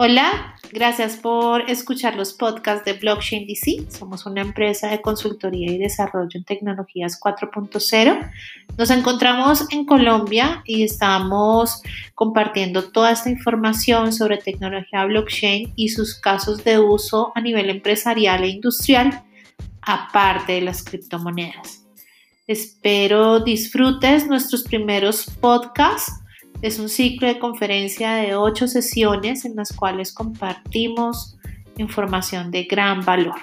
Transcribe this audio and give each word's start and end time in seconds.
Hola, 0.00 0.54
gracias 0.70 1.16
por 1.16 1.68
escuchar 1.68 2.14
los 2.14 2.32
podcasts 2.32 2.84
de 2.84 2.92
Blockchain 2.92 3.48
DC. 3.48 3.90
Somos 3.90 4.26
una 4.26 4.42
empresa 4.42 4.86
de 4.86 5.02
consultoría 5.02 5.72
y 5.72 5.78
desarrollo 5.78 6.30
en 6.34 6.44
tecnologías 6.44 7.18
4.0. 7.20 8.30
Nos 8.76 8.90
encontramos 8.90 9.66
en 9.72 9.84
Colombia 9.84 10.62
y 10.64 10.84
estamos 10.84 11.82
compartiendo 12.14 12.92
toda 12.92 13.10
esta 13.10 13.28
información 13.28 14.12
sobre 14.12 14.38
tecnología 14.38 15.04
blockchain 15.04 15.72
y 15.74 15.88
sus 15.88 16.14
casos 16.14 16.62
de 16.62 16.78
uso 16.78 17.32
a 17.34 17.40
nivel 17.40 17.68
empresarial 17.68 18.44
e 18.44 18.50
industrial, 18.50 19.24
aparte 19.82 20.52
de 20.52 20.60
las 20.60 20.84
criptomonedas. 20.84 21.84
Espero 22.46 23.40
disfrutes 23.40 24.28
nuestros 24.28 24.62
primeros 24.62 25.28
podcasts 25.40 26.22
es 26.60 26.80
un 26.80 26.88
ciclo 26.88 27.28
de 27.28 27.38
conferencia 27.38 28.14
de 28.14 28.34
ocho 28.34 28.66
sesiones 28.66 29.44
en 29.44 29.54
las 29.54 29.72
cuales 29.72 30.12
compartimos 30.12 31.38
información 31.76 32.50
de 32.50 32.64
gran 32.64 33.04
valor. 33.04 33.36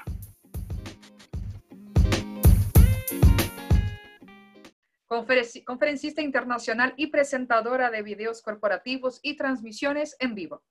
Conferencista 5.07 6.21
internacional 6.21 6.93
y 6.97 7.07
presentadora 7.07 7.89
de 7.89 8.01
videos 8.01 8.41
corporativos 8.41 9.21
y 9.23 9.37
transmisiones 9.37 10.17
en 10.19 10.35
vivo. 10.35 10.61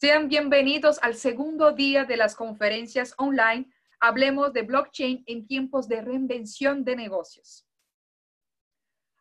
Sean 0.00 0.26
bienvenidos 0.26 0.98
al 1.00 1.14
segundo 1.14 1.70
día 1.70 2.04
de 2.04 2.16
las 2.16 2.34
conferencias 2.34 3.14
online. 3.18 3.70
Hablemos 4.00 4.52
de 4.52 4.62
blockchain 4.62 5.22
en 5.26 5.46
tiempos 5.46 5.86
de 5.86 6.02
reinvención 6.02 6.82
de 6.84 6.96
negocios. 6.96 7.64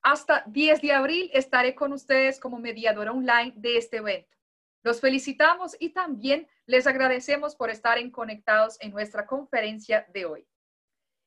Hasta 0.04 0.44
10 0.48 0.82
de 0.82 0.92
abril 0.92 1.30
estaré 1.34 1.76
con 1.76 1.94
ustedes 1.94 2.38
como 2.38 2.60
mediadora 2.60 3.14
online 3.14 3.54
de 3.56 3.78
este 3.78 3.98
evento. 3.98 4.38
Los 4.84 5.00
felicitamos 5.00 5.78
y 5.80 5.92
también 5.92 6.46
les 6.66 6.88
agradecemos 6.88 7.56
por 7.56 7.70
estar 7.70 7.98
conectados 8.12 8.78
en 8.82 8.92
nuestra 8.92 9.26
conferencia 9.26 10.06
de 10.14 10.26
hoy. 10.26 10.48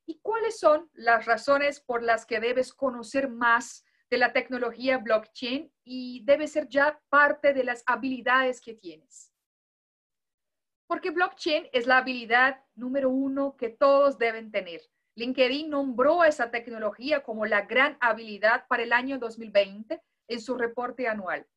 ¿Y 0.05 0.19
cuáles 0.19 0.59
son 0.59 0.91
las 0.93 1.25
razones 1.25 1.79
por 1.79 2.03
las 2.03 2.27
que 2.27 2.39
debes 2.39 2.71
conocer 2.71 3.29
más 3.29 3.83
de 4.11 4.19
la 4.19 4.31
tecnología 4.31 4.99
blockchain 4.99 5.73
y 5.83 6.23
debe 6.23 6.47
ser 6.47 6.69
ya 6.69 7.01
parte 7.09 7.55
de 7.55 7.63
las 7.63 7.81
habilidades 7.87 8.61
que 8.61 8.75
tienes? 8.75 9.33
Porque 10.85 11.09
blockchain 11.09 11.67
es 11.73 11.87
la 11.87 11.97
habilidad 11.97 12.63
número 12.75 13.09
uno 13.09 13.57
que 13.57 13.69
todos 13.69 14.19
deben 14.19 14.51
tener 14.51 14.81
LinkedIn 15.17 15.71
nombró 15.71 16.23
esa 16.23 16.51
tecnología 16.51 17.23
como 17.23 17.47
la 17.47 17.63
gran 17.63 17.97
habilidad 18.01 18.67
para 18.67 18.83
el 18.83 18.93
año 18.93 19.17
2020 19.17 19.99
en 20.27 20.41
su 20.41 20.55
reporte 20.55 21.07
anual. 21.07 21.47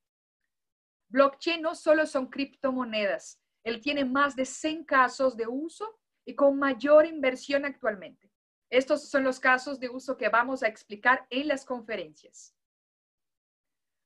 Blockchain 1.11 1.61
no 1.61 1.75
solo 1.75 2.07
son 2.07 2.29
criptomonedas, 2.29 3.39
él 3.63 3.83
tiene 3.83 4.07
más 4.07 4.35
de 4.35 4.47
100 4.47 4.85
casos 4.85 5.37
de 5.37 5.47
uso 5.47 6.01
y 6.25 6.35
con 6.35 6.59
mayor 6.59 7.05
inversión 7.05 7.67
actualmente. 7.67 8.33
Estos 8.71 9.11
son 9.11 9.25
los 9.25 9.39
casos 9.39 9.79
de 9.79 9.91
uso 9.91 10.17
que 10.17 10.31
vamos 10.31 10.63
a 10.63 10.69
explicar 10.69 11.27
en 11.29 11.49
las 11.49 11.67
conferencias. 11.67 12.57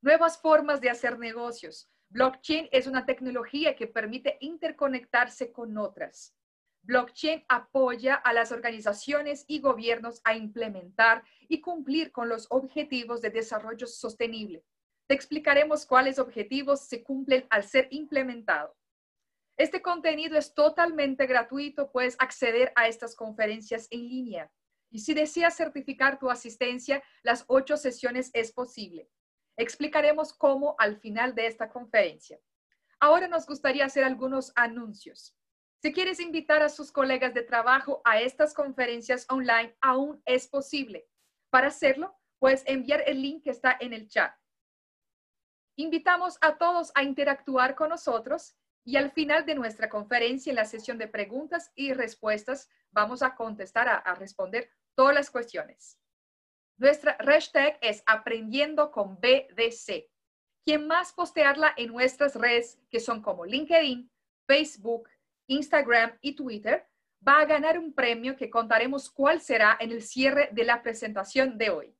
Nuevas 0.00 0.36
formas 0.36 0.80
de 0.80 0.90
hacer 0.90 1.16
negocios. 1.16 1.88
Blockchain 2.08 2.68
es 2.72 2.88
una 2.88 3.06
tecnología 3.06 3.76
que 3.76 3.86
permite 3.86 4.36
interconectarse 4.40 5.52
con 5.52 5.78
otras. 5.78 6.34
Blockchain 6.84 7.44
apoya 7.48 8.14
a 8.14 8.32
las 8.34 8.52
organizaciones 8.52 9.44
y 9.48 9.60
gobiernos 9.60 10.20
a 10.24 10.36
implementar 10.36 11.24
y 11.48 11.60
cumplir 11.60 12.12
con 12.12 12.28
los 12.28 12.46
objetivos 12.50 13.22
de 13.22 13.30
desarrollo 13.30 13.86
sostenible. 13.86 14.64
Te 15.06 15.14
explicaremos 15.14 15.86
cuáles 15.86 16.18
objetivos 16.18 16.80
se 16.80 17.02
cumplen 17.02 17.46
al 17.50 17.64
ser 17.64 17.88
implementado. 17.90 18.76
Este 19.56 19.80
contenido 19.80 20.36
es 20.36 20.52
totalmente 20.52 21.26
gratuito, 21.26 21.90
puedes 21.90 22.16
acceder 22.18 22.72
a 22.76 22.88
estas 22.88 23.14
conferencias 23.14 23.86
en 23.90 24.08
línea. 24.08 24.50
Y 24.90 24.98
si 25.00 25.14
deseas 25.14 25.56
certificar 25.56 26.18
tu 26.18 26.30
asistencia, 26.30 27.02
las 27.22 27.44
ocho 27.46 27.76
sesiones 27.76 28.30
es 28.34 28.52
posible. 28.52 29.08
Explicaremos 29.56 30.34
cómo 30.34 30.74
al 30.78 30.98
final 30.98 31.34
de 31.34 31.46
esta 31.46 31.70
conferencia. 31.70 32.38
Ahora 33.00 33.28
nos 33.28 33.46
gustaría 33.46 33.86
hacer 33.86 34.04
algunos 34.04 34.52
anuncios. 34.54 35.34
Si 35.84 35.92
quieres 35.92 36.18
invitar 36.18 36.62
a 36.62 36.70
sus 36.70 36.90
colegas 36.90 37.34
de 37.34 37.42
trabajo 37.42 38.00
a 38.06 38.18
estas 38.18 38.54
conferencias 38.54 39.26
online, 39.28 39.76
aún 39.82 40.22
es 40.24 40.48
posible. 40.48 41.06
Para 41.50 41.66
hacerlo, 41.66 42.16
puedes 42.38 42.62
enviar 42.66 43.04
el 43.06 43.20
link 43.20 43.44
que 43.44 43.50
está 43.50 43.76
en 43.78 43.92
el 43.92 44.08
chat. 44.08 44.34
Invitamos 45.76 46.38
a 46.40 46.56
todos 46.56 46.90
a 46.94 47.02
interactuar 47.02 47.74
con 47.74 47.90
nosotros 47.90 48.56
y 48.82 48.96
al 48.96 49.10
final 49.10 49.44
de 49.44 49.56
nuestra 49.56 49.90
conferencia, 49.90 50.48
en 50.48 50.56
la 50.56 50.64
sesión 50.64 50.96
de 50.96 51.06
preguntas 51.06 51.70
y 51.74 51.92
respuestas, 51.92 52.70
vamos 52.90 53.22
a 53.22 53.34
contestar, 53.34 53.86
a, 53.86 54.14
responder 54.14 54.70
todas 54.94 55.14
las 55.14 55.30
cuestiones. 55.30 56.00
Nuestra 56.78 57.14
hashtag 57.20 57.76
es 57.82 58.02
aprendiendo 58.06 58.90
con 58.90 59.16
BDC. 59.16 60.08
Quien 60.64 60.86
más 60.86 61.12
postearla 61.12 61.74
en 61.76 61.92
nuestras 61.92 62.36
redes, 62.36 62.78
que 62.88 63.00
son 63.00 63.20
como 63.20 63.44
LinkedIn, 63.44 64.10
Facebook, 64.46 65.10
Instagram 65.46 66.16
y 66.20 66.34
Twitter, 66.34 66.86
va 67.26 67.40
a 67.40 67.44
ganar 67.44 67.78
un 67.78 67.94
premio 67.94 68.36
que 68.36 68.50
contaremos 68.50 69.10
cuál 69.10 69.40
será 69.40 69.76
en 69.80 69.92
el 69.92 70.02
cierre 70.02 70.50
de 70.52 70.64
la 70.64 70.82
presentación 70.82 71.56
de 71.56 71.70
hoy. 71.70 71.96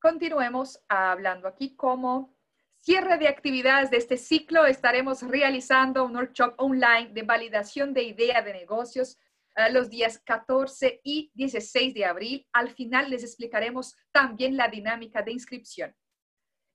Continuemos 0.00 0.82
hablando 0.88 1.46
aquí 1.46 1.76
como 1.76 2.34
cierre 2.78 3.18
de 3.18 3.28
actividades 3.28 3.90
de 3.90 3.98
este 3.98 4.16
ciclo. 4.16 4.64
Estaremos 4.64 5.22
realizando 5.22 6.04
un 6.04 6.16
workshop 6.16 6.54
online 6.56 7.10
de 7.12 7.22
validación 7.22 7.92
de 7.92 8.04
idea 8.04 8.40
de 8.40 8.54
negocios 8.54 9.18
eh, 9.56 9.70
los 9.70 9.90
días 9.90 10.18
14 10.24 11.00
y 11.04 11.30
16 11.34 11.92
de 11.92 12.04
abril. 12.06 12.48
Al 12.52 12.70
final 12.70 13.10
les 13.10 13.24
explicaremos 13.24 13.94
también 14.10 14.56
la 14.56 14.68
dinámica 14.68 15.22
de 15.22 15.32
inscripción. 15.32 15.94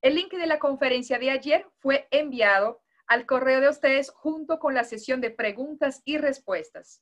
El 0.04 0.16
link 0.16 0.32
de 0.32 0.46
la 0.46 0.60
conferencia 0.60 1.18
de 1.18 1.32
ayer 1.32 1.68
fue 1.80 2.08
enviado 2.12 2.85
al 3.08 3.26
correo 3.26 3.62
de 3.62 3.70
ustedes 3.70 4.10
junto 4.10 4.60
con 4.60 4.74
la 4.74 4.84
sesión 4.84 5.22
de 5.22 5.32
preguntas 5.32 6.02
y 6.06 6.18
respuestas. 6.18 7.02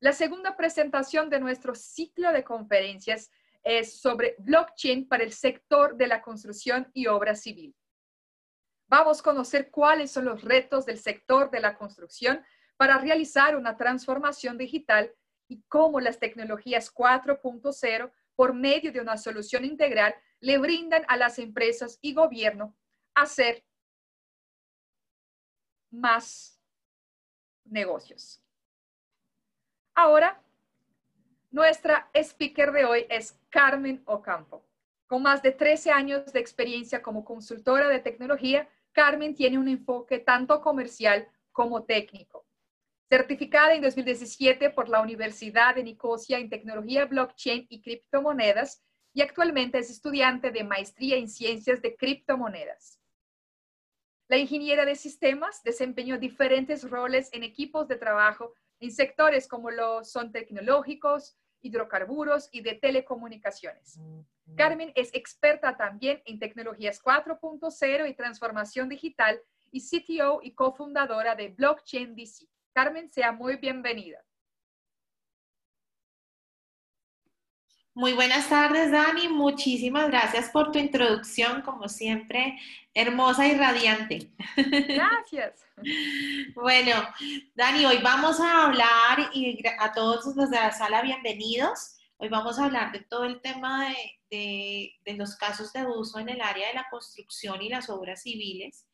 La 0.00 0.12
segunda 0.12 0.56
presentación 0.56 1.30
de 1.30 1.40
nuestro 1.40 1.74
ciclo 1.74 2.32
de 2.32 2.44
conferencias 2.44 3.30
es 3.62 3.98
sobre 4.00 4.36
blockchain 4.38 5.08
para 5.08 5.24
el 5.24 5.32
sector 5.32 5.96
de 5.96 6.06
la 6.06 6.22
construcción 6.22 6.88
y 6.92 7.06
obra 7.06 7.34
civil. 7.34 7.74
Vamos 8.88 9.20
a 9.20 9.22
conocer 9.22 9.70
cuáles 9.70 10.12
son 10.12 10.26
los 10.26 10.42
retos 10.42 10.86
del 10.86 10.98
sector 10.98 11.50
de 11.50 11.60
la 11.60 11.76
construcción 11.76 12.44
para 12.76 12.98
realizar 12.98 13.56
una 13.56 13.76
transformación 13.76 14.58
digital 14.58 15.12
y 15.48 15.62
cómo 15.68 15.98
las 15.98 16.18
tecnologías 16.18 16.94
4.0 16.94 18.12
por 18.36 18.54
medio 18.54 18.92
de 18.92 19.00
una 19.00 19.16
solución 19.16 19.64
integral 19.64 20.14
le 20.40 20.58
brindan 20.58 21.04
a 21.08 21.16
las 21.16 21.38
empresas 21.38 21.98
y 22.02 22.12
gobierno 22.12 22.76
hacer 23.14 23.64
más 25.90 26.60
negocios. 27.64 28.42
Ahora, 29.94 30.40
nuestra 31.50 32.10
speaker 32.12 32.72
de 32.72 32.84
hoy 32.84 33.06
es 33.08 33.38
Carmen 33.48 34.02
Ocampo. 34.04 34.64
Con 35.06 35.22
más 35.22 35.42
de 35.42 35.52
13 35.52 35.90
años 35.90 36.32
de 36.32 36.40
experiencia 36.40 37.02
como 37.02 37.24
consultora 37.24 37.88
de 37.88 38.00
tecnología, 38.00 38.68
Carmen 38.92 39.34
tiene 39.34 39.58
un 39.58 39.68
enfoque 39.68 40.18
tanto 40.18 40.60
comercial 40.60 41.28
como 41.52 41.84
técnico. 41.84 42.46
Certificada 43.08 43.74
en 43.74 43.82
2017 43.82 44.70
por 44.70 44.88
la 44.88 45.00
Universidad 45.00 45.76
de 45.76 45.84
Nicosia 45.84 46.38
en 46.38 46.50
tecnología 46.50 47.04
blockchain 47.04 47.66
y 47.68 47.80
criptomonedas 47.80 48.82
y 49.14 49.22
actualmente 49.22 49.78
es 49.78 49.90
estudiante 49.90 50.50
de 50.50 50.64
maestría 50.64 51.16
en 51.16 51.28
ciencias 51.28 51.80
de 51.80 51.96
criptomonedas. 51.96 53.00
La 54.28 54.38
ingeniera 54.38 54.84
de 54.84 54.96
sistemas 54.96 55.62
desempeñó 55.62 56.18
diferentes 56.18 56.88
roles 56.88 57.28
en 57.32 57.44
equipos 57.44 57.86
de 57.86 57.96
trabajo 57.96 58.54
en 58.80 58.90
sectores 58.90 59.46
como 59.46 59.70
los 59.70 60.10
son 60.10 60.32
tecnológicos, 60.32 61.36
hidrocarburos 61.60 62.48
y 62.52 62.60
de 62.60 62.74
telecomunicaciones. 62.74 63.98
Carmen 64.56 64.92
es 64.94 65.14
experta 65.14 65.76
también 65.76 66.22
en 66.24 66.38
tecnologías 66.38 67.02
4.0 67.02 68.08
y 68.08 68.14
transformación 68.14 68.88
digital 68.88 69.40
y 69.70 69.80
CTO 69.80 70.40
y 70.42 70.54
cofundadora 70.54 71.34
de 71.34 71.48
Blockchain 71.48 72.14
DC. 72.14 72.46
Carmen, 72.72 73.08
sea 73.08 73.32
muy 73.32 73.56
bienvenida. 73.56 74.24
Muy 77.96 78.12
buenas 78.12 78.50
tardes, 78.50 78.92
Dani. 78.92 79.26
Muchísimas 79.28 80.08
gracias 80.08 80.50
por 80.50 80.70
tu 80.70 80.78
introducción, 80.78 81.62
como 81.62 81.88
siempre, 81.88 82.58
hermosa 82.92 83.48
y 83.48 83.54
radiante. 83.54 84.28
Gracias. 84.54 85.64
bueno, 86.54 86.92
Dani, 87.54 87.86
hoy 87.86 87.96
vamos 88.02 88.38
a 88.38 88.66
hablar 88.66 89.30
y 89.32 89.66
a 89.78 89.94
todos 89.94 90.36
los 90.36 90.50
de 90.50 90.56
la 90.56 90.72
sala, 90.72 91.00
bienvenidos. 91.00 91.96
Hoy 92.18 92.28
vamos 92.28 92.58
a 92.58 92.66
hablar 92.66 92.92
de 92.92 93.00
todo 93.00 93.24
el 93.24 93.40
tema 93.40 93.88
de, 94.30 94.92
de 95.02 95.14
los 95.14 95.34
casos 95.34 95.72
de 95.72 95.86
uso 95.86 96.18
en 96.18 96.28
el 96.28 96.42
área 96.42 96.68
de 96.68 96.74
la 96.74 96.88
construcción 96.90 97.62
y 97.62 97.70
las 97.70 97.88
obras 97.88 98.24
civiles. 98.24 98.86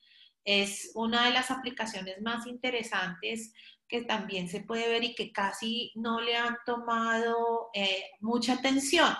es 0.44 0.92
una 0.94 1.24
de 1.24 1.32
las 1.32 1.50
aplicaciones 1.50 2.22
más 2.22 2.46
interesantes 2.46 3.52
que 3.92 4.02
también 4.04 4.48
se 4.48 4.60
puede 4.60 4.88
ver 4.88 5.04
y 5.04 5.14
que 5.14 5.32
casi 5.32 5.92
no 5.96 6.22
le 6.22 6.34
han 6.34 6.56
tomado 6.64 7.68
eh, 7.74 8.04
mucha 8.20 8.54
atención. 8.54 9.14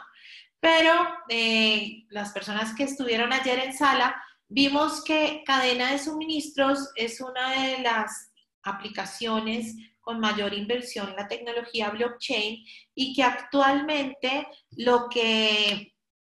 Pero 0.61 0.93
eh, 1.29 2.07
las 2.09 2.33
personas 2.33 2.75
que 2.75 2.85
estuvieron 2.85 3.35
ayer 3.35 3.59
en 3.59 3.77
sala, 3.77 4.17
vimos 4.49 5.05
que 5.05 5.43
cadena 5.45 5.93
de 5.93 5.99
suministros 5.99 6.89
es 6.97 7.21
una 7.21 7.51
de 7.51 7.83
las 7.83 8.33
aplicaciones 8.63 9.77
con 10.01 10.21
mayor 10.21 10.55
inversión 10.55 11.11
en 11.11 11.17
la 11.17 11.29
tecnología 11.29 11.91
blockchain 11.91 12.65
y 12.95 13.15
que 13.15 13.23
actualmente 13.25 14.49
lo 14.71 15.11
que 15.11 15.95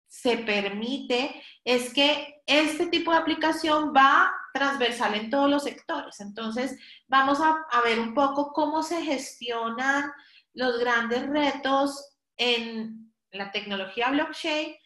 se 0.08 0.38
permite 0.38 1.40
es 1.62 1.94
que 1.94 2.42
este 2.46 2.86
tipo 2.86 3.12
de 3.12 3.18
aplicación 3.18 3.92
va 3.96 4.32
transversal 4.54 5.14
en 5.16 5.30
todos 5.30 5.50
los 5.50 5.64
sectores. 5.64 6.20
Entonces, 6.20 6.78
vamos 7.08 7.40
a, 7.40 7.66
ver 7.82 7.98
un 7.98 8.14
poco 8.14 8.52
cómo 8.52 8.84
se 8.84 9.02
gestionan 9.02 10.12
los 10.52 10.78
grandes 10.78 11.26
retos 11.28 12.16
en 12.36 13.12
la 13.32 13.50
tecnología 13.50 14.10
blockchain 14.10 14.76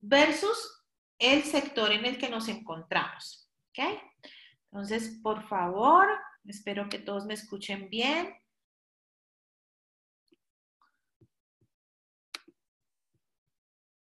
versus 0.00 0.84
el 1.18 1.42
sector 1.42 1.90
en 1.90 2.06
el 2.06 2.18
que 2.18 2.30
nos 2.30 2.46
encontramos. 2.46 3.50
¿Ok? 3.70 4.00
Entonces, 4.70 5.18
por 5.20 5.42
favor, 5.48 6.06
espero 6.44 6.88
que 6.88 7.00
todos 7.00 7.26
me 7.26 7.34
escuchen 7.34 7.90
bien. 7.90 8.32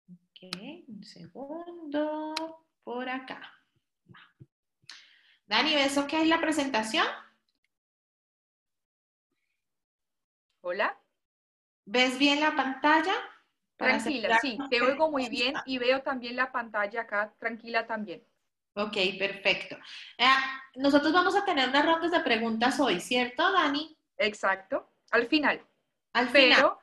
Ok, 0.09 0.51
un 0.89 1.05
segundo, 1.05 2.35
por 2.83 3.09
acá. 3.09 3.62
Dani, 5.53 5.75
¿ves 5.75 5.99
ok 5.99 6.15
la 6.25 6.41
presentación? 6.41 7.05
Hola. 10.63 10.99
¿Ves 11.85 12.19
bien 12.19 12.41
la 12.41 12.57
pantalla? 12.57 13.13
Tranquila, 13.77 14.39
sí, 14.41 14.57
te 14.71 14.81
oigo 14.81 15.11
muy 15.11 15.29
bien 15.29 15.53
y 15.67 15.77
veo 15.77 16.01
también 16.01 16.37
la 16.37 16.51
pantalla 16.51 17.03
acá, 17.03 17.35
tranquila 17.39 17.87
también. 17.87 18.27
Ok, 18.77 18.97
perfecto. 19.19 19.77
Eh, 20.17 20.25
nosotros 20.77 21.13
vamos 21.13 21.37
a 21.37 21.45
tener 21.45 21.69
unas 21.69 21.85
rondas 21.85 22.13
de 22.13 22.21
preguntas 22.21 22.81
hoy, 22.81 22.99
¿cierto, 22.99 23.53
Dani? 23.53 23.95
Exacto, 24.17 24.91
al 25.11 25.27
final. 25.27 25.63
Al 26.15 26.31
final. 26.31 26.79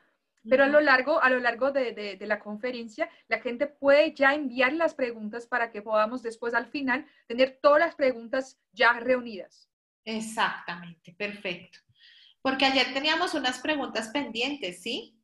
Pero 0.48 0.64
a 0.64 0.68
lo 0.68 0.80
largo, 0.80 1.22
a 1.22 1.30
lo 1.30 1.40
largo 1.40 1.72
de, 1.72 2.18
la 2.22 2.40
conferencia, 2.40 3.10
la 3.28 3.42
gente 3.42 3.68
puede 3.68 4.14
ya 4.14 4.34
enviar 4.34 4.74
las 4.74 4.94
preguntas 4.94 5.46
para 5.48 5.72
que 5.72 5.82
podamos 5.82 6.24
después 6.24 6.54
al 6.54 6.68
final 6.68 7.06
tener 7.28 7.60
todas 7.62 7.80
las 7.80 7.96
preguntas 7.96 8.58
ya 8.72 8.94
reunidas. 8.94 9.70
Exactamente, 10.06 11.14
perfecto. 11.14 11.80
Porque 12.42 12.66
ayer 12.66 12.94
teníamos 12.94 13.34
unas 13.34 13.60
preguntas 13.60 14.10
pendientes, 14.10 14.82
¿sí? 14.82 15.20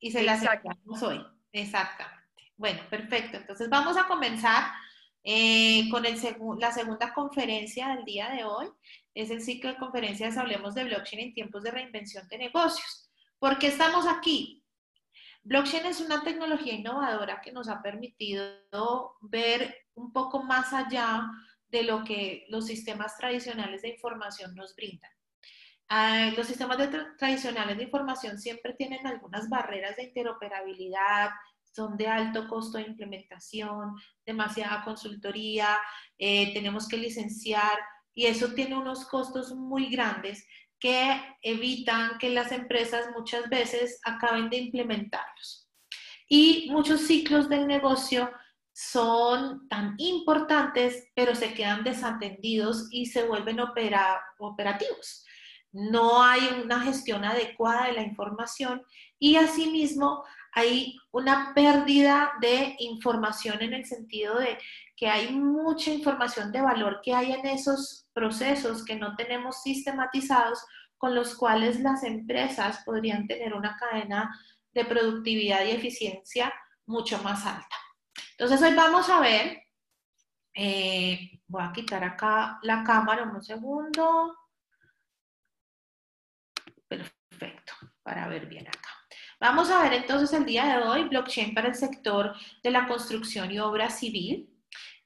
Y 0.00 0.10
se 0.10 0.22
las 0.22 0.42
sacamos 0.42 1.02
hoy. 1.02 1.24
Exactamente. 1.52 2.52
Bueno, 2.56 2.82
perfecto. 2.90 3.36
Entonces 3.36 3.68
vamos 3.68 3.96
a 3.96 4.06
comenzar 4.08 4.72
eh, 5.22 5.88
con 5.90 6.04
el 6.06 6.16
la 6.58 6.72
segunda 6.72 7.12
conferencia 7.12 7.88
del 7.88 8.04
día 8.04 8.30
de 8.30 8.44
hoy. 8.44 8.68
Es 9.14 9.30
el 9.30 9.42
ciclo 9.42 9.70
de 9.70 9.76
conferencias 9.76 10.36
Hablemos 10.36 10.74
de 10.74 10.84
Blockchain 10.84 11.20
en 11.20 11.34
tiempos 11.34 11.62
de 11.62 11.70
reinvención 11.70 12.26
de 12.28 12.38
negocios. 12.38 13.05
¿Por 13.38 13.58
qué 13.58 13.68
estamos 13.68 14.06
aquí? 14.06 14.64
Blockchain 15.42 15.86
es 15.86 16.00
una 16.00 16.22
tecnología 16.22 16.74
innovadora 16.74 17.40
que 17.40 17.52
nos 17.52 17.68
ha 17.68 17.82
permitido 17.82 19.16
ver 19.20 19.76
un 19.94 20.12
poco 20.12 20.42
más 20.42 20.72
allá 20.72 21.28
de 21.68 21.82
lo 21.82 22.02
que 22.02 22.46
los 22.48 22.66
sistemas 22.66 23.16
tradicionales 23.16 23.82
de 23.82 23.90
información 23.90 24.54
nos 24.54 24.74
brindan. 24.74 25.10
Ah, 25.88 26.32
los 26.36 26.46
sistemas 26.46 26.78
tradicionales 27.18 27.76
de 27.76 27.84
información 27.84 28.38
siempre 28.38 28.74
tienen 28.74 29.06
algunas 29.06 29.48
barreras 29.48 29.96
de 29.96 30.04
interoperabilidad, 30.04 31.30
son 31.62 31.96
de 31.96 32.08
alto 32.08 32.48
costo 32.48 32.78
de 32.78 32.84
implementación, 32.84 33.94
demasiada 34.24 34.82
consultoría, 34.82 35.78
eh, 36.18 36.54
tenemos 36.54 36.88
que 36.88 36.96
licenciar 36.96 37.78
y 38.14 38.26
eso 38.26 38.54
tiene 38.54 38.76
unos 38.76 39.04
costos 39.04 39.54
muy 39.54 39.90
grandes 39.90 40.44
que 40.78 41.20
evitan 41.42 42.18
que 42.18 42.30
las 42.30 42.52
empresas 42.52 43.06
muchas 43.16 43.48
veces 43.48 44.00
acaben 44.04 44.50
de 44.50 44.58
implementarlos. 44.58 45.68
Y 46.28 46.68
muchos 46.70 47.02
ciclos 47.02 47.48
del 47.48 47.66
negocio 47.66 48.30
son 48.72 49.68
tan 49.68 49.94
importantes, 49.98 51.08
pero 51.14 51.34
se 51.34 51.54
quedan 51.54 51.82
desatendidos 51.82 52.88
y 52.90 53.06
se 53.06 53.26
vuelven 53.26 53.58
operativos. 53.60 55.24
No 55.72 56.22
hay 56.22 56.40
una 56.62 56.80
gestión 56.80 57.24
adecuada 57.24 57.86
de 57.86 57.94
la 57.94 58.02
información 58.02 58.82
y 59.18 59.36
asimismo 59.36 60.24
hay 60.52 60.96
una 61.10 61.52
pérdida 61.54 62.32
de 62.40 62.76
información 62.78 63.62
en 63.62 63.74
el 63.74 63.84
sentido 63.84 64.38
de 64.38 64.58
que 64.96 65.08
hay 65.08 65.30
mucha 65.30 65.90
información 65.90 66.50
de 66.50 66.62
valor 66.62 67.00
que 67.02 67.14
hay 67.14 67.32
en 67.32 67.46
esos 67.46 68.08
procesos 68.14 68.84
que 68.84 68.96
no 68.96 69.14
tenemos 69.14 69.62
sistematizados 69.62 70.64
con 70.96 71.14
los 71.14 71.34
cuales 71.34 71.80
las 71.80 72.02
empresas 72.02 72.82
podrían 72.84 73.26
tener 73.26 73.52
una 73.52 73.76
cadena 73.76 74.34
de 74.72 74.84
productividad 74.86 75.64
y 75.64 75.72
eficiencia 75.72 76.52
mucho 76.86 77.22
más 77.22 77.44
alta. 77.44 77.76
Entonces 78.30 78.60
hoy 78.62 78.74
vamos 78.74 79.08
a 79.10 79.20
ver, 79.20 79.62
eh, 80.54 81.40
voy 81.46 81.62
a 81.62 81.72
quitar 81.72 82.02
acá 82.02 82.58
la 82.62 82.82
cámara 82.82 83.24
un 83.24 83.42
segundo. 83.42 84.36
Perfecto, 86.88 87.72
para 88.02 88.28
ver 88.28 88.46
bien 88.46 88.66
acá. 88.66 88.90
Vamos 89.38 89.70
a 89.70 89.82
ver 89.82 89.92
entonces 89.92 90.32
el 90.32 90.46
día 90.46 90.64
de 90.64 90.82
hoy 90.82 91.04
blockchain 91.04 91.52
para 91.52 91.68
el 91.68 91.74
sector 91.74 92.34
de 92.62 92.70
la 92.70 92.88
construcción 92.88 93.50
y 93.50 93.58
obra 93.58 93.90
civil. 93.90 94.55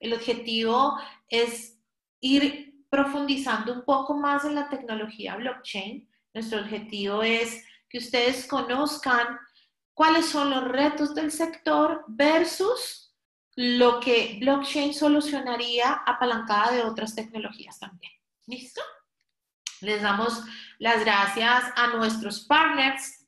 El 0.01 0.15
objetivo 0.15 0.99
es 1.29 1.79
ir 2.21 2.85
profundizando 2.89 3.73
un 3.73 3.85
poco 3.85 4.15
más 4.15 4.45
en 4.45 4.55
la 4.55 4.69
tecnología 4.69 5.37
blockchain. 5.37 6.09
Nuestro 6.35 6.61
objetivo 6.61 7.23
es 7.23 7.65
que 7.89 7.99
ustedes 7.99 8.47
conozcan 8.47 9.39
cuáles 9.95 10.27
son 10.27 10.51
los 10.51 10.65
retos 10.65 11.15
del 11.15 11.31
sector 11.31 12.05
versus 12.09 13.15
lo 13.57 14.01
que 14.01 14.39
blockchain 14.41 14.95
solucionaría 14.95 16.03
apalancada 16.07 16.73
de 16.73 16.83
otras 16.83 17.15
tecnologías 17.15 17.79
también. 17.79 18.13
¿Listo? 18.47 18.81
Les 19.83 20.03
damos 20.03 20.43
las 20.79 21.05
gracias 21.05 21.65
a 21.77 21.89
nuestros 21.89 22.41
partners 22.47 23.20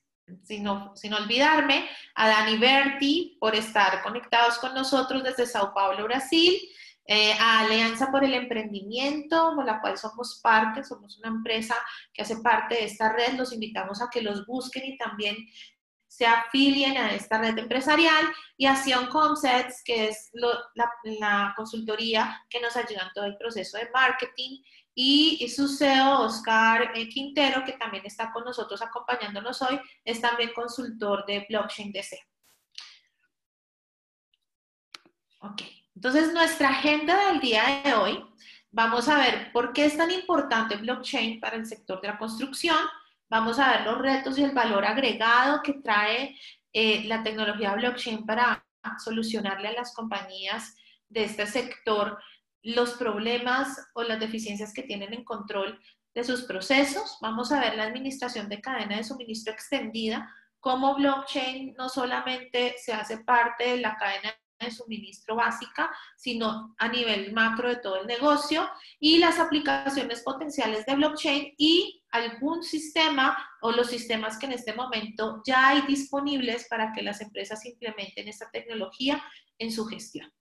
sin, 0.43 0.67
sin, 0.95 1.15
olvidarme, 1.15 1.89
a 2.15 2.29
Dani 2.29 2.59
Berti 2.59 3.37
por 3.41 3.55
estar 3.55 4.03
conectados 4.03 4.59
con 4.59 4.75
nosotros 4.75 5.23
desde 5.23 5.47
Sao 5.47 5.73
Paulo, 5.75 6.05
Brasil, 6.05 6.61
eh, 7.05 7.33
a 7.39 7.61
Alianza 7.61 8.11
por 8.11 8.23
el 8.25 8.35
Emprendimiento, 8.35 9.55
con 9.57 9.67
la 9.67 9.81
cual 9.81 9.99
somos 9.99 10.41
parte, 10.43 10.85
somos 10.85 11.19
una 11.19 11.29
empresa 11.29 11.77
que 12.13 12.23
hace 12.23 12.37
parte 12.37 12.77
de 12.77 12.85
esta 12.85 13.13
red, 13.13 13.35
los 13.35 13.53
invitamos 13.53 14.01
a 14.01 14.09
que 14.09 14.23
los 14.23 14.47
busquen 14.47 14.85
y 14.85 14.97
también 14.97 15.37
se 16.07 16.27
afilien 16.27 16.99
a 16.99 17.15
esta 17.15 17.39
red 17.39 17.57
empresarial 17.59 18.27
y 18.59 18.67
a 18.67 18.77
Sion 18.77 19.07
Concepts, 19.07 19.83
que 19.83 20.09
es 20.09 20.29
la, 20.35 20.63
la, 21.05 21.55
consultoría 21.57 22.45
que 22.51 22.61
nos 22.61 22.77
ayuda 22.77 23.05
en 23.07 23.13
todo 23.15 23.25
el 23.25 23.39
proceso 23.39 23.79
de 23.79 23.89
marketing 23.95 24.63
y 24.95 25.49
su 25.49 25.69
CEO, 25.69 26.21
Oscar 26.21 26.93
eh, 26.95 27.09
Quintero, 27.09 27.65
que 27.65 27.73
también 27.73 28.05
está 28.05 28.33
con 28.33 28.45
nosotros 28.45 28.83
acompañándonos 28.83 29.63
hoy, 29.63 29.81
es 30.05 30.21
también 30.21 30.53
consultor 30.55 31.25
de 31.27 31.47
Blockchain 31.49 31.93
DC. 31.93 32.19
Ok, 35.39 35.63
entonces 35.97 36.33
nuestra 36.33 36.69
agenda 36.69 37.29
del 37.29 37.41
día 37.41 37.83
de 37.85 37.95
hoy, 37.95 38.25
vamos 38.71 39.09
a 39.09 39.17
ver 39.19 39.51
por 39.53 39.73
qué 39.73 39.87
es 39.87 39.97
tan 39.97 40.11
importante 40.11 40.77
blockchain 40.77 41.41
para 41.41 41.57
el 41.57 41.67
sector 41.67 42.01
de 42.01 42.09
la 42.09 42.19
construcción, 42.19 42.77
vamos 43.29 43.59
a 43.59 43.71
ver 43.71 43.87
los 43.87 43.99
retos 43.99 44.39
y 44.39 44.45
el 44.45 44.53
valor 44.53 44.85
agregado 44.85 45.63
que 45.63 45.75
trae 45.75 46.39
eh, 46.73 47.05
la 47.05 47.23
tecnología 47.23 47.75
blockchain 47.75 48.25
para 48.25 48.65
solucionarle 49.03 49.69
a 49.69 49.73
las 49.73 49.95
compañías 49.95 50.77
de 51.09 51.25
este 51.25 51.47
sector 51.47 52.19
los 52.63 52.93
problemas 52.93 53.91
o 53.95 54.03
las 54.03 54.21
deficiencias 54.21 54.73
que 54.73 54.83
tienen 54.83 55.13
en 55.13 55.25
control 55.25 55.81
de 56.15 56.25
sus 56.25 56.43
procesos. 56.43 57.19
Vamos 57.21 57.53
a 57.53 57.61
ver 57.61 57.77
la 57.77 57.85
administración 57.85 58.49
de 58.49 58.61
cadena 58.61 58.97
de 58.97 59.05
suministro 59.05 59.53
extendida, 59.53 60.31
cómo 60.61 60.95
blockchain 60.95 61.75
no 61.77 61.89
solamente 61.89 62.77
se 62.79 62.93
hace 62.93 63.19
parte 63.19 63.71
de 63.71 63.77
la 63.79 63.97
cadena 63.97 64.35
de 64.61 64.71
suministro 64.71 65.35
básica, 65.35 65.91
sino 66.17 66.75
a 66.79 66.89
nivel 66.89 67.33
macro 67.33 67.69
de 67.69 67.77
todo 67.77 67.97
el 68.01 68.07
negocio 68.07 68.69
y 69.01 69.19
las 69.19 69.41
aplicaciones 69.41 70.23
potenciales 70.23 70.87
de 70.87 70.95
blockchain 70.95 71.55
y 71.59 72.05
algún 72.13 72.63
sistema 72.63 73.37
o 73.61 73.73
los 73.73 73.89
sistemas 73.89 74.39
que 74.39 74.47
en 74.47 74.53
este 74.53 74.75
momento 74.75 75.43
ya 75.45 75.69
hay 75.69 75.83
disponibles 75.83 76.69
para 76.69 76.93
que 76.93 77.03
las 77.03 77.21
empresas 77.21 77.65
implementen 77.67 78.29
esta 78.29 78.49
tecnología 78.53 79.21
en 79.59 79.73
su 79.73 79.85
gestión. 79.87 80.33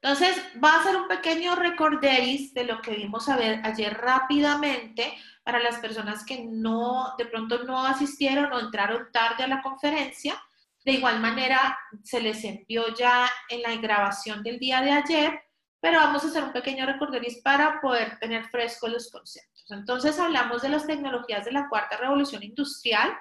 Entonces, 0.00 0.40
va 0.62 0.76
a 0.76 0.82
ser 0.84 0.96
un 0.96 1.08
pequeño 1.08 1.56
recorderis 1.56 2.54
de 2.54 2.64
lo 2.64 2.80
que 2.80 2.94
vimos 2.94 3.28
a 3.28 3.36
ver 3.36 3.60
ayer 3.64 3.92
rápidamente 3.94 5.12
para 5.42 5.58
las 5.58 5.78
personas 5.78 6.24
que 6.24 6.44
no, 6.44 7.14
de 7.18 7.26
pronto 7.26 7.64
no 7.64 7.84
asistieron 7.84 8.52
o 8.52 8.60
entraron 8.60 9.10
tarde 9.12 9.44
a 9.44 9.48
la 9.48 9.60
conferencia. 9.60 10.40
De 10.84 10.92
igual 10.92 11.20
manera, 11.20 11.76
se 12.04 12.20
les 12.20 12.44
envió 12.44 12.94
ya 12.94 13.28
en 13.48 13.62
la 13.62 13.74
grabación 13.76 14.42
del 14.44 14.60
día 14.60 14.80
de 14.82 14.92
ayer, 14.92 15.40
pero 15.80 15.98
vamos 15.98 16.24
a 16.24 16.28
hacer 16.28 16.44
un 16.44 16.52
pequeño 16.52 16.86
recorderis 16.86 17.40
para 17.42 17.80
poder 17.80 18.18
tener 18.20 18.44
frescos 18.50 18.92
los 18.92 19.10
conceptos. 19.10 19.64
Entonces, 19.70 20.18
hablamos 20.20 20.62
de 20.62 20.68
las 20.68 20.86
tecnologías 20.86 21.44
de 21.44 21.52
la 21.52 21.68
cuarta 21.68 21.96
revolución 21.96 22.44
industrial, 22.44 23.16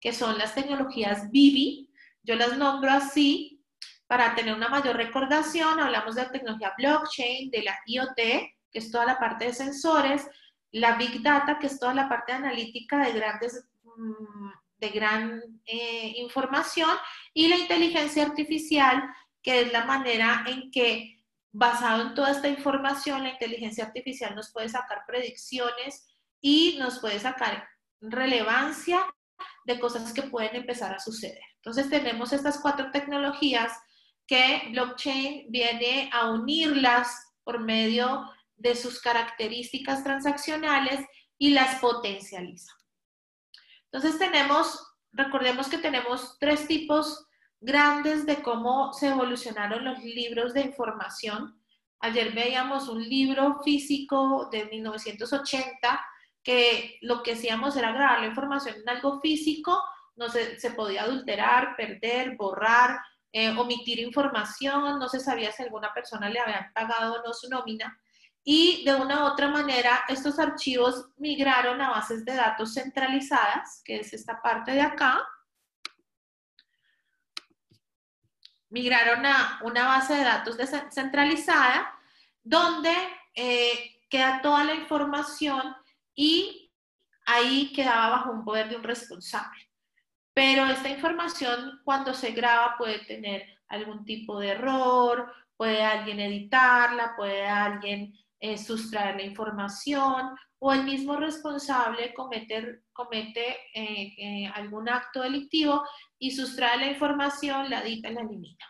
que 0.00 0.12
son 0.12 0.38
las 0.38 0.54
tecnologías 0.56 1.30
BIBI. 1.30 1.88
Yo 2.24 2.34
las 2.34 2.58
nombro 2.58 2.90
así 2.90 3.55
para 4.06 4.34
tener 4.34 4.54
una 4.54 4.68
mayor 4.68 4.96
recordación, 4.96 5.80
hablamos 5.80 6.14
de 6.14 6.22
la 6.22 6.30
tecnología 6.30 6.74
blockchain, 6.76 7.50
de 7.50 7.62
la 7.62 7.78
IoT, 7.86 8.16
que 8.16 8.78
es 8.78 8.90
toda 8.90 9.06
la 9.06 9.18
parte 9.18 9.46
de 9.46 9.54
sensores, 9.54 10.28
la 10.72 10.96
Big 10.96 11.22
Data, 11.22 11.58
que 11.58 11.66
es 11.66 11.78
toda 11.78 11.94
la 11.94 12.08
parte 12.08 12.32
analítica 12.32 12.98
de 13.04 13.12
grandes 13.12 13.64
mm, 13.96 14.50
de 14.78 14.88
gran 14.90 15.42
eh, 15.64 16.12
información 16.16 16.90
y 17.32 17.48
la 17.48 17.56
inteligencia 17.56 18.24
artificial, 18.24 19.02
que 19.42 19.62
es 19.62 19.72
la 19.72 19.84
manera 19.84 20.44
en 20.46 20.70
que, 20.70 21.22
basado 21.52 22.02
en 22.02 22.14
toda 22.14 22.30
esta 22.30 22.48
información, 22.48 23.22
la 23.22 23.30
inteligencia 23.30 23.84
artificial 23.84 24.34
nos 24.34 24.52
puede 24.52 24.68
sacar 24.68 25.04
predicciones 25.06 26.06
y 26.40 26.76
nos 26.78 26.98
puede 26.98 27.18
sacar 27.18 27.66
relevancia 28.00 29.06
de 29.64 29.80
cosas 29.80 30.12
que 30.12 30.22
pueden 30.22 30.54
empezar 30.56 30.94
a 30.94 30.98
suceder. 30.98 31.40
Entonces 31.56 31.88
tenemos 31.88 32.32
estas 32.32 32.58
cuatro 32.60 32.90
tecnologías 32.90 33.72
que 34.26 34.68
blockchain 34.70 35.46
viene 35.50 36.10
a 36.12 36.30
unirlas 36.30 37.32
por 37.44 37.60
medio 37.60 38.28
de 38.56 38.74
sus 38.74 39.00
características 39.00 40.02
transaccionales 40.02 41.00
y 41.38 41.50
las 41.50 41.80
potencializa. 41.80 42.72
Entonces 43.84 44.18
tenemos, 44.18 44.94
recordemos 45.12 45.68
que 45.68 45.78
tenemos 45.78 46.36
tres 46.38 46.66
tipos 46.66 47.26
grandes 47.60 48.26
de 48.26 48.42
cómo 48.42 48.92
se 48.92 49.08
evolucionaron 49.08 49.84
los 49.84 50.02
libros 50.02 50.54
de 50.54 50.62
información. 50.62 51.60
Ayer 52.00 52.32
veíamos 52.32 52.88
un 52.88 53.02
libro 53.02 53.62
físico 53.62 54.48
de 54.50 54.66
1980 54.66 56.04
que 56.42 56.98
lo 57.02 57.22
que 57.22 57.32
hacíamos 57.32 57.76
era 57.76 57.92
grabar 57.92 58.20
la 58.20 58.26
información 58.26 58.76
en 58.76 58.88
algo 58.88 59.20
físico, 59.20 59.82
no 60.14 60.28
se, 60.28 60.60
se 60.60 60.70
podía 60.70 61.02
adulterar, 61.02 61.76
perder, 61.76 62.36
borrar, 62.36 63.00
eh, 63.38 63.50
omitir 63.50 63.98
información, 63.98 64.98
no 64.98 65.10
se 65.10 65.20
sabía 65.20 65.52
si 65.52 65.62
alguna 65.62 65.92
persona 65.92 66.30
le 66.30 66.40
habían 66.40 66.72
pagado 66.72 67.16
o 67.16 67.22
no 67.22 67.34
su 67.34 67.50
nómina. 67.50 68.00
Y 68.42 68.82
de 68.82 68.94
una 68.94 69.24
u 69.24 69.26
otra 69.26 69.48
manera, 69.48 70.04
estos 70.08 70.38
archivos 70.38 71.10
migraron 71.18 71.82
a 71.82 71.90
bases 71.90 72.24
de 72.24 72.34
datos 72.34 72.72
centralizadas, 72.72 73.82
que 73.84 73.96
es 73.96 74.14
esta 74.14 74.40
parte 74.40 74.70
de 74.70 74.80
acá. 74.80 75.22
Migraron 78.70 79.26
a 79.26 79.60
una 79.64 79.84
base 79.84 80.14
de 80.14 80.24
datos 80.24 80.56
centralizada, 80.90 81.92
donde 82.42 82.94
eh, 83.34 84.00
queda 84.08 84.40
toda 84.40 84.64
la 84.64 84.74
información 84.74 85.76
y 86.14 86.72
ahí 87.26 87.70
quedaba 87.74 88.16
bajo 88.16 88.30
un 88.30 88.46
poder 88.46 88.70
de 88.70 88.76
un 88.76 88.82
responsable 88.82 89.65
pero 90.36 90.66
esta 90.66 90.90
información 90.90 91.80
cuando 91.82 92.12
se 92.12 92.32
graba 92.32 92.74
puede 92.76 92.98
tener 93.06 93.42
algún 93.68 94.04
tipo 94.04 94.38
de 94.38 94.48
error, 94.48 95.32
puede 95.56 95.82
alguien 95.82 96.20
editarla, 96.20 97.14
puede 97.16 97.48
alguien 97.48 98.12
eh, 98.38 98.58
sustraer 98.58 99.16
la 99.16 99.22
información 99.22 100.36
o 100.58 100.74
el 100.74 100.84
mismo 100.84 101.16
responsable 101.16 102.12
comete 102.12 103.56
eh, 103.72 104.14
eh, 104.18 104.52
algún 104.54 104.90
acto 104.90 105.22
delictivo 105.22 105.82
y 106.18 106.30
sustrae 106.32 106.80
la 106.80 106.90
información, 106.90 107.70
la 107.70 107.80
edita 107.80 108.10
y 108.10 108.12
la 108.12 108.20
elimina. 108.20 108.66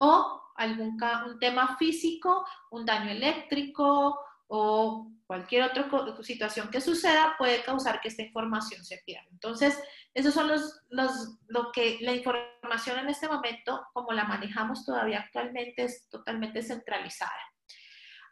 O 0.00 0.42
algún 0.54 0.98
un 1.26 1.38
tema 1.38 1.78
físico, 1.78 2.44
un 2.70 2.84
daño 2.84 3.12
eléctrico 3.12 4.18
o 4.48 5.10
cualquier 5.26 5.64
otra 5.64 5.88
situación 6.22 6.70
que 6.70 6.80
suceda 6.80 7.34
puede 7.36 7.62
causar 7.62 8.00
que 8.00 8.08
esta 8.08 8.22
información 8.22 8.84
se 8.84 9.02
pierda. 9.04 9.26
Entonces, 9.32 9.78
esos 10.14 10.32
son 10.32 10.48
los, 10.48 10.80
los, 10.88 11.38
lo 11.48 11.72
que 11.72 11.98
la 12.00 12.12
información 12.12 12.98
en 12.98 13.08
este 13.08 13.28
momento, 13.28 13.86
como 13.92 14.12
la 14.12 14.24
manejamos 14.24 14.84
todavía 14.84 15.20
actualmente, 15.20 15.84
es 15.84 16.08
totalmente 16.08 16.62
centralizada. 16.62 17.32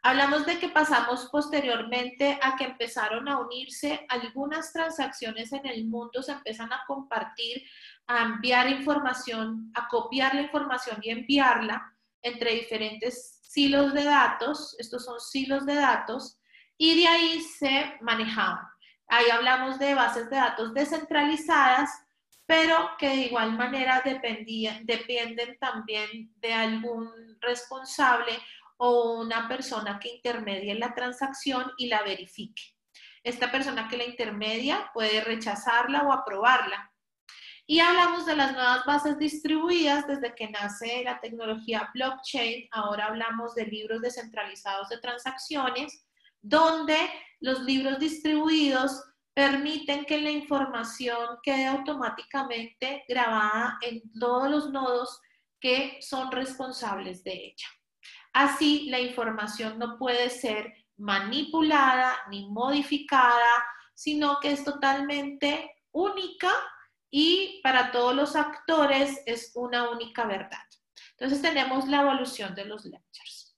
Hablamos 0.07 0.45
de 0.45 0.59
que 0.59 0.69
pasamos 0.69 1.29
posteriormente 1.31 2.37
a 2.39 2.55
que 2.55 2.65
empezaron 2.65 3.27
a 3.27 3.39
unirse 3.39 4.05
algunas 4.07 4.71
transacciones 4.71 5.51
en 5.51 5.65
el 5.65 5.87
mundo, 5.87 6.21
se 6.21 6.31
empiezan 6.31 6.71
a 6.71 6.83
compartir, 6.85 7.63
a 8.05 8.21
enviar 8.21 8.69
información, 8.69 9.71
a 9.73 9.87
copiar 9.87 10.35
la 10.35 10.41
información 10.41 10.99
y 11.01 11.09
enviarla 11.09 11.91
entre 12.21 12.51
diferentes 12.51 13.34
silos 13.55 13.93
de 13.93 14.03
datos. 14.03 14.75
Estos 14.79 15.05
son 15.05 15.19
silos 15.21 15.65
de 15.65 15.75
datos 15.75 16.37
y 16.77 16.99
de 16.99 17.07
ahí 17.07 17.41
se 17.41 17.93
manejaban. 18.01 18.67
Ahí 19.07 19.29
hablamos 19.31 19.79
de 19.79 19.95
bases 19.95 20.29
de 20.29 20.35
datos 20.35 20.73
descentralizadas, 20.73 21.89
pero 22.45 22.89
que 22.99 23.07
de 23.07 23.21
igual 23.27 23.53
manera 23.53 24.03
dependen 24.03 25.57
también 25.57 26.33
de 26.35 26.53
algún 26.53 27.09
responsable 27.39 28.37
o 28.77 29.21
una 29.21 29.47
persona 29.47 29.99
que 29.99 30.15
intermedie 30.15 30.75
la 30.75 30.93
transacción 30.93 31.71
y 31.77 31.87
la 31.87 32.03
verifique. 32.03 32.61
Esta 33.23 33.49
persona 33.51 33.87
que 33.87 33.97
la 33.97 34.03
intermedia 34.03 34.91
puede 34.93 35.21
rechazarla 35.21 36.03
o 36.03 36.11
aprobarla. 36.11 36.91
Y 37.67 37.79
hablamos 37.79 38.27
de 38.27 38.35
las 38.35 38.53
nuevas 38.53 38.85
bases 38.85 39.17
distribuidas 39.17 40.05
desde 40.05 40.35
que 40.35 40.49
nace 40.49 41.03
la 41.03 41.19
tecnología 41.19 41.89
blockchain. 41.95 42.67
Ahora 42.71 43.07
hablamos 43.07 43.55
de 43.55 43.65
libros 43.65 44.01
descentralizados 44.01 44.89
de 44.89 44.99
transacciones, 44.99 46.05
donde 46.41 46.95
los 47.39 47.61
libros 47.61 47.97
distribuidos 47.97 49.03
permiten 49.33 50.05
que 50.05 50.21
la 50.21 50.29
información 50.29 51.39
quede 51.41 51.65
automáticamente 51.65 53.03
grabada 53.07 53.79
en 53.81 54.01
todos 54.19 54.49
los 54.49 54.69
nodos 54.69 55.19
que 55.59 55.97
son 56.01 56.31
responsables 56.31 57.23
de 57.23 57.33
ella. 57.33 57.67
Así, 58.31 58.89
la 58.89 58.99
información 58.99 59.79
no 59.79 59.97
puede 59.97 60.29
ser 60.29 60.71
manipulada 60.97 62.15
ni 62.29 62.47
modificada, 62.47 63.65
sino 63.95 64.39
que 64.39 64.51
es 64.51 64.63
totalmente 64.63 65.71
única 65.91 66.51
y 67.17 67.61
para 67.63 67.93
todos 67.93 68.13
los 68.13 68.35
actores 68.35 69.21
es 69.25 69.53
una 69.55 69.89
única 69.89 70.25
verdad. 70.25 70.65
Entonces 71.11 71.41
tenemos 71.41 71.87
la 71.87 72.01
evolución 72.01 72.53
de 72.55 72.65
los 72.65 72.83
lectures. 72.83 73.57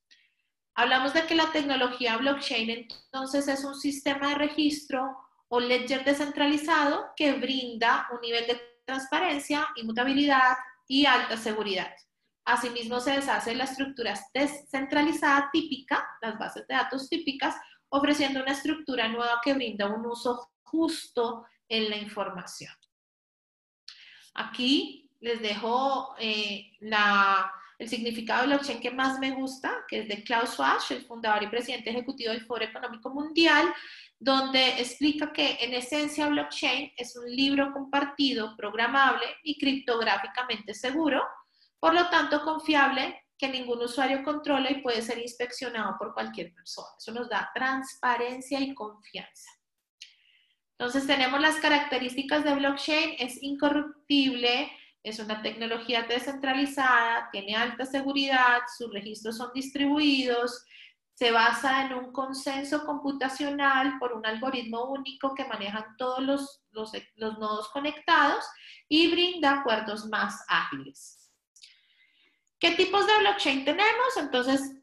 Hablamos 0.76 1.16
de 1.16 1.26
que 1.26 1.34
la 1.34 1.52
tecnología 1.52 2.18
blockchain 2.18 2.70
entonces 2.70 3.48
es 3.48 3.64
un 3.64 3.74
sistema 3.74 4.30
de 4.30 4.36
registro 4.36 5.10
o 5.48 5.60
ledger 5.60 6.06
descentralizado 6.06 7.08
que 7.16 7.34
brinda 7.34 8.08
un 8.12 8.22
nivel 8.22 8.46
de 8.46 8.62
transparencia, 8.86 9.68
inmutabilidad 9.76 10.56
y 10.88 11.08
alta 11.08 11.36
seguridad. 11.36 11.92
Asimismo, 12.46 13.00
se 13.00 13.14
deshace 13.14 13.56
la 13.56 13.64
estructura 13.64 14.14
descentralizada 14.36 15.50
típica, 15.52 16.08
las 16.22 16.38
bases 16.38 16.68
de 16.68 16.76
datos 16.76 17.10
típicas, 17.10 17.56
ofreciendo 17.90 18.44
una 18.44 18.52
estructura 18.52 19.08
nueva 19.08 19.42
que 19.44 19.56
brinda 19.56 19.88
un 19.88 20.06
uso 20.06 20.52
justo 20.62 21.48
en 21.68 21.90
la 21.90 21.98
información. 21.98 22.72
Aquí 24.38 25.10
les 25.20 25.41
dejo 25.41 26.15
eh, 26.20 26.72
la 26.79 27.51
el 27.77 27.89
significado 27.89 28.41
de 28.41 28.48
blockchain 28.48 28.79
que 28.79 28.91
más 28.91 29.20
me 29.20 29.32
gusta, 29.32 29.72
que 29.88 30.00
es 30.00 30.08
de 30.08 30.24
Klaus 30.24 30.51
Schwab, 30.51 30.79
el 30.89 31.06
fundador 31.06 31.44
y 31.44 31.48
presidente 31.48 31.91
ejecutivo 31.91 32.32
del 32.32 32.46
Foro 32.46 32.63
Económico 32.63 33.10
Mundial, 33.12 33.72
donde 34.20 34.79
explica 34.79 35.32
que 35.32 35.58
en 35.62 35.75
esencia 35.75 36.27
blockchain 36.27 36.91
es 36.98 37.15
un 37.15 37.29
libro 37.29 37.72
compartido, 37.72 38.56
programable 38.58 39.25
y 39.44 39.60
criptográficamente 39.60 40.74
seguro, 40.74 41.24
por 41.79 41.94
lo 41.94 42.10
tanto 42.10 42.41
confiable, 42.41 43.24
que 43.38 43.48
ningún 43.48 43.84
usuario 43.84 44.24
controla 44.24 44.72
y 44.72 44.82
puede 44.82 45.03
ser 45.03 45.20
inspeccionado 45.20 45.96
por 46.00 46.15
cualquier 46.15 46.51
persona. 46.56 46.88
Eso 46.98 47.12
nos 47.12 47.29
da 47.29 47.51
transparencia 47.53 48.60
y 48.60 48.74
confianza. 48.74 49.51
Entonces 50.80 51.08
tenemos 51.08 51.42
las 51.42 51.56
características 51.56 52.44
de 52.44 52.54
blockchain, 52.54 53.16
es 53.18 53.42
incorruptible, 53.42 54.72
es 55.02 55.20
una 55.20 55.42
tecnología 55.42 56.04
descentralizada, 56.04 57.30
tiene 57.32 57.56
alta 57.56 57.86
seguridad, 57.86 58.60
sus 58.78 58.94
registros 58.94 59.38
son 59.38 59.52
distribuidos, 59.56 60.66
se 61.16 61.32
basa 61.32 61.86
en 61.86 61.94
un 61.94 62.12
consenso 62.12 62.86
computacional 62.86 63.98
por 63.98 64.14
un 64.14 64.24
algoritmo 64.26 64.92
único 64.92 65.34
que 65.34 65.46
manejan 65.46 65.98
todos 65.98 66.20
los, 66.22 66.62
los, 66.70 66.92
los 67.16 67.40
nodos 67.40 67.70
conectados 67.70 68.46
y 68.88 69.10
brinda 69.10 69.54
acuerdos 69.54 70.06
más 70.06 70.46
ágiles. 70.48 71.32
¿Qué 72.60 72.72
tipos 72.72 73.08
de 73.08 73.18
blockchain 73.20 73.66
tenemos? 73.66 74.18
Entonces, 74.18 74.76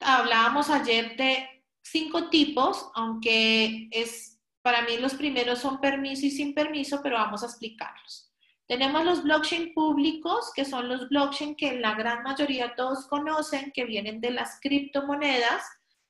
hablábamos 0.00 0.70
ayer 0.70 1.14
de 1.16 1.62
cinco 1.82 2.30
tipos, 2.30 2.90
aunque 2.94 3.88
es 3.90 4.35
para 4.66 4.82
mí 4.82 4.96
los 4.96 5.14
primeros 5.14 5.60
son 5.60 5.80
permiso 5.80 6.26
y 6.26 6.30
sin 6.32 6.52
permiso, 6.52 6.98
pero 7.00 7.14
vamos 7.14 7.44
a 7.44 7.46
explicarlos. 7.46 8.32
Tenemos 8.66 9.04
los 9.04 9.22
blockchain 9.22 9.72
públicos, 9.72 10.50
que 10.56 10.64
son 10.64 10.88
los 10.88 11.08
blockchain 11.08 11.54
que 11.54 11.78
la 11.78 11.94
gran 11.94 12.24
mayoría 12.24 12.74
todos 12.74 13.06
conocen, 13.06 13.70
que 13.70 13.84
vienen 13.84 14.20
de 14.20 14.32
las 14.32 14.58
criptomonedas, 14.60 15.62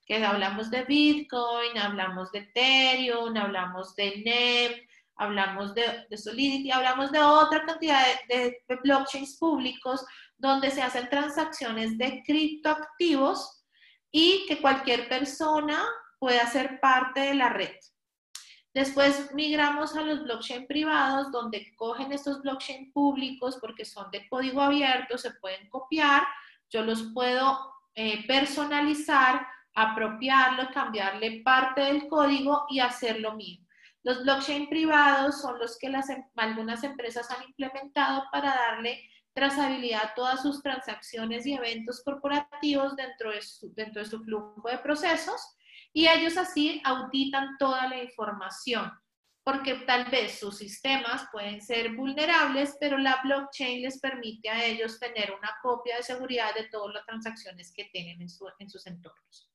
que 0.06 0.24
hablamos 0.24 0.70
de 0.70 0.84
Bitcoin, 0.84 1.76
hablamos 1.76 2.32
de 2.32 2.38
Ethereum, 2.38 3.36
hablamos 3.36 3.94
de 3.94 4.22
NEM, 4.24 4.88
hablamos 5.16 5.74
de, 5.74 6.16
Solidity, 6.16 6.70
hablamos 6.70 7.12
de 7.12 7.18
otra 7.18 7.62
cantidad 7.66 8.06
de, 8.26 8.58
de 8.66 8.76
blockchains 8.82 9.36
públicos 9.36 10.02
donde 10.38 10.70
se 10.70 10.80
hacen 10.80 11.10
transacciones 11.10 11.98
de 11.98 12.22
criptoactivos 12.24 13.66
y 14.10 14.46
que 14.48 14.62
cualquier 14.62 15.10
persona 15.10 15.84
pueda 16.18 16.46
ser 16.46 16.80
parte 16.80 17.20
de 17.20 17.34
la 17.34 17.50
red. 17.50 17.76
Después 18.76 19.32
migramos 19.32 19.96
a 19.96 20.02
los 20.02 20.22
blockchain 20.24 20.66
privados, 20.66 21.32
donde 21.32 21.74
cogen 21.76 22.12
estos 22.12 22.42
blockchain 22.42 22.92
públicos 22.92 23.56
porque 23.58 23.86
son 23.86 24.10
de 24.10 24.28
código 24.28 24.60
abierto, 24.60 25.16
se 25.16 25.30
pueden 25.30 25.66
copiar, 25.70 26.24
yo 26.68 26.82
los 26.82 27.04
puedo 27.14 27.72
eh, 27.94 28.26
personalizar, 28.26 29.46
apropiarlo, 29.74 30.68
cambiarle 30.74 31.40
parte 31.42 31.80
del 31.80 32.06
código 32.06 32.66
y 32.68 32.80
hacerlo 32.80 33.32
mío. 33.32 33.62
Los 34.02 34.22
blockchain 34.24 34.68
privados 34.68 35.40
son 35.40 35.58
los 35.58 35.78
que 35.78 35.88
las, 35.88 36.10
em, 36.10 36.22
algunas 36.36 36.84
empresas 36.84 37.30
han 37.30 37.44
implementado 37.44 38.24
para 38.30 38.54
darle 38.54 39.00
trazabilidad 39.32 40.04
a 40.04 40.14
todas 40.14 40.42
sus 40.42 40.62
transacciones 40.62 41.46
y 41.46 41.54
eventos 41.54 42.02
corporativos 42.04 42.94
dentro 42.94 43.30
de 43.30 43.40
su, 43.40 43.72
dentro 43.72 44.02
de 44.02 44.10
su 44.10 44.22
flujo 44.22 44.68
de 44.68 44.76
procesos 44.76 45.55
y 45.96 46.06
ellos 46.08 46.36
así 46.36 46.82
auditan 46.84 47.56
toda 47.58 47.88
la 47.88 48.02
información 48.02 48.92
porque 49.42 49.76
tal 49.86 50.10
vez 50.10 50.38
sus 50.38 50.58
sistemas 50.58 51.26
pueden 51.32 51.62
ser 51.62 51.94
vulnerables, 51.94 52.76
pero 52.78 52.98
la 52.98 53.20
blockchain 53.24 53.80
les 53.80 53.98
permite 53.98 54.50
a 54.50 54.62
ellos 54.66 54.98
tener 54.98 55.32
una 55.32 55.56
copia 55.62 55.96
de 55.96 56.02
seguridad 56.02 56.52
de 56.54 56.64
todas 56.64 56.92
las 56.92 57.06
transacciones 57.06 57.72
que 57.72 57.84
tienen 57.92 58.20
en, 58.20 58.28
en 58.58 58.68
sus 58.68 58.86
entornos. 58.86 59.50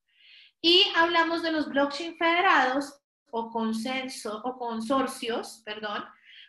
Y 0.61 0.85
hablamos 0.95 1.43
de 1.43 1.51
los 1.51 1.67
blockchain 1.67 2.17
federados, 2.17 3.01
o 3.31 3.51
consenso 3.51 4.41
o 4.43 4.57
consorcios, 4.57 5.61
perdón, 5.63 6.03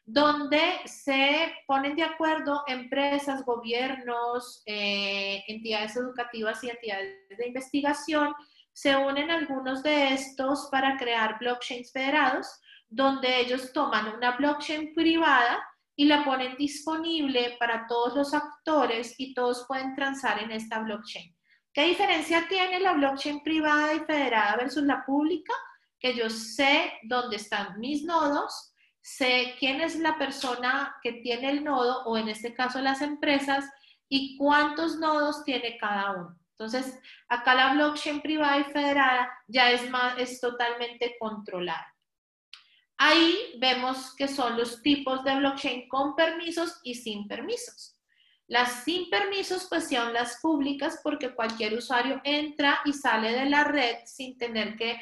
donde 0.05 0.81
se 0.87 1.53
ponen 1.67 1.97
de 1.97 2.03
acuerdo 2.03 2.65
empresas, 2.67 3.45
gobiernos, 3.45 4.63
eh, 4.67 5.45
entidades 5.47 5.97
educativas 5.97 6.63
y 6.65 6.71
entidades 6.71 7.29
de 7.37 7.47
investigación, 7.47 8.35
se 8.73 8.97
unen 8.97 9.31
algunos 9.31 9.83
de 9.83 10.15
estos 10.15 10.69
para 10.71 10.97
crear 10.97 11.39
blockchains 11.39 11.93
federados, 11.93 12.47
donde 12.89 13.41
ellos 13.41 13.73
toman 13.73 14.15
una 14.15 14.37
blockchain 14.37 14.95
privada 14.95 15.63
y 15.95 16.07
la 16.07 16.25
ponen 16.25 16.57
disponible 16.57 17.57
para 17.59 17.87
todos 17.87 18.15
los 18.15 18.35
actores 18.35 19.15
y 19.19 19.35
todos 19.35 19.65
pueden 19.69 19.95
transar 19.95 20.43
en 20.43 20.51
esta 20.51 20.79
blockchain. 20.81 21.35
¿Qué 21.73 21.85
diferencia 21.85 22.47
tiene 22.49 22.81
la 22.81 22.93
blockchain 22.93 23.43
privada 23.43 23.95
y 23.95 24.01
federada 24.01 24.57
versus 24.57 24.83
la 24.83 25.05
pública? 25.05 25.53
que 26.03 26.17
yo 26.17 26.29
sé 26.29 26.93
dónde 27.05 27.37
están 27.37 27.79
mis 27.79 28.03
nodos, 28.03 28.75
sé 29.01 29.55
quién 29.61 29.81
es 29.81 29.95
la 30.01 30.19
persona 30.19 30.97
que 31.01 31.13
tiene 31.13 31.49
el 31.49 31.65
nodo 31.65 32.03
o 32.05 32.19
en 32.19 32.29
este 32.29 32.53
caso 32.53 32.81
las 32.81 33.01
empresas 33.01 33.65
y 34.09 34.37
cuántos 34.37 34.97
nodos 34.99 35.45
tiene 35.45 35.79
cada 35.79 36.11
uno. 36.11 36.39
Entonces, 36.59 36.99
acá 37.29 37.55
la 37.55 37.75
blockchain 37.75 38.21
privada 38.21 38.59
y 38.59 38.65
federada 38.65 39.33
ya 39.49 39.71
es, 39.71 39.89
más, 39.91 40.19
es 40.19 40.41
totalmente 40.41 41.17
controlada. 41.19 41.87
Ahí 42.99 43.57
vemos 43.59 44.15
que 44.15 44.29
son 44.29 44.57
los 44.57 44.81
tipos 44.83 45.25
de 45.25 45.37
blockchain 45.37 45.89
con 45.89 46.15
permisos 46.15 46.79
y 46.85 46.95
sin 46.95 47.27
permisos. 47.27 47.99
Las 48.47 48.85
sin 48.85 49.09
permisos 49.09 49.67
pues 49.69 49.89
son 49.89 50.13
las 50.13 50.39
públicas 50.41 51.01
porque 51.03 51.35
cualquier 51.35 51.75
usuario 51.75 52.21
entra 52.23 52.81
y 52.85 52.93
sale 52.93 53.33
de 53.33 53.47
la 53.49 53.65
red 53.65 53.97
sin 54.05 54.37
tener 54.37 54.77
que 54.77 55.01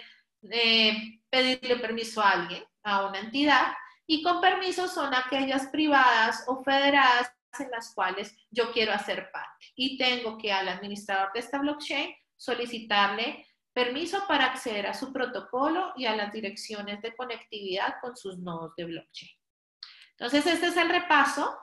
eh, 0.51 1.21
pedirle 1.29 1.77
permiso 1.77 2.23
a 2.23 2.31
alguien, 2.31 2.65
a 2.83 3.07
una 3.07 3.19
entidad, 3.19 3.73
y 4.07 4.23
con 4.23 4.41
permiso 4.41 4.89
son 4.89 5.15
aquellas 5.15 5.67
privadas 5.67 6.45
o 6.47 6.63
federadas 6.63 7.33
en 7.59 7.71
las 7.71 7.95
cuales 7.95 8.37
yo 8.51 8.73
quiero 8.73 8.93
hacer 8.93 9.31
parte. 9.33 9.67
Y 9.75 9.99
tengo 9.99 10.39
que 10.39 10.53
al 10.53 10.69
administrador 10.69 11.33
de 11.33 11.41
esta 11.41 11.59
blockchain 11.59 12.15
solicitarle 12.37 13.47
permiso 13.73 14.25
para 14.27 14.47
acceder 14.47 14.87
a 14.87 14.95
su 14.95 15.13
protocolo 15.13 15.93
y 15.97 16.07
a 16.07 16.17
las 16.17 16.33
direcciones 16.33 17.01
de 17.03 17.15
conectividad 17.15 17.97
con 18.01 18.17
sus 18.17 18.39
nodos 18.39 18.75
de 18.77 18.85
blockchain. 18.85 19.31
Entonces, 20.13 20.47
este 20.47 20.67
es 20.69 20.77
el 20.77 20.89
repaso. 20.89 21.57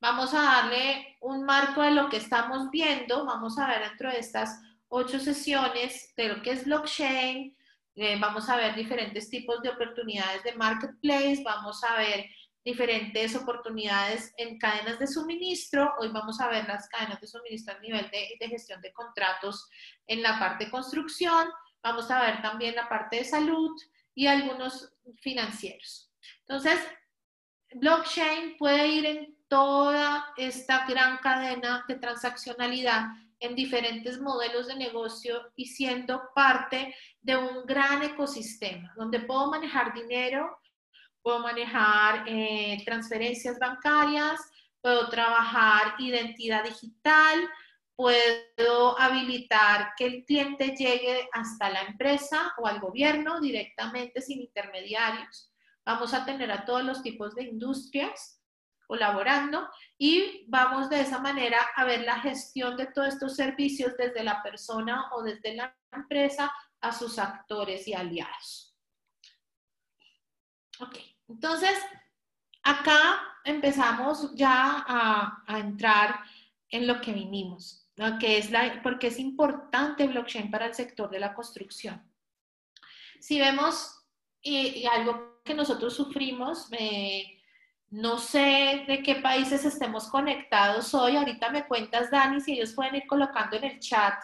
Vamos 0.00 0.34
a 0.34 0.42
darle 0.42 1.16
un 1.20 1.44
marco 1.44 1.82
de 1.82 1.92
lo 1.92 2.08
que 2.08 2.16
estamos 2.16 2.70
viendo. 2.70 3.24
Vamos 3.24 3.58
a 3.58 3.68
ver 3.68 3.88
dentro 3.88 4.10
de 4.10 4.18
estas 4.18 4.60
ocho 4.88 5.20
sesiones 5.20 6.12
de 6.16 6.28
lo 6.28 6.42
que 6.42 6.50
es 6.50 6.64
blockchain. 6.64 7.56
Eh, 7.94 8.18
vamos 8.18 8.48
a 8.48 8.56
ver 8.56 8.74
diferentes 8.74 9.28
tipos 9.28 9.60
de 9.62 9.68
oportunidades 9.68 10.42
de 10.44 10.54
marketplace, 10.54 11.42
vamos 11.44 11.84
a 11.84 11.98
ver 11.98 12.26
diferentes 12.64 13.34
oportunidades 13.34 14.32
en 14.36 14.58
cadenas 14.58 14.98
de 14.98 15.06
suministro. 15.06 15.92
Hoy 15.98 16.08
vamos 16.08 16.40
a 16.40 16.48
ver 16.48 16.66
las 16.68 16.88
cadenas 16.88 17.20
de 17.20 17.26
suministro 17.26 17.74
a 17.74 17.80
nivel 17.80 18.10
de, 18.10 18.36
de 18.38 18.48
gestión 18.48 18.80
de 18.80 18.92
contratos 18.92 19.68
en 20.06 20.22
la 20.22 20.38
parte 20.38 20.66
de 20.66 20.70
construcción. 20.70 21.48
Vamos 21.82 22.10
a 22.10 22.20
ver 22.20 22.42
también 22.42 22.76
la 22.76 22.88
parte 22.88 23.16
de 23.16 23.24
salud 23.24 23.70
y 24.14 24.26
algunos 24.26 24.92
financieros. 25.20 26.10
Entonces, 26.40 26.78
blockchain 27.74 28.56
puede 28.56 28.86
ir 28.86 29.06
en 29.06 29.36
toda 29.48 30.32
esta 30.36 30.86
gran 30.86 31.18
cadena 31.18 31.84
de 31.88 31.96
transaccionalidad 31.96 33.06
en 33.40 33.56
diferentes 33.56 34.20
modelos 34.20 34.68
de 34.68 34.76
negocio 34.76 35.52
y 35.56 35.66
siendo 35.66 36.22
parte 36.34 36.94
de 37.20 37.36
un 37.36 37.66
gran 37.66 38.02
ecosistema 38.02 38.92
donde 38.96 39.20
puedo 39.20 39.50
manejar 39.50 39.92
dinero, 39.92 40.58
puedo 41.22 41.40
manejar 41.40 42.24
eh, 42.26 42.82
transferencias 42.84 43.58
bancarias, 43.58 44.40
puedo 44.80 45.08
trabajar 45.08 45.94
identidad 45.98 46.64
digital, 46.64 47.48
puedo 47.94 48.98
habilitar 48.98 49.92
que 49.96 50.06
el 50.06 50.24
cliente 50.24 50.74
llegue 50.76 51.28
hasta 51.32 51.70
la 51.70 51.82
empresa 51.82 52.52
o 52.58 52.66
al 52.66 52.80
gobierno 52.80 53.40
directamente 53.40 54.20
sin 54.20 54.40
intermediarios. 54.40 55.52
Vamos 55.84 56.14
a 56.14 56.24
tener 56.24 56.50
a 56.50 56.64
todos 56.64 56.82
los 56.82 57.02
tipos 57.02 57.34
de 57.34 57.44
industrias 57.44 58.40
colaborando 58.86 59.68
y 59.96 60.44
vamos 60.48 60.90
de 60.90 61.00
esa 61.00 61.18
manera 61.18 61.58
a 61.76 61.84
ver 61.84 62.02
la 62.02 62.20
gestión 62.20 62.76
de 62.76 62.86
todos 62.86 63.08
estos 63.08 63.36
servicios 63.36 63.96
desde 63.96 64.22
la 64.22 64.42
persona 64.42 65.10
o 65.12 65.22
desde 65.22 65.54
la 65.54 65.74
empresa 65.92 66.52
a 66.80 66.92
sus 66.92 67.18
actores 67.18 67.86
y 67.88 67.94
aliados. 67.94 68.76
Ok, 70.80 70.96
entonces 71.28 71.78
acá 72.62 73.20
empezamos 73.44 74.34
ya 74.34 74.84
a, 74.86 75.58
entrar 75.58 76.20
en 76.68 76.86
lo 76.86 77.00
que 77.00 77.12
vinimos, 77.12 77.88
que 78.20 78.38
es 78.38 78.50
la, 78.50 78.80
porque 78.82 79.08
es 79.08 79.18
importante 79.18 80.06
blockchain 80.06 80.50
para 80.50 80.66
el 80.66 80.74
sector 80.74 81.10
de 81.10 81.20
la 81.20 81.34
construcción. 81.34 82.02
Si 83.20 83.38
vemos 83.38 84.04
algo 84.90 85.40
que 85.44 85.54
nosotros 85.54 85.94
sufrimos, 85.94 86.70
me 86.70 87.42
no 87.92 88.16
sé 88.16 88.84
de 88.88 89.02
qué 89.02 89.16
países 89.16 89.66
estemos 89.66 90.08
conectados 90.08 90.94
hoy. 90.94 91.14
Ahorita 91.14 91.50
me 91.50 91.66
cuentas, 91.68 92.10
Dani, 92.10 92.40
si 92.40 92.54
ellos 92.54 92.72
pueden 92.72 92.94
ir 92.94 93.06
colocando 93.06 93.54
en 93.56 93.64
el 93.64 93.80
chat 93.80 94.14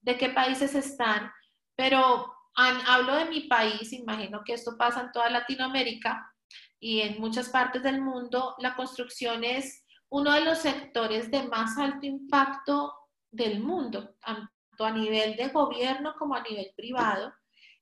de 0.00 0.16
qué 0.16 0.28
países 0.28 0.72
están. 0.76 1.28
Pero 1.74 2.32
hablo 2.54 3.16
de 3.16 3.24
mi 3.24 3.40
país, 3.40 3.92
imagino 3.92 4.44
que 4.44 4.52
esto 4.52 4.76
pasa 4.78 5.00
en 5.00 5.10
toda 5.10 5.30
Latinoamérica 5.30 6.32
y 6.80 7.00
en 7.00 7.20
muchas 7.20 7.48
partes 7.48 7.82
del 7.82 8.00
mundo. 8.00 8.54
La 8.58 8.76
construcción 8.76 9.44
es 9.44 9.84
uno 10.08 10.32
de 10.32 10.42
los 10.42 10.58
sectores 10.58 11.30
de 11.30 11.42
más 11.44 11.76
alto 11.78 12.06
impacto 12.06 12.94
del 13.30 13.60
mundo, 13.60 14.14
tanto 14.20 14.84
a 14.84 14.90
nivel 14.90 15.36
de 15.36 15.48
gobierno 15.48 16.14
como 16.18 16.34
a 16.34 16.42
nivel 16.42 16.72
privado. 16.76 17.32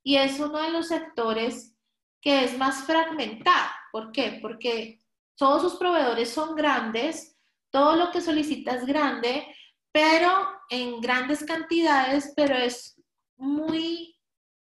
Y 0.02 0.16
es 0.16 0.38
uno 0.40 0.58
de 0.58 0.70
los 0.70 0.88
sectores 0.88 1.74
que 2.20 2.44
es 2.44 2.56
más 2.58 2.84
fragmentado. 2.84 3.70
¿Por 3.92 4.12
qué? 4.12 4.38
Porque 4.42 5.00
todos 5.36 5.62
sus 5.62 5.76
proveedores 5.76 6.30
son 6.30 6.54
grandes, 6.56 7.36
todo 7.70 7.96
lo 7.96 8.10
que 8.10 8.20
solicita 8.20 8.74
es 8.74 8.86
grande, 8.86 9.46
pero 9.92 10.48
en 10.70 11.00
grandes 11.00 11.44
cantidades, 11.44 12.32
pero 12.34 12.56
es 12.56 13.00
muy, 13.36 14.15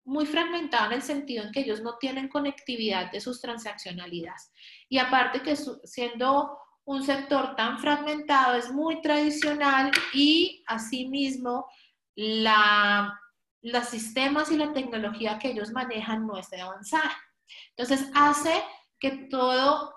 muy 0.06 0.24
fragmentado 0.24 0.86
en 0.86 0.92
el 0.92 1.02
sentido 1.02 1.44
en 1.44 1.52
que 1.52 1.60
ellos 1.60 1.82
no 1.82 1.98
tienen 1.98 2.28
conectividad 2.28 3.10
de 3.10 3.20
sus 3.20 3.40
transaccionalidades. 3.40 4.52
Y 4.88 4.98
aparte 4.98 5.42
que 5.42 5.56
siendo 5.56 6.58
un 6.84 7.02
sector 7.02 7.56
tan 7.56 7.78
fragmentado, 7.80 8.54
es 8.54 8.70
muy 8.70 9.02
tradicional 9.02 9.90
y 10.14 10.62
asimismo 10.68 11.66
la, 12.14 13.20
los 13.62 13.84
sistemas 13.86 14.50
y 14.52 14.56
la 14.56 14.72
tecnología 14.72 15.38
que 15.38 15.50
ellos 15.50 15.72
manejan 15.72 16.24
no 16.24 16.38
esté 16.38 16.60
avanzada. 16.60 17.16
Entonces 17.76 18.08
hace 18.14 18.62
que 19.00 19.10
todo, 19.28 19.92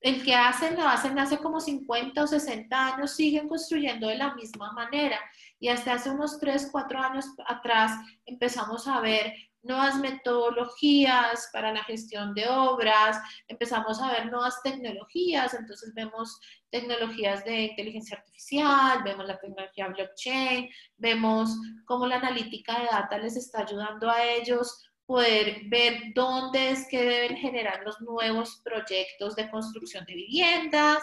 el 0.00 0.24
que 0.24 0.34
hacen, 0.34 0.76
lo 0.76 0.88
hacen 0.88 1.18
hace 1.18 1.36
como 1.38 1.60
50 1.60 2.22
o 2.22 2.26
60 2.26 2.94
años, 2.94 3.14
siguen 3.14 3.48
construyendo 3.48 4.08
de 4.08 4.16
la 4.16 4.34
misma 4.34 4.72
manera. 4.72 5.20
Y 5.58 5.68
hasta 5.68 5.94
hace 5.94 6.10
unos 6.10 6.38
3, 6.38 6.68
4 6.70 6.98
años 6.98 7.26
atrás 7.46 7.92
empezamos 8.26 8.86
a 8.86 9.00
ver 9.00 9.32
nuevas 9.62 9.98
metodologías 9.98 11.48
para 11.52 11.72
la 11.72 11.82
gestión 11.84 12.34
de 12.34 12.48
obras, 12.48 13.18
empezamos 13.48 14.00
a 14.00 14.12
ver 14.12 14.26
nuevas 14.26 14.62
tecnologías, 14.62 15.54
entonces 15.54 15.92
vemos 15.94 16.40
tecnologías 16.70 17.44
de 17.44 17.62
inteligencia 17.62 18.16
artificial, 18.18 19.02
vemos 19.02 19.26
la 19.26 19.38
tecnología 19.38 19.88
blockchain, 19.88 20.68
vemos 20.96 21.50
cómo 21.84 22.06
la 22.06 22.16
analítica 22.16 22.78
de 22.78 22.86
data 22.86 23.18
les 23.18 23.36
está 23.36 23.62
ayudando 23.62 24.08
a 24.08 24.24
ellos 24.24 24.84
poder 25.04 25.62
ver 25.68 26.12
dónde 26.14 26.70
es 26.70 26.86
que 26.88 27.02
deben 27.02 27.36
generar 27.36 27.82
los 27.84 28.00
nuevos 28.00 28.60
proyectos 28.64 29.36
de 29.36 29.50
construcción 29.50 30.04
de 30.04 30.14
viviendas, 30.14 31.02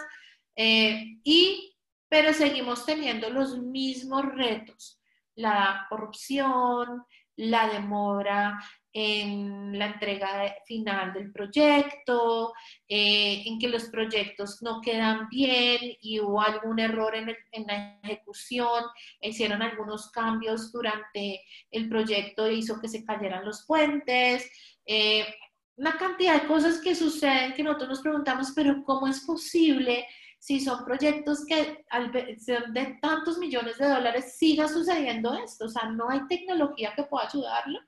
eh, 0.55 1.17
y, 1.23 1.72
pero 2.13 2.31
seguimos 2.31 2.85
teniendo 2.85 3.27
los 3.31 3.57
mismos 3.57 4.23
retos, 4.35 5.01
la 5.33 5.87
corrupción, 5.89 7.03
la 7.37 7.67
demora 7.69 8.59
en 8.93 9.79
la 9.79 9.87
entrega 9.87 10.53
final 10.67 11.11
del 11.11 11.31
proyecto, 11.31 12.53
eh, 12.87 13.41
en 13.47 13.57
que 13.57 13.67
los 13.67 13.85
proyectos 13.85 14.61
no 14.61 14.79
quedan 14.79 15.27
bien 15.27 15.79
y 16.01 16.19
hubo 16.19 16.39
algún 16.39 16.77
error 16.77 17.15
en, 17.15 17.35
la 17.65 17.99
ejecución, 18.03 18.83
hicieron 19.19 19.63
algunos 19.63 20.11
cambios 20.11 20.71
durante 20.71 21.41
el 21.71 21.89
proyecto 21.89 22.45
e 22.45 22.53
hizo 22.53 22.79
que 22.79 22.89
se 22.89 23.03
cayeran 23.03 23.43
los 23.43 23.65
puentes. 23.65 24.51
Eh, 24.85 25.25
una 25.77 25.97
cantidad 25.97 26.39
de 26.39 26.47
cosas 26.47 26.79
que 26.79 26.93
suceden 26.93 27.55
que 27.55 27.63
nosotros 27.63 27.89
nos 27.89 28.01
preguntamos, 28.01 28.51
pero 28.55 28.83
¿cómo 28.83 29.07
es 29.07 29.21
posible 29.21 30.05
si 30.43 30.59
son 30.59 30.83
proyectos 30.83 31.45
que 31.45 31.85
al 31.89 32.11
ser 32.37 32.67
de 32.73 32.97
tantos 33.01 33.37
millones 33.37 33.77
de 33.77 33.87
dólares 33.87 34.35
siga 34.37 34.67
sucediendo 34.67 35.33
esto? 35.35 35.67
O 35.67 35.69
sea, 35.69 35.83
no 35.83 36.09
hay 36.09 36.27
tecnología 36.27 36.91
que 36.93 37.03
pueda 37.03 37.27
ayudarlo. 37.27 37.79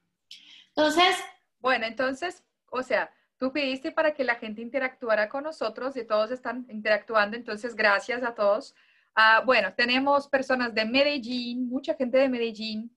Entonces, 0.70 1.18
bueno, 1.60 1.86
entonces, 1.86 2.46
o 2.68 2.82
sea, 2.82 3.12
tú 3.38 3.52
pediste 3.52 3.92
para 3.92 4.14
que 4.14 4.24
la 4.24 4.36
gente 4.36 4.62
interactuara 4.62 5.28
con 5.28 5.44
nosotros 5.44 5.98
y 5.98 6.06
todos 6.06 6.32
están 6.32 6.66
interactuando, 6.70 7.36
entonces 7.36 7.76
gracias 7.76 8.24
a 8.24 8.34
todos. 8.34 8.74
Ah, 9.14 9.44
bueno, 9.46 9.74
tenemos 9.76 10.30
personas 10.30 10.74
de 10.74 10.86
Medellín, 10.86 11.68
mucha 11.68 11.94
gente 11.96 12.18
de 12.18 12.30
Medellín. 12.30 12.90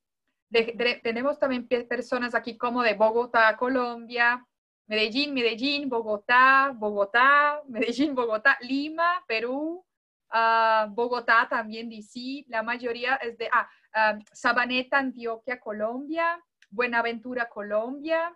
tenemos 1.02 1.36
también 1.40 1.66
personas 1.66 2.32
aquí 2.36 2.56
como 2.56 2.84
de 2.84 2.94
Bogotá, 2.94 3.56
Colombia, 3.56 4.46
Medellín, 4.88 5.34
Medellín, 5.34 5.88
Bogotá, 5.88 6.72
Bogotá, 6.74 7.62
Medellín, 7.68 8.14
Bogotá, 8.14 8.58
Lima, 8.62 9.22
Perú, 9.28 9.84
ah, 10.30 10.88
Bogotá 10.90 11.46
también, 11.48 11.88
DC, 11.88 12.46
la 12.48 12.62
mayoría 12.62 13.16
es 13.16 13.36
de 13.36 13.48
ah, 13.52 13.68
ah, 13.92 14.18
Sabaneta, 14.32 14.98
Antioquia, 14.98 15.60
Colombia, 15.60 16.42
Buenaventura, 16.70 17.48
Colombia, 17.48 18.34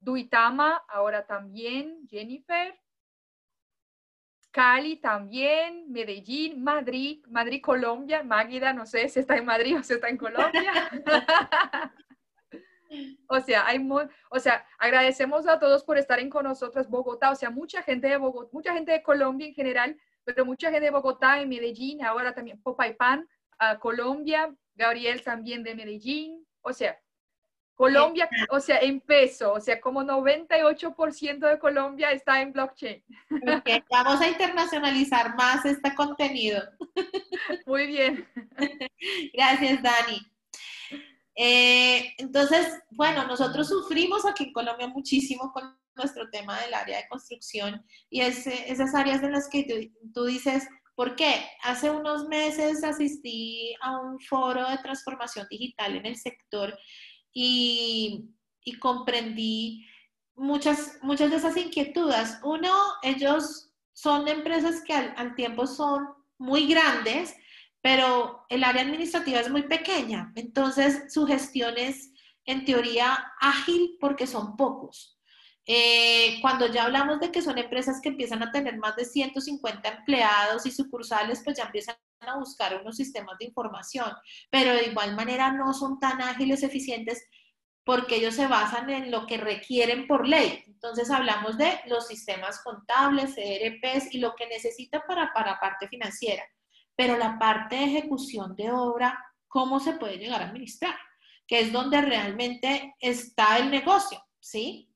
Duitama, 0.00 0.84
ahora 0.88 1.24
también, 1.24 2.06
Jennifer, 2.08 2.78
Cali 4.50 4.96
también, 4.96 5.92
Medellín, 5.92 6.64
Madrid, 6.64 7.24
Madrid, 7.28 7.60
Colombia, 7.62 8.22
Máguida, 8.22 8.72
no 8.72 8.86
sé 8.86 9.08
si 9.08 9.20
está 9.20 9.36
en 9.36 9.44
Madrid 9.44 9.78
o 9.78 9.82
si 9.82 9.94
está 9.94 10.08
en 10.08 10.16
Colombia. 10.16 10.72
O 13.28 13.40
sea, 13.40 13.66
hay 13.66 13.78
o 14.30 14.38
sea, 14.38 14.66
agradecemos 14.78 15.46
a 15.46 15.58
todos 15.58 15.84
por 15.84 15.98
estar 15.98 16.18
en 16.18 16.30
con 16.30 16.44
nosotros, 16.44 16.88
Bogotá, 16.88 17.30
o 17.30 17.36
sea, 17.36 17.50
mucha 17.50 17.82
gente 17.82 18.08
de 18.08 18.16
Bogotá, 18.16 18.50
mucha 18.52 18.72
gente 18.72 18.92
de 18.92 19.02
Colombia 19.02 19.46
en 19.46 19.54
general, 19.54 19.96
pero 20.24 20.44
mucha 20.44 20.70
gente 20.70 20.86
de 20.86 20.90
Bogotá, 20.90 21.40
en 21.40 21.48
Medellín, 21.48 22.04
ahora 22.04 22.34
también 22.34 22.60
Popaypan, 22.62 23.28
a 23.58 23.78
Colombia, 23.78 24.54
Gabriel 24.74 25.22
también 25.22 25.62
de 25.62 25.74
Medellín, 25.74 26.46
o 26.62 26.72
sea, 26.72 26.98
Colombia, 27.76 28.28
o 28.48 28.58
sea, 28.58 28.78
en 28.78 29.00
peso, 29.00 29.52
o 29.52 29.60
sea, 29.60 29.80
como 29.80 30.02
98% 30.02 31.38
de 31.46 31.58
Colombia 31.58 32.10
está 32.10 32.40
en 32.40 32.52
blockchain. 32.52 33.04
Vamos 33.90 34.20
a 34.22 34.28
internacionalizar 34.28 35.36
más 35.36 35.64
este 35.66 35.94
contenido. 35.94 36.62
Muy 37.66 37.86
bien. 37.86 38.26
Gracias, 39.34 39.82
Dani. 39.82 40.35
Eh, 41.36 42.14
entonces, 42.16 42.66
bueno, 42.90 43.26
nosotros 43.26 43.68
sufrimos 43.68 44.24
aquí 44.24 44.44
en 44.44 44.52
Colombia 44.52 44.88
muchísimo 44.88 45.52
con 45.52 45.78
nuestro 45.94 46.28
tema 46.30 46.60
del 46.60 46.74
área 46.74 46.98
de 46.98 47.08
construcción 47.08 47.84
y 48.10 48.20
es, 48.20 48.46
esas 48.46 48.94
áreas 48.94 49.22
en 49.22 49.32
las 49.32 49.48
que 49.48 49.90
tú, 50.14 50.24
dices, 50.24 50.66
¿por 50.94 51.14
qué? 51.14 51.46
Hace 51.62 51.90
unos 51.90 52.26
meses 52.28 52.82
asistí 52.82 53.74
a 53.82 53.98
un 54.00 54.18
foro 54.20 54.68
de 54.68 54.78
transformación 54.78 55.46
digital 55.50 55.96
en 55.96 56.06
el 56.06 56.16
sector 56.16 56.76
y, 57.32 58.30
comprendí 58.80 59.86
muchas, 60.34 60.98
muchas 61.02 61.30
de 61.30 61.36
esas 61.36 61.56
inquietudes. 61.56 62.38
Uno, 62.42 62.74
ellos 63.02 63.70
son 63.92 64.26
empresas 64.26 64.82
que 64.82 64.92
al 64.92 65.34
tiempo 65.34 65.66
son 65.66 66.08
muy 66.38 66.66
grandes, 66.66 67.36
pero 67.86 68.44
el 68.48 68.64
área 68.64 68.82
administrativa 68.82 69.38
es 69.38 69.48
muy 69.48 69.62
pequeña, 69.62 70.32
entonces 70.34 71.04
su 71.14 71.24
gestión 71.24 71.78
es 71.78 72.10
en 72.44 72.64
teoría 72.64 73.16
ágil 73.40 73.96
porque 74.00 74.26
son 74.26 74.56
pocos. 74.56 75.20
Eh, 75.64 76.40
cuando 76.42 76.66
ya 76.66 76.86
hablamos 76.86 77.20
de 77.20 77.30
que 77.30 77.42
son 77.42 77.58
empresas 77.58 78.00
que 78.02 78.08
empiezan 78.08 78.42
a 78.42 78.50
tener 78.50 78.76
más 78.78 78.96
de 78.96 79.04
150 79.04 79.88
empleados 79.88 80.66
y 80.66 80.72
sucursales, 80.72 81.42
pues 81.44 81.58
ya 81.58 81.66
empiezan 81.66 81.94
a 82.22 82.36
buscar 82.36 82.76
unos 82.80 82.96
sistemas 82.96 83.38
de 83.38 83.44
información, 83.44 84.10
pero 84.50 84.72
de 84.72 84.86
igual 84.86 85.14
manera 85.14 85.52
no 85.52 85.72
son 85.72 86.00
tan 86.00 86.20
ágiles, 86.20 86.64
eficientes, 86.64 87.24
porque 87.84 88.16
ellos 88.16 88.34
se 88.34 88.48
basan 88.48 88.90
en 88.90 89.12
lo 89.12 89.28
que 89.28 89.36
requieren 89.36 90.08
por 90.08 90.26
ley. 90.26 90.64
Entonces 90.66 91.08
hablamos 91.08 91.56
de 91.56 91.78
los 91.86 92.08
sistemas 92.08 92.60
contables, 92.64 93.34
ERPs 93.36 94.12
y 94.12 94.18
lo 94.18 94.34
que 94.34 94.48
necesita 94.48 95.04
para, 95.06 95.32
para 95.32 95.60
parte 95.60 95.86
financiera 95.86 96.42
pero 96.96 97.16
la 97.16 97.38
parte 97.38 97.76
de 97.76 97.84
ejecución 97.84 98.56
de 98.56 98.70
obra, 98.70 99.22
¿cómo 99.46 99.78
se 99.80 99.92
puede 99.92 100.18
llegar 100.18 100.42
a 100.42 100.46
administrar? 100.46 100.96
Que 101.46 101.60
es 101.60 101.72
donde 101.72 102.00
realmente 102.00 102.94
está 102.98 103.58
el 103.58 103.70
negocio, 103.70 104.20
¿sí? 104.40 104.90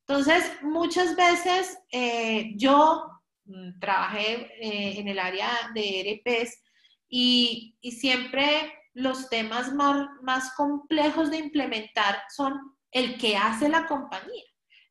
Entonces, 0.00 0.50
muchas 0.62 1.14
veces 1.16 1.78
eh, 1.92 2.52
yo 2.56 3.06
mm, 3.44 3.78
trabajé 3.78 4.50
eh, 4.60 4.98
en 4.98 5.08
el 5.08 5.18
área 5.18 5.50
de 5.74 6.22
ERPs 6.24 6.62
y, 7.08 7.78
siempre 7.82 8.72
los 8.94 9.28
temas 9.28 9.72
más 9.72 10.54
complejos 10.56 11.30
de 11.30 11.38
implementar 11.38 12.22
son 12.34 12.76
el 12.92 13.18
que 13.18 13.36
hace 13.36 13.68
la 13.68 13.86
compañía 13.86 14.44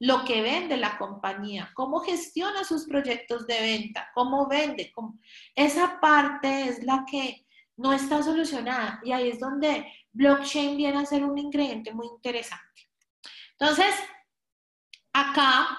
lo 0.03 0.25
que 0.25 0.41
vende 0.41 0.75
la 0.75 0.97
compañía, 0.97 1.71
cómo 1.73 2.01
gestiona 2.01 2.65
sus 2.65 2.85
proyectos 2.85 3.47
de 3.47 3.61
venta, 3.61 4.11
cómo 4.13 4.49
vende. 4.49 4.91
Esa 5.55 6.01
parte 6.01 6.67
es 6.67 6.83
la 6.83 7.05
que 7.09 7.45
no 7.77 7.93
está 7.93 8.21
solucionada 8.21 8.99
y 9.05 9.13
ahí 9.13 9.29
es 9.29 9.39
donde 9.39 9.87
blockchain 10.11 10.75
viene 10.75 10.97
a 10.97 11.05
ser 11.05 11.23
un 11.23 11.37
ingrediente 11.37 11.93
muy 11.93 12.07
interesante. 12.07 12.89
Entonces, 13.51 13.95
acá, 15.13 15.69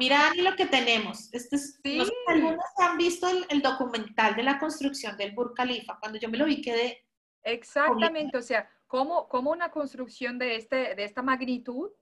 mira 0.00 0.32
lo 0.34 0.56
que 0.56 0.66
tenemos. 0.66 1.32
Este 1.32 1.54
es, 1.54 1.80
algunos 2.26 2.64
han 2.78 2.98
visto 2.98 3.28
el, 3.48 3.62
documental 3.62 4.34
de 4.34 4.42
la 4.42 4.58
construcción 4.58 5.16
del 5.16 5.30
Burj 5.30 5.54
Khalifa. 5.54 5.96
Cuando 6.00 6.18
yo 6.18 6.28
me 6.28 6.38
lo 6.38 6.46
vi 6.46 6.60
quedé... 6.60 7.06
Exactamente, 7.44 8.36
o 8.36 8.42
sea, 8.42 8.68
¿cómo, 8.88 9.28
cómo 9.28 9.52
una 9.52 9.70
construcción 9.70 10.40
de, 10.40 10.56
este, 10.56 10.96
de 10.96 11.04
esta 11.04 11.22
magnitud 11.22 11.92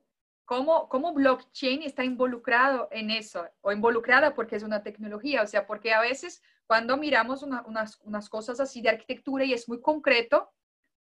¿Cómo, 0.52 0.86
¿Cómo, 0.90 1.14
blockchain 1.14 1.82
está 1.82 2.04
involucrado 2.04 2.86
en 2.90 3.10
eso? 3.10 3.48
O 3.62 3.72
involucrada 3.72 4.34
porque 4.34 4.56
es 4.56 4.62
una 4.62 4.82
tecnología. 4.82 5.40
O 5.40 5.46
sea, 5.46 5.66
porque 5.66 5.94
a 5.94 6.02
veces 6.02 6.42
cuando 6.66 6.98
miramos 6.98 7.42
unas, 7.42 7.98
unas, 8.04 8.28
cosas 8.28 8.60
así 8.60 8.82
de 8.82 8.90
arquitectura 8.90 9.46
y 9.46 9.54
es 9.54 9.66
muy 9.66 9.80
concreto, 9.80 10.50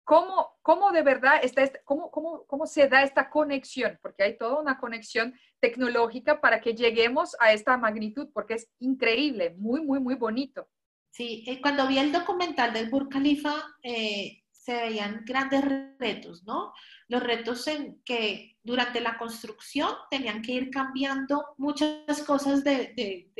¿cómo, 0.03 0.57
cómo 0.61 0.91
de 0.91 1.01
verdad 1.01 1.39
está, 1.41 1.63
cómo, 1.85 2.11
cómo, 2.11 2.43
cómo 2.45 2.67
se 2.67 2.89
da 2.89 3.03
esta 3.03 3.29
conexión? 3.29 3.97
Porque 4.01 4.23
hay 4.23 4.37
toda 4.37 4.59
una 4.59 4.77
conexión 4.79 5.33
tecnológica 5.61 6.41
para 6.41 6.59
que 6.59 6.75
lleguemos 6.75 7.37
a 7.39 7.53
esta 7.53 7.77
magnitud, 7.77 8.27
porque 8.33 8.55
es 8.55 8.69
increíble, 8.79 9.55
muy, 9.57 9.79
muy, 9.79 10.01
muy 10.01 10.15
bonito. 10.15 10.67
Sí, 11.09 11.45
eh, 11.47 11.61
cuando 11.61 11.87
vi 11.87 11.99
el 11.99 12.11
documental 12.11 12.73
del 12.73 12.89
Burj 12.89 13.07
Khalifa, 13.07 13.55
eh, 13.81 14.43
se 14.67 14.75
veían 14.75 15.23
grandes 15.23 15.63
retos, 15.97 16.43
¿no? 16.43 16.73
Los 17.07 17.23
retos 17.23 17.65
en 17.67 18.01
que 18.03 18.57
durante 18.61 18.99
la 18.99 19.17
construcción 19.17 19.89
tenían 20.11 20.41
que 20.41 20.51
ir 20.51 20.69
cambiando 20.71 21.55
muchas 21.57 22.21
cosas 22.23 22.65
del, 22.65 23.31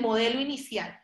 modelo 0.00 0.40
inicial. 0.40 0.98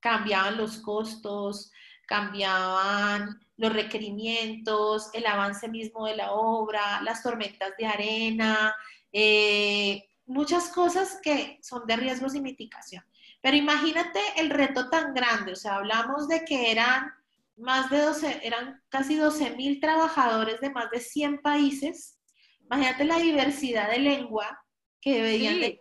Cambiaban 0.00 0.56
los 0.56 0.78
costos, 0.78 1.70
cambiaban 2.08 3.38
los 3.56 3.72
requerimientos, 3.72 5.10
el 5.14 5.26
avance 5.26 5.68
mismo 5.68 6.06
de 6.06 6.16
la 6.16 6.32
obra, 6.32 7.00
las 7.02 7.22
tormentas 7.22 7.70
de 7.78 7.86
arena, 7.86 8.74
eh, 9.12 10.08
muchas 10.26 10.70
cosas 10.70 11.20
que 11.22 11.60
son 11.62 11.86
de 11.86 11.94
riesgos 11.94 12.34
y 12.34 12.40
mitigación. 12.40 13.04
Pero 13.40 13.56
imagínate 13.56 14.18
el 14.38 14.50
reto 14.50 14.90
tan 14.90 15.14
grande, 15.14 15.52
o 15.52 15.56
sea, 15.56 15.76
hablamos 15.76 16.26
de 16.26 16.44
que 16.44 16.72
eran 16.72 17.19
más 17.60 17.90
de 17.90 18.00
12, 18.00 18.40
eran 18.42 18.82
casi 18.88 19.16
12 19.16 19.50
mil 19.56 19.80
trabajadores 19.80 20.60
de 20.60 20.70
más 20.70 20.90
de 20.90 21.00
100 21.00 21.40
países. 21.42 22.18
Imagínate 22.60 23.04
la 23.04 23.18
diversidad 23.18 23.90
de 23.90 23.98
lengua 23.98 24.64
que 25.00 25.14
deberían 25.14 25.60
de, 25.60 25.80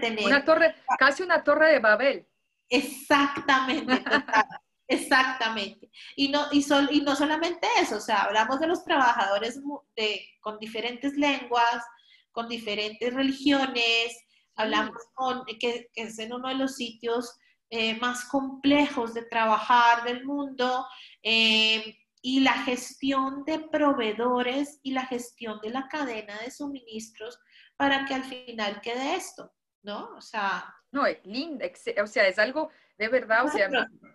tener. 0.00 0.24
Una 0.24 0.44
torre, 0.44 0.74
casi 0.98 1.22
una 1.22 1.42
torre 1.42 1.72
de 1.72 1.78
Babel. 1.78 2.26
Exactamente, 2.68 4.02
exactamente. 4.88 5.90
Y 6.16 6.28
no, 6.28 6.46
y, 6.52 6.64
y 6.90 7.00
no 7.00 7.16
solamente 7.16 7.66
eso, 7.80 7.96
o 7.96 8.00
sea, 8.00 8.22
hablamos 8.22 8.60
de 8.60 8.66
los 8.66 8.84
trabajadores 8.84 9.60
de, 9.96 10.26
con 10.40 10.58
diferentes 10.58 11.14
lenguas, 11.14 11.84
con 12.32 12.48
diferentes 12.48 13.14
religiones, 13.14 14.24
hablamos 14.56 14.96
con, 15.14 15.44
que, 15.46 15.88
que 15.92 16.02
es 16.02 16.18
en 16.18 16.32
uno 16.32 16.48
de 16.48 16.56
los 16.56 16.76
sitios 16.76 17.36
eh, 17.70 17.98
más 17.98 18.24
complejos 18.26 19.14
de 19.14 19.24
trabajar 19.24 20.04
del 20.04 20.24
mundo 20.24 20.86
eh, 21.22 21.98
y 22.22 22.40
la 22.40 22.52
gestión 22.62 23.44
de 23.44 23.58
proveedores 23.58 24.80
y 24.82 24.92
la 24.92 25.06
gestión 25.06 25.60
de 25.60 25.70
la 25.70 25.88
cadena 25.88 26.38
de 26.38 26.50
suministros 26.50 27.38
para 27.76 28.04
que 28.04 28.14
al 28.14 28.24
final 28.24 28.80
quede 28.80 29.16
esto, 29.16 29.52
¿no? 29.82 30.16
O 30.16 30.20
sea... 30.20 30.72
No, 30.92 31.06
es 31.06 31.18
lindo, 31.24 31.64
o 32.02 32.06
sea, 32.06 32.26
es 32.28 32.38
algo 32.38 32.70
de 32.96 33.08
verdad, 33.08 33.44
o 33.44 33.48
sea... 33.48 33.68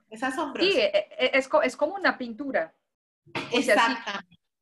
Es 0.10 0.24
asombroso. 0.24 0.70
Sí, 0.70 0.78
e, 0.78 1.10
e, 1.18 1.32
es, 1.34 1.50
es, 1.64 1.78
como 1.78 1.96
una 1.96 2.18
pintura. 2.18 2.74
Exacto. 3.52 4.12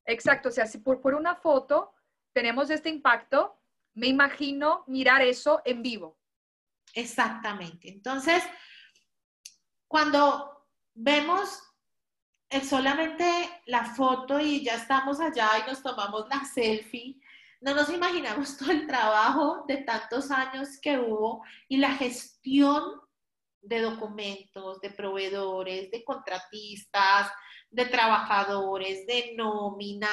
exacto, 0.05 0.49
o 0.49 0.51
sea, 0.51 0.65
si 0.65 0.79
por, 0.79 1.01
por 1.01 1.15
una 1.15 1.35
foto 1.35 1.93
tenemos 2.33 2.69
este 2.69 2.89
impacto, 2.89 3.59
me 3.93 4.07
imagino 4.07 4.83
mirar 4.87 5.21
eso 5.21 5.61
en 5.65 5.81
vivo. 5.81 6.19
Exactamente. 6.93 7.89
Entonces, 7.89 8.43
cuando 9.89 10.67
vemos 10.93 11.63
solamente 12.63 13.25
la 13.65 13.83
foto 13.95 14.39
y 14.39 14.63
ya 14.63 14.75
estamos 14.75 15.19
allá 15.19 15.49
y 15.59 15.69
nos 15.69 15.81
tomamos 15.81 16.29
la 16.29 16.45
selfie, 16.45 17.19
no 17.59 17.73
nos 17.73 17.89
imaginamos 17.89 18.55
todo 18.57 18.71
el 18.71 18.85
trabajo 18.85 19.65
de 19.67 19.77
tantos 19.77 20.29
años 20.31 20.79
que 20.79 20.99
hubo 20.99 21.43
y 21.67 21.77
la 21.77 21.91
gestión 21.95 23.01
de 23.61 23.81
documentos, 23.81 24.79
de 24.79 24.91
proveedores, 24.91 25.89
de 25.91 26.03
contratistas, 26.03 27.31
de 27.71 27.85
trabajadores, 27.85 29.07
de 29.07 29.33
nómina, 29.35 30.09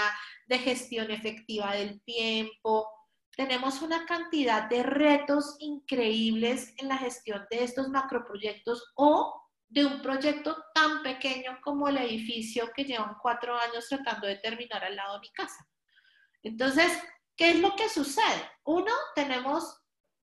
de 0.47 0.59
gestión 0.59 1.11
efectiva 1.11 1.75
del 1.75 2.01
tiempo. 2.03 2.89
Tenemos 3.37 3.83
una 3.83 4.07
cantidad 4.07 4.69
de 4.71 4.83
retos 4.83 5.57
increíbles 5.61 6.73
en 6.79 6.89
la 6.89 6.97
gestión 6.97 7.47
de 7.51 7.63
estos 7.63 7.89
macroproyectos 7.89 8.93
o 8.97 9.46
de 9.69 9.85
un 9.85 10.01
proyecto 10.01 10.57
tan 10.75 11.03
pequeño 11.03 11.59
como 11.63 11.89
el 11.89 11.99
edificio 11.99 12.71
que 12.75 12.85
llevan 12.85 13.17
cuatro 13.21 13.57
años 13.57 13.89
tratando 13.89 14.27
de 14.27 14.37
terminar 14.37 14.85
al 14.85 14.97
lado 14.97 15.15
de 15.15 15.21
mi 15.21 15.31
casa. 15.33 15.69
Entonces, 16.43 16.93
¿qué 17.37 17.51
es 17.51 17.61
lo 17.61 17.75
que 17.75 17.89
sucede? 17.89 18.51
Uno, 18.65 18.93
tenemos 19.15 19.83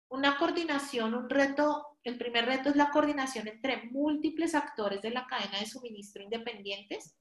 una 0.08 0.36
coordinación, 0.36 1.14
un 1.14 1.30
reto, 1.30 1.98
el 2.02 2.18
primer 2.18 2.46
reto 2.46 2.70
es 2.70 2.76
la 2.76 2.90
coordinación 2.90 3.46
entre 3.46 3.84
múltiples 3.90 4.54
actores 4.54 5.00
de 5.02 5.10
la 5.10 5.26
cadena 5.26 5.60
de 5.60 5.66
suministro 5.66 6.22
independientes, 6.22 7.16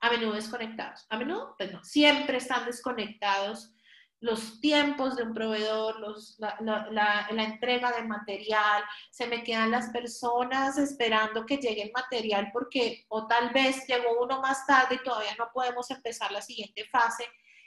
a 0.00 0.10
menudo 0.10 0.34
desconectados. 0.34 1.06
A 1.08 1.18
menudo, 1.18 1.54
pues 1.58 1.72
no, 1.72 1.82
siempre 1.82 2.36
están 2.36 2.64
desconectados 2.66 3.72
los 4.20 4.60
tiempos 4.60 5.16
de 5.16 5.22
un 5.22 5.32
proveedor, 5.32 5.96
la, 6.38 7.26
entrega 7.30 7.92
de 7.92 8.02
material, 8.02 8.82
se 9.10 9.26
me 9.28 9.44
quedan 9.44 9.70
las 9.70 9.90
personas 9.90 10.76
esperando 10.76 11.46
que 11.46 11.58
llegue 11.58 11.82
el 11.82 11.92
material 11.92 12.50
porque 12.52 13.04
o 13.08 13.26
tal 13.28 13.50
vez 13.50 13.86
llegó 13.86 14.22
uno 14.22 14.40
más 14.40 14.66
tarde 14.66 14.96
y 14.96 15.04
todavía 15.04 15.36
no 15.38 15.48
podemos 15.52 15.90
empezar 15.90 16.32
la 16.32 16.42
siguiente 16.42 16.84
fase. 16.90 17.24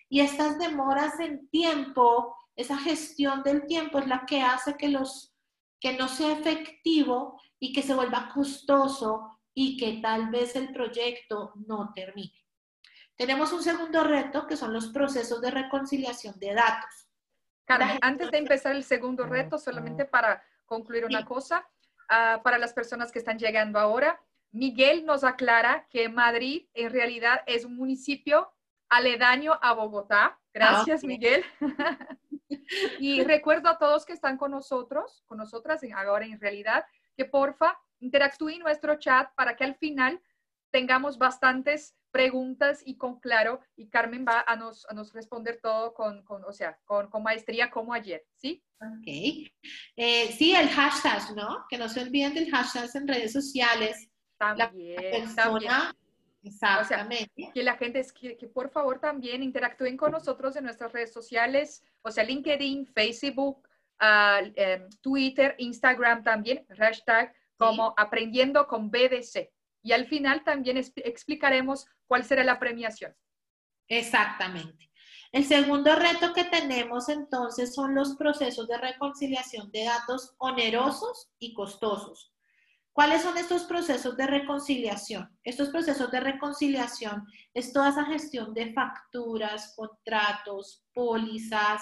Y 0.10 0.20
estas 0.20 0.60
demoras 0.60 1.20
en 1.22 1.48
tiempo, 1.50 2.36
esa 2.56 2.78
gestión 2.78 3.44
del 3.44 3.66
tiempo 3.66 4.00
es 4.00 4.08
la 4.08 4.26
que 4.26 4.42
hace 4.42 4.76
que, 4.76 4.90
los, 4.90 5.34
que 5.80 5.94
no 5.94 6.10
sea 6.10 6.34
efectivo 6.34 7.40
y 7.60 7.72
que 7.72 7.82
se 7.82 7.94
vuelva 7.94 8.30
costoso 8.34 9.40
y 9.54 9.78
que 9.78 10.02
tal 10.02 10.30
vez 10.30 10.58
el 10.58 10.74
proyecto 10.74 11.54
no 11.66 11.94
termine. 11.96 12.41
Tenemos 13.22 13.54
un 13.54 13.62
segundo 13.62 14.04
reto 14.04 14.48
que 14.48 14.58
son 14.58 14.74
los 14.74 14.88
procesos 14.88 15.42
de 15.42 15.52
reconciliación 15.52 16.40
de 16.40 16.56
datos. 16.56 17.08
Carmen, 17.66 18.00
antes 18.02 18.32
de 18.32 18.40
empezar 18.40 18.76
el 18.76 18.84
segundo 18.84 19.28
reto, 19.28 19.60
solamente 19.60 20.06
para 20.06 20.44
concluir 20.66 21.06
una 21.06 21.24
cosa, 21.24 21.70
ah, 22.10 22.42
para 22.44 22.58
las 22.58 22.74
personas 22.74 23.12
que 23.12 23.20
están 23.20 23.38
llegando 23.38 23.78
ahora, 23.78 24.20
Miguel 24.50 25.06
nos 25.06 25.24
aclara 25.24 25.86
que 25.92 26.10
Madrid 26.10 26.66
en 26.74 26.90
realidad 26.90 27.44
es 27.46 27.64
un 27.64 27.76
municipio 27.76 28.52
aledaño 28.90 29.54
a 29.62 29.74
Bogotá. 29.74 30.40
Gracias, 30.52 31.04
ah, 31.04 31.08
Miguel. 31.08 31.46
y 33.00 33.24
recuerdo 33.24 33.70
a 33.70 33.78
todos 33.78 34.04
que 34.04 34.14
están 34.14 34.36
con 34.36 34.50
nosotros, 34.50 35.22
con 35.28 35.38
nosotras 35.38 35.84
ahora 35.96 36.26
en 36.26 36.42
realidad, 36.42 36.88
que 37.16 37.26
porfa 37.26 37.80
interactúen 38.00 38.56
en 38.56 38.64
nuestro 38.64 38.96
chat 38.96 39.32
para 39.36 39.56
que 39.56 39.64
al 39.64 39.76
final 39.76 40.20
tengamos 40.72 41.20
bastantes 41.20 41.96
preguntas 42.12 42.82
y 42.86 42.98
con 42.98 43.20
claro, 43.20 43.62
y 43.76 43.88
Carmen 43.88 44.26
va 44.28 44.44
a 44.46 44.56
nos, 44.56 44.86
a 44.90 44.94
nos 44.94 45.14
responder 45.14 45.60
todo 45.62 45.94
con, 45.94 46.24
con 46.24 46.44
o 46.44 46.52
sea, 46.52 46.78
con, 46.86 47.10
con, 47.10 47.24
maestría 47.24 47.72
como 47.72 47.94
ayer, 47.94 48.26
¿sí? 48.36 48.64
Ok. 48.80 49.50
Eh, 49.96 50.32
sí, 50.38 50.54
el 50.56 50.70
hashtag, 50.70 51.36
¿no? 51.36 51.66
Que 51.70 51.78
no 51.78 51.90
se 51.90 52.02
olviden 52.02 52.34
del 52.34 52.52
hashtag 52.52 52.90
en 52.96 53.08
redes 53.08 53.34
sociales. 53.34 54.10
También, 54.38 55.34
también. 55.36 55.72
Exactamente. 56.44 57.52
que 57.54 57.64
la 57.64 57.78
gente, 57.78 58.00
es 58.00 58.12
que, 58.12 58.36
que, 58.36 58.48
por 58.48 58.72
favor 58.72 59.00
también 59.00 59.44
interactúen 59.44 59.96
con 59.96 60.12
nosotros 60.12 60.56
en 60.56 60.64
nuestras 60.64 60.92
redes 60.92 61.14
sociales, 61.14 61.84
o 62.02 62.10
sea, 62.10 62.24
LinkedIn, 62.24 62.88
Facebook, 62.88 63.68
uh, 64.02 64.90
Twitter, 65.02 65.56
Instagram 65.60 66.24
también, 66.24 66.66
hashtag 66.76 67.34
como 67.58 67.94
aprendiendo 67.96 68.68
con 68.68 68.90
BDC 68.90 69.52
y 69.82 69.92
al 69.94 70.08
final 70.08 70.44
también 70.44 70.78
explicaremos 70.78 71.88
cuál 72.08 72.24
será 72.24 72.44
la 72.44 72.60
premiación. 72.60 73.16
Exactamente. 73.88 74.92
El 75.32 75.46
segundo 75.46 75.96
reto 75.96 76.34
que 76.34 76.44
tenemos 76.44 77.08
entonces 77.08 77.74
son 77.74 77.96
los 77.96 78.16
procesos 78.18 78.68
de 78.68 78.78
reconciliación 78.78 79.72
de 79.72 79.86
datos 79.86 80.36
onerosos 80.38 81.30
y 81.40 81.54
costosos. 81.54 82.34
¿Cuáles 82.94 83.22
son 83.22 83.38
estos 83.38 83.64
procesos 83.64 84.18
de 84.18 84.28
reconciliación? 84.28 85.30
Estos 85.46 85.70
procesos 85.70 86.12
de 86.12 86.20
reconciliación 86.20 87.26
es 87.54 87.72
toda 87.72 87.90
esa 87.90 88.04
gestión 88.06 88.54
de 88.54 88.74
facturas, 88.74 89.74
contratos, 89.78 90.84
pólizas, 90.94 91.82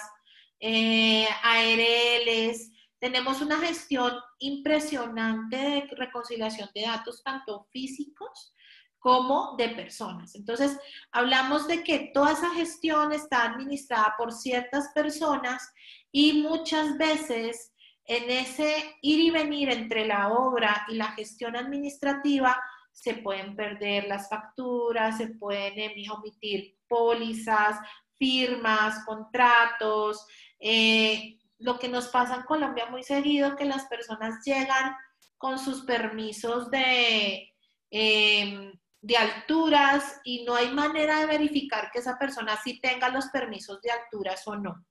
eh, 0.60 1.26
ARLs, 1.42 2.70
tenemos 3.00 3.40
una 3.40 3.58
gestión 3.58 4.12
impresionante 4.38 5.56
de 5.56 5.88
reconciliación 5.96 6.68
de 6.74 6.82
datos, 6.82 7.22
tanto 7.24 7.66
físicos 7.70 8.54
como 8.98 9.56
de 9.56 9.70
personas. 9.70 10.34
Entonces, 10.34 10.78
hablamos 11.10 11.66
de 11.66 11.82
que 11.82 12.10
toda 12.12 12.32
esa 12.32 12.50
gestión 12.50 13.12
está 13.12 13.44
administrada 13.44 14.14
por 14.18 14.32
ciertas 14.32 14.90
personas 14.94 15.72
y 16.12 16.42
muchas 16.42 16.98
veces 16.98 17.72
en 18.04 18.28
ese 18.28 18.98
ir 19.00 19.20
y 19.20 19.30
venir 19.30 19.70
entre 19.70 20.06
la 20.06 20.28
obra 20.28 20.84
y 20.88 20.96
la 20.96 21.12
gestión 21.12 21.56
administrativa 21.56 22.60
se 22.92 23.14
pueden 23.14 23.56
perder 23.56 24.06
las 24.08 24.28
facturas, 24.28 25.16
se 25.16 25.28
pueden 25.28 25.92
omitir 26.10 26.76
pólizas, 26.86 27.78
firmas, 28.18 29.02
contratos, 29.06 30.26
eh, 30.58 31.39
lo 31.60 31.78
que 31.78 31.88
nos 31.88 32.08
pasa 32.08 32.36
en 32.36 32.42
Colombia 32.42 32.86
muy 32.86 33.02
seguido, 33.02 33.56
que 33.56 33.64
las 33.64 33.86
personas 33.86 34.44
llegan 34.44 34.94
con 35.38 35.58
sus 35.58 35.82
permisos 35.82 36.70
de, 36.70 37.52
em, 37.90 38.72
de 39.00 39.16
alturas 39.16 40.20
y 40.24 40.44
no 40.44 40.54
hay 40.54 40.70
manera 40.70 41.20
de 41.20 41.26
verificar 41.26 41.90
que 41.90 42.00
esa 42.00 42.18
persona 42.18 42.58
sí 42.62 42.80
tenga 42.80 43.08
los 43.08 43.26
permisos 43.26 43.80
de 43.80 43.90
alturas 43.90 44.46
o 44.46 44.56
no. 44.56 44.84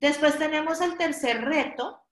Después 0.00 0.38
tenemos 0.38 0.80
el 0.80 0.96
tercer 0.96 1.44
reto, 1.44 2.02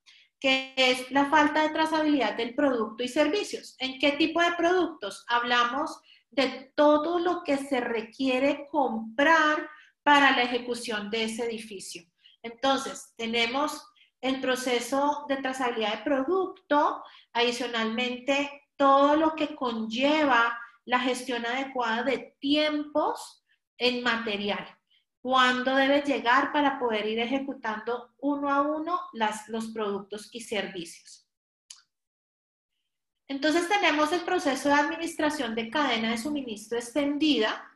que 0.41 0.75
es 0.77 1.11
la 1.11 1.27
falta 1.27 1.63
de 1.63 1.71
trazabilidad 1.71 2.37
del 2.37 2.55
producto 2.55 3.03
y 3.03 3.09
servicios. 3.09 3.77
¿En 3.79 3.99
qué 3.99 4.13
tipo 4.13 4.43
de 4.43 4.53
productos? 4.53 5.25
Hablamos 5.29 6.01
de 6.31 6.73
todo 6.77 7.19
lo 7.19 7.43
que 7.43 7.57
se 7.57 7.81
requiere 7.81 8.67
comprar 8.71 9.69
para 10.03 10.33
la 10.33 10.43
ejecución 10.43 11.11
de 11.11 11.25
ese 11.25 11.45
edificio. 11.45 12.05
Entonces, 12.45 13.15
tenemos 13.17 13.83
el 14.21 14.41
proceso 14.41 15.25
de 15.29 15.39
trazabilidad 15.39 15.99
de 15.99 16.05
producto, 16.05 17.03
adicionalmente 17.33 18.69
todo 18.77 19.17
lo 19.17 19.35
que 19.35 19.57
conlleva 19.57 20.59
la 20.85 21.01
gestión 21.01 21.45
adecuada 21.47 22.03
de 22.03 22.37
tiempos 22.39 23.45
en 23.79 24.03
material. 24.03 24.67
Cuándo 25.23 25.75
debe 25.75 26.03
llegar 26.03 26.53
para 26.53 26.79
poder 26.79 27.07
ir 27.07 27.19
ejecutando 27.19 28.15
uno 28.19 28.53
a 28.53 28.61
uno 28.61 29.01
los 29.49 29.67
productos 29.69 30.29
y 30.33 30.43
servicios. 30.43 31.27
Entonces 33.27 33.67
tenemos 33.69 34.13
el 34.13 34.21
proceso 34.21 34.69
de 34.69 34.75
administración 34.75 35.55
de 35.55 35.71
cadena 35.71 36.11
de 36.11 36.19
suministro 36.19 36.77
extendida, 36.77 37.71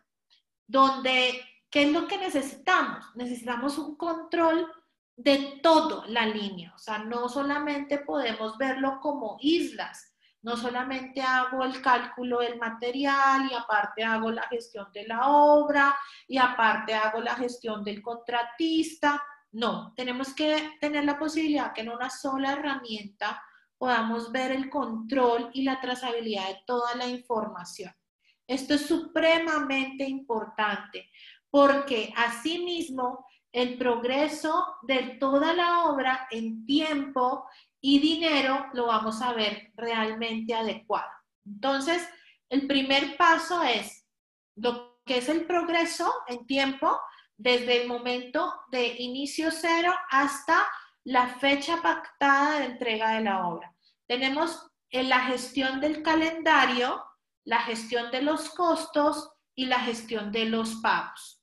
donde, 0.66 1.42
¿qué 1.70 1.84
es 1.84 1.92
lo 1.92 2.06
que 2.06 2.18
necesitamos? 2.18 3.04
Necesitamos 3.14 3.78
un 3.78 3.96
control 3.96 4.70
de 5.16 5.60
toda 5.62 6.06
la 6.06 6.26
línea, 6.26 6.72
o 6.74 6.78
sea, 6.78 6.98
no 6.98 7.28
solamente 7.28 7.98
podemos 7.98 8.56
verlo 8.56 9.00
como 9.00 9.36
islas, 9.40 10.14
no 10.42 10.56
solamente 10.56 11.20
hago 11.20 11.64
el 11.64 11.82
cálculo 11.82 12.38
del 12.38 12.56
material 12.56 13.48
y 13.50 13.54
aparte 13.54 14.04
hago 14.04 14.30
la 14.30 14.42
gestión 14.44 14.86
de 14.92 15.08
la 15.08 15.28
obra 15.28 15.96
y 16.28 16.38
aparte 16.38 16.94
hago 16.94 17.20
la 17.20 17.34
gestión 17.34 17.82
del 17.82 18.00
contratista, 18.00 19.20
no, 19.52 19.92
tenemos 19.96 20.34
que 20.34 20.76
tener 20.80 21.04
la 21.04 21.18
posibilidad 21.18 21.72
que 21.72 21.80
en 21.80 21.88
una 21.88 22.10
sola 22.10 22.52
herramienta 22.52 23.42
podamos 23.76 24.30
ver 24.30 24.52
el 24.52 24.68
control 24.68 25.50
y 25.52 25.62
la 25.62 25.80
trazabilidad 25.80 26.48
de 26.48 26.62
toda 26.66 26.94
la 26.96 27.06
información. 27.06 27.92
Esto 28.46 28.74
es 28.74 28.86
supremamente 28.86 30.04
importante 30.04 31.10
porque 31.50 32.12
asimismo 32.16 33.26
el 33.52 33.78
progreso 33.78 34.76
de 34.82 35.16
toda 35.20 35.54
la 35.54 35.84
obra 35.84 36.28
en 36.30 36.66
tiempo 36.66 37.48
y 37.80 37.98
dinero 37.98 38.66
lo 38.74 38.86
vamos 38.86 39.22
a 39.22 39.32
ver 39.32 39.72
realmente 39.74 40.54
adecuado. 40.54 41.10
Entonces, 41.46 42.06
el 42.50 42.66
primer 42.66 43.16
paso 43.16 43.62
es 43.62 44.06
lo 44.56 45.00
que 45.04 45.18
es 45.18 45.28
el 45.28 45.46
progreso 45.46 46.12
en 46.26 46.46
tiempo 46.46 47.00
desde 47.36 47.82
el 47.82 47.88
momento 47.88 48.52
de 48.70 48.96
inicio 48.98 49.50
cero 49.50 49.94
hasta 50.10 50.66
la 51.04 51.28
fecha 51.28 51.80
pactada 51.80 52.58
de 52.58 52.66
entrega 52.66 53.12
de 53.12 53.22
la 53.22 53.46
obra. 53.46 53.74
Tenemos 54.06 54.70
en 54.90 55.08
la 55.08 55.20
gestión 55.20 55.80
del 55.80 56.02
calendario, 56.02 57.02
la 57.44 57.60
gestión 57.60 58.10
de 58.10 58.22
los 58.22 58.50
costos 58.50 59.30
y 59.54 59.66
la 59.66 59.80
gestión 59.80 60.32
de 60.32 60.46
los 60.46 60.76
pagos. 60.76 61.37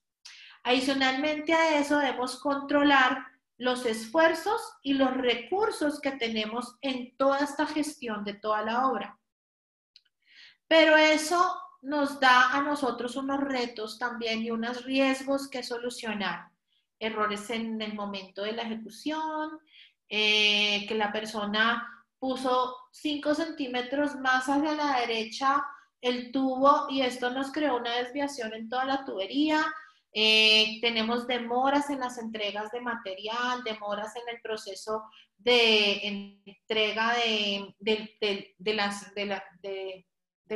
Adicionalmente 0.65 1.53
a 1.53 1.77
eso 1.77 1.99
debemos 1.99 2.39
controlar 2.39 3.23
los 3.57 3.85
esfuerzos 3.85 4.59
y 4.81 4.93
los 4.93 5.15
recursos 5.15 6.01
que 6.01 6.13
tenemos 6.13 6.75
en 6.81 7.15
toda 7.17 7.37
esta 7.37 7.67
gestión 7.67 8.23
de 8.23 8.33
toda 8.33 8.63
la 8.63 8.87
obra. 8.87 9.19
Pero 10.67 10.97
eso 10.97 11.55
nos 11.83 12.19
da 12.19 12.51
a 12.51 12.63
nosotros 12.63 13.15
unos 13.15 13.41
retos 13.41 13.99
también 13.99 14.41
y 14.41 14.49
unos 14.49 14.83
riesgos 14.83 15.47
que 15.47 15.61
solucionar. 15.61 16.49
Errores 16.97 17.47
en 17.51 17.79
el 17.79 17.93
momento 17.93 18.41
de 18.41 18.53
la 18.53 18.63
ejecución, 18.63 19.59
eh, 20.09 20.87
que 20.87 20.95
la 20.95 21.11
persona 21.11 21.87
puso 22.17 22.75
5 22.91 23.35
centímetros 23.35 24.15
más 24.15 24.49
hacia 24.49 24.73
la 24.73 24.99
derecha 25.01 25.63
el 26.01 26.31
tubo 26.31 26.87
y 26.89 27.01
esto 27.01 27.29
nos 27.29 27.51
creó 27.51 27.77
una 27.77 27.97
desviación 27.97 28.51
en 28.55 28.67
toda 28.67 28.85
la 28.85 29.05
tubería 29.05 29.63
eh, 30.17 30.79
tenemos 30.79 31.27
demoras 31.27 31.89
en 31.89 31.99
las 31.99 32.17
entregas 32.17 32.71
de 32.71 32.79
material, 32.79 33.65
demoras 33.65 34.15
en 34.15 34.33
el 34.33 34.41
proceso 34.41 35.03
de 35.37 36.39
entrega 36.45 37.15
de, 37.15 37.75
de, 37.79 38.73
las, 38.73 39.13
de, 39.13 40.05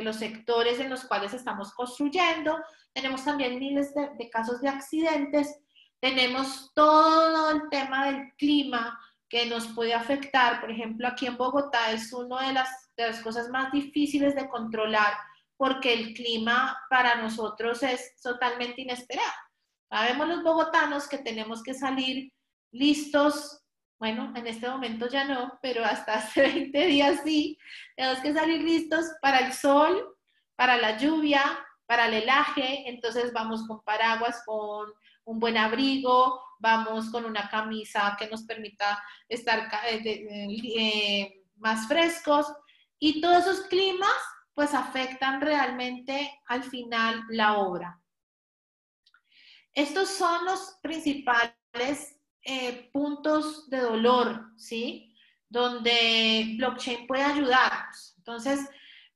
los 0.02 0.16
sectores 0.16 0.80
en 0.80 0.88
los 0.88 1.04
cuales 1.04 1.34
estamos 1.34 1.74
construyendo. 1.74 2.58
Tenemos 2.94 3.22
también 3.22 3.58
miles 3.58 3.92
de, 3.94 4.30
casos 4.30 4.62
de 4.62 4.70
accidentes. 4.70 5.54
Tenemos 6.00 6.72
todo 6.74 7.50
el 7.50 7.68
tema 7.68 8.06
del 8.06 8.32
clima 8.38 8.98
que 9.28 9.44
nos 9.44 9.66
puede 9.68 9.92
afectar. 9.92 10.62
Por 10.62 10.70
ejemplo, 10.70 11.06
aquí 11.06 11.26
en 11.26 11.36
Bogotá 11.36 11.92
es 11.92 12.14
una 12.14 12.46
de 12.46 12.54
las, 12.54 12.90
de 12.96 13.08
las 13.08 13.20
cosas 13.20 13.50
más 13.50 13.70
difíciles 13.72 14.34
de 14.34 14.48
controlar 14.48 15.12
porque 15.58 15.92
el 15.92 16.14
clima 16.14 16.78
para 16.88 17.16
nosotros 17.16 17.82
es 17.82 18.18
totalmente 18.22 18.80
inesperado. 18.80 19.49
Sabemos 19.90 20.28
los 20.28 20.42
bogotanos 20.44 21.08
que 21.08 21.18
tenemos 21.18 21.62
que 21.62 21.74
salir 21.74 22.32
listos, 22.70 23.64
bueno, 23.98 24.32
en 24.36 24.46
este 24.46 24.68
momento 24.68 25.08
ya 25.08 25.24
no, 25.24 25.58
pero 25.60 25.84
hasta 25.84 26.14
hace 26.18 26.42
20 26.42 26.86
días 26.86 27.20
sí, 27.24 27.58
tenemos 27.96 28.20
que 28.20 28.32
salir 28.32 28.62
listos 28.62 29.06
para 29.20 29.38
el 29.38 29.52
sol, 29.52 30.16
para 30.54 30.76
la 30.76 30.96
lluvia, 30.96 31.42
para 31.86 32.06
el 32.06 32.14
helaje, 32.14 32.88
entonces 32.88 33.32
vamos 33.32 33.66
con 33.66 33.82
paraguas, 33.82 34.42
con 34.46 34.92
un 35.24 35.40
buen 35.40 35.58
abrigo, 35.58 36.40
vamos 36.60 37.10
con 37.10 37.24
una 37.24 37.48
camisa 37.48 38.16
que 38.16 38.28
nos 38.28 38.44
permita 38.44 39.02
estar 39.28 39.68
eh, 39.88 40.46
eh, 40.76 41.42
más 41.56 41.88
frescos 41.88 42.46
y 42.98 43.20
todos 43.20 43.38
esos 43.38 43.62
climas 43.66 44.10
pues 44.54 44.72
afectan 44.72 45.40
realmente 45.40 46.40
al 46.46 46.62
final 46.62 47.24
la 47.28 47.58
obra. 47.58 47.99
Estos 49.74 50.08
son 50.08 50.44
los 50.44 50.78
principales 50.82 52.20
eh, 52.42 52.90
puntos 52.92 53.68
de 53.68 53.78
dolor, 53.80 54.52
¿sí? 54.56 55.14
Donde 55.48 56.54
blockchain 56.56 57.06
puede 57.06 57.22
ayudarnos. 57.22 58.14
Entonces, 58.18 58.68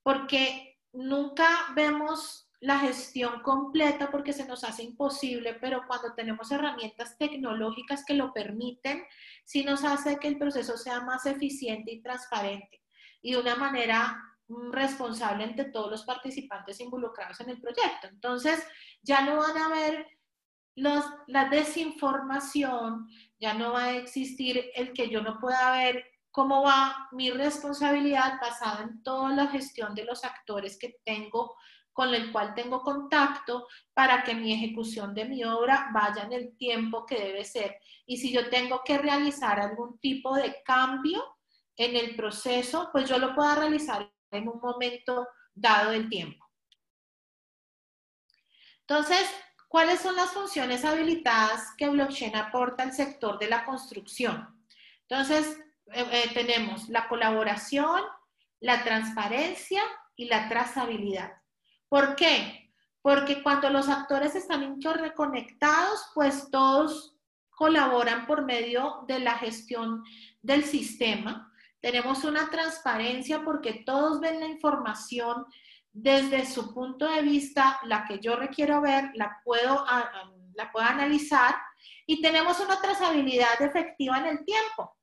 porque 0.03 0.79
nunca 0.93 1.49
vemos 1.75 2.45
la 2.61 2.79
gestión 2.79 3.43
completa 3.43 4.11
porque 4.11 4.33
se 4.33 4.47
nos 4.47 4.65
hace 4.65 4.85
imposible, 4.85 5.55
pero 5.55 5.83
cuando 5.87 6.15
tenemos 6.15 6.51
herramientas 6.51 7.19
tecnológicas 7.19 8.05
que 8.07 8.15
lo 8.15 8.33
permiten, 8.33 9.05
sí 9.45 9.65
nos 9.65 9.85
hace 9.85 10.19
que 10.19 10.29
el 10.29 10.39
proceso 10.39 10.79
sea 10.79 11.01
más 11.03 11.27
eficiente 11.27 11.93
y 11.93 12.03
transparente 12.03 12.83
y 13.21 13.33
de 13.33 13.41
una 13.41 13.57
manera 13.57 14.19
mm, 14.49 14.71
responsable 14.73 15.45
entre 15.45 15.67
todos 15.67 15.91
los 15.91 16.05
participantes 16.05 16.81
involucrados 16.81 17.41
en 17.41 17.51
el 17.51 17.61
proyecto. 17.61 18.09
Entonces, 18.09 18.67
ya 19.03 19.23
no 19.23 19.37
van 19.37 19.59
a 19.59 19.69
haber 20.77 21.05
la 21.29 21.49
desinformación, 21.49 23.09
ya 23.39 23.55
no 23.55 23.73
va 23.73 23.85
a 23.85 23.97
existir 23.97 24.71
el 24.75 24.93
que 24.93 25.09
yo 25.09 25.23
no 25.23 25.39
pueda 25.39 25.73
ver 25.73 26.05
cómo 26.31 26.63
va 26.63 27.09
mi 27.13 27.31
responsabilidad 27.31 28.41
basada 28.41 28.83
en 28.83 29.03
toda 29.03 29.31
la 29.31 29.47
gestión 29.47 29.95
de 29.95 30.05
los 30.05 30.25
actores 30.25 30.77
que 30.79 30.97
tengo, 31.05 31.55
con 31.93 32.13
el 32.13 32.33
cual 32.33 32.55
tengo 32.55 32.83
contacto 32.83 33.69
para 33.95 34.25
que 34.25 34.35
mi 34.35 34.53
ejecución 34.53 35.15
de 35.15 35.27
mi 35.27 35.45
obra 35.45 35.91
vaya 35.95 36.25
en 36.25 36.33
el 36.33 36.57
tiempo 36.57 37.07
que 37.07 37.21
debe 37.21 37.45
ser. 37.45 37.79
Y 38.05 38.17
si 38.17 38.33
yo 38.33 38.51
tengo 38.51 38.83
que 38.85 38.99
realizar 38.99 39.61
algún 39.61 39.99
tipo 40.01 40.35
de 40.35 40.61
cambio 40.65 41.23
en 41.77 41.95
el 41.95 42.17
proceso, 42.17 42.89
pues 42.91 43.09
yo 43.09 43.19
lo 43.19 43.33
pueda 43.35 43.55
realizar 43.55 44.13
en 44.33 44.49
un 44.49 44.61
momento 44.61 45.29
dado 45.55 45.93
del 45.93 46.09
tiempo. 46.09 46.45
Entonces, 48.81 49.25
¿Cuáles 49.75 50.03
son 50.03 50.15
las 50.15 50.31
funciones 50.31 50.85
habilitadas 50.85 51.75
que 51.77 51.89
blockchain 51.89 52.37
aporta 52.37 52.85
al 52.85 52.93
sector 52.93 53.41
de 53.41 53.49
la 53.49 53.65
construcción? 53.65 54.57
Entonces, 55.09 55.59
eh, 55.93 56.07
eh, 56.13 56.31
tenemos 56.33 56.89
la 56.91 57.09
colaboración, 57.09 58.01
la 58.61 58.85
transparencia 58.85 59.83
y 60.15 60.27
la 60.27 60.49
trazabilidad. 60.49 61.33
¿Por 61.89 62.15
qué? 62.15 62.73
Porque 63.03 63.43
cuando 63.43 63.69
los 63.69 63.89
actores 63.89 64.37
están 64.37 64.63
interconectados, 64.63 66.09
pues 66.15 66.53
todos 66.53 67.17
colaboran 67.51 68.29
por 68.29 68.45
medio 68.45 69.05
de 69.09 69.19
la 69.19 69.33
gestión 69.39 70.05
del 70.41 70.63
sistema. 70.63 71.53
Tenemos 71.81 72.23
una 72.23 72.49
transparencia 72.49 73.43
porque 73.43 73.83
todos 73.85 74.21
ven 74.21 74.39
la 74.39 74.47
información 74.47 75.47
desde 75.95 76.45
su 76.45 76.75
punto 76.75 77.09
de 77.09 77.23
vista, 77.23 77.79
la 77.85 78.05
que 78.05 78.19
yo 78.19 78.35
requiero 78.35 78.81
ver, 78.81 79.13
la 79.15 79.41
puedo, 79.45 79.87
la 80.55 80.73
puedo 80.73 80.85
analizar 80.85 81.55
y 82.05 82.21
tenemos 82.21 82.59
una 82.59 82.81
trazabilidad 82.81 83.63
efectiva 83.63 84.19
en 84.19 84.27
el 84.27 84.45
tiempo. 84.45 84.97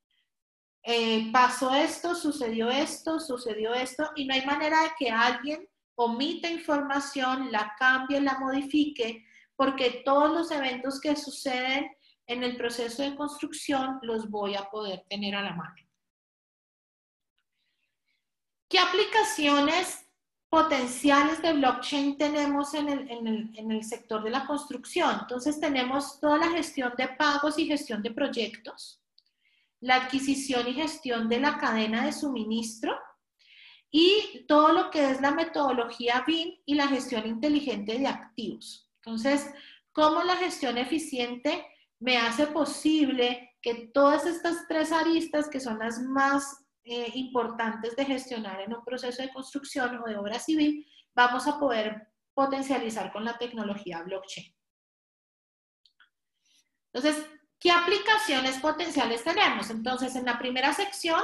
Eh, 0.83 1.31
pasó 1.31 1.73
esto, 1.73 2.13
sucedió 2.13 2.69
esto, 2.69 3.21
sucedió 3.21 3.73
esto, 3.73 4.11
y 4.15 4.25
no 4.25 4.33
hay 4.33 4.45
manera 4.45 4.83
de 4.83 4.91
que 4.99 5.09
alguien 5.09 5.65
omita 5.95 6.49
información, 6.49 7.51
la 7.53 7.73
cambie, 7.79 8.19
la 8.19 8.37
modifique, 8.39 9.25
porque 9.55 10.01
todos 10.03 10.29
los 10.31 10.51
eventos 10.51 10.99
que 10.99 11.15
suceden 11.15 11.89
en 12.27 12.43
el 12.43 12.57
proceso 12.57 13.01
de 13.01 13.15
construcción 13.15 13.99
los 14.01 14.29
voy 14.29 14.55
a 14.55 14.69
poder 14.69 15.05
tener 15.09 15.35
a 15.35 15.41
la 15.41 15.53
mano. 15.53 15.75
¿Qué 18.67 18.79
aplicaciones 18.79 20.11
potenciales 20.52 21.41
de 21.41 21.54
blockchain 21.54 22.18
tenemos 22.18 22.74
en 22.74 22.89
el, 22.89 23.84
sector 23.86 24.22
de 24.22 24.32
la 24.32 24.45
construcción. 24.45 25.20
Entonces 25.22 25.62
tenemos 25.62 26.20
toda 26.20 26.39
la 26.39 26.49
gestión 26.49 26.93
de 26.97 27.08
pagos 27.08 27.58
y 27.58 27.68
gestión 27.68 28.04
de 28.04 28.12
proyectos, 28.12 29.02
la 29.80 29.95
adquisición 29.95 30.68
y 30.68 30.74
gestión 30.74 31.30
de 31.30 31.39
la 31.39 31.58
cadena 31.58 32.06
de 32.06 32.12
suministro 32.12 32.93
y 33.89 34.45
todo 34.45 34.74
lo 34.74 34.91
que 34.91 35.12
es 35.12 35.22
la 35.22 35.32
metodología 35.32 36.26
BIM 36.28 36.58
y 36.66 36.76
la 36.76 36.89
gestión 36.89 37.26
inteligente 37.26 37.97
de 37.97 38.08
activos. 38.08 38.91
Entonces, 38.97 39.49
¿cómo 39.93 40.22
la 40.22 40.36
gestión 40.36 40.78
eficiente 40.78 41.66
me 41.97 42.18
hace 42.18 42.47
posible 42.47 43.56
que 43.62 43.89
todas 43.93 44.26
estas 44.26 44.68
tres 44.68 44.91
aristas, 44.91 45.47
que 45.47 45.62
son 45.62 45.80
las 45.80 46.02
más 46.02 46.61
eh, 46.84 47.11
importantes 47.15 47.95
de 47.95 48.05
gestionar 48.05 48.61
en 48.61 48.73
un 48.73 48.84
proceso 48.84 49.21
de 49.21 49.32
construcción 49.32 49.99
o 49.99 50.07
de 50.07 50.17
obra 50.17 50.39
civil, 50.39 50.88
vamos 51.13 51.47
a 51.47 51.59
poder 51.59 52.07
potencializar 52.34 53.11
con 53.11 53.25
la 53.25 53.38
tecnología 53.38 54.01
blockchain? 54.01 54.55
Entonces, 56.93 57.25
¿qué 57.59 57.71
aplicaciones 57.71 58.59
potenciales 58.59 59.23
tenemos? 59.23 59.69
Entonces, 59.69 60.15
en 60.15 60.25
la 60.25 60.38
primera 60.38 60.73
sección 60.73 61.21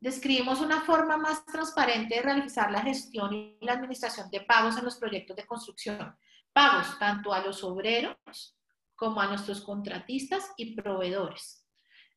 describimos 0.00 0.60
una 0.60 0.82
forma 0.82 1.16
más 1.16 1.44
transparente 1.44 2.16
de 2.16 2.22
realizar 2.22 2.70
la 2.70 2.82
gestión 2.82 3.32
y 3.32 3.58
la 3.60 3.72
administración 3.72 4.30
de 4.30 4.42
pagos 4.42 4.76
en 4.76 4.84
los 4.84 4.96
proyectos 4.96 5.36
de 5.36 5.46
construcción. 5.46 6.16
Pagos 6.52 6.98
tanto 6.98 7.32
a 7.32 7.40
los 7.40 7.64
obreros 7.64 8.56
como 8.94 9.20
a 9.20 9.28
nuestros 9.28 9.60
contratistas 9.60 10.52
y 10.56 10.74
proveedores. 10.74 11.64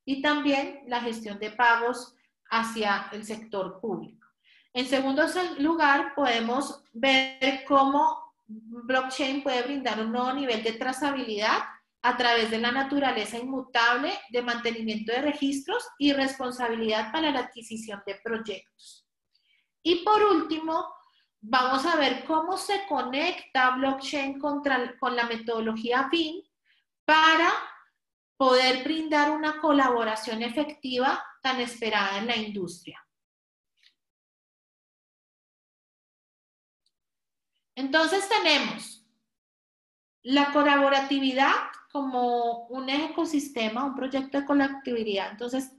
Y 0.03 0.21
también 0.21 0.81
la 0.87 1.01
gestión 1.01 1.39
de 1.39 1.51
pagos 1.51 2.15
hacia 2.51 3.09
el 3.11 3.25
sector 3.25 3.79
público. 3.79 4.27
En 4.73 4.85
segundo 4.85 5.23
lugar, 5.57 6.13
podemos 6.15 6.83
ver 6.93 7.63
cómo 7.67 8.33
blockchain 8.47 9.41
puede 9.41 9.63
brindar 9.63 9.99
un 9.99 10.11
nuevo 10.11 10.31
nivel 10.33 10.61
de 10.63 10.73
trazabilidad 10.73 11.59
a 12.03 12.17
través 12.17 12.51
de 12.51 12.57
la 12.59 12.71
naturaleza 12.71 13.37
inmutable 13.37 14.11
de 14.29 14.41
mantenimiento 14.41 15.11
de 15.11 15.21
registros 15.21 15.87
y 15.97 16.13
responsabilidad 16.13 17.11
para 17.11 17.31
la 17.31 17.39
adquisición 17.39 18.01
de 18.05 18.19
proyectos. 18.23 19.07
Y 19.83 20.03
por 20.03 20.21
último, 20.23 20.85
vamos 21.39 21.85
a 21.85 21.95
ver 21.95 22.25
cómo 22.25 22.57
se 22.57 22.85
conecta 22.87 23.71
blockchain 23.71 24.39
con 24.39 25.15
la 25.15 25.25
metodología 25.25 26.09
BIM 26.11 26.41
para 27.05 27.51
poder 28.37 28.83
brindar 28.83 29.31
una 29.31 29.59
colaboración 29.59 30.41
efectiva 30.41 31.23
tan 31.41 31.59
esperada 31.59 32.19
en 32.19 32.27
la 32.27 32.37
industria. 32.37 33.05
Entonces 37.75 38.27
tenemos 38.29 39.05
la 40.23 40.51
colaboratividad 40.53 41.51
como 41.91 42.67
un 42.67 42.89
ecosistema, 42.89 43.85
un 43.85 43.95
proyecto 43.95 44.39
de 44.39 44.45
colectividad. 44.45 45.31
Entonces, 45.31 45.71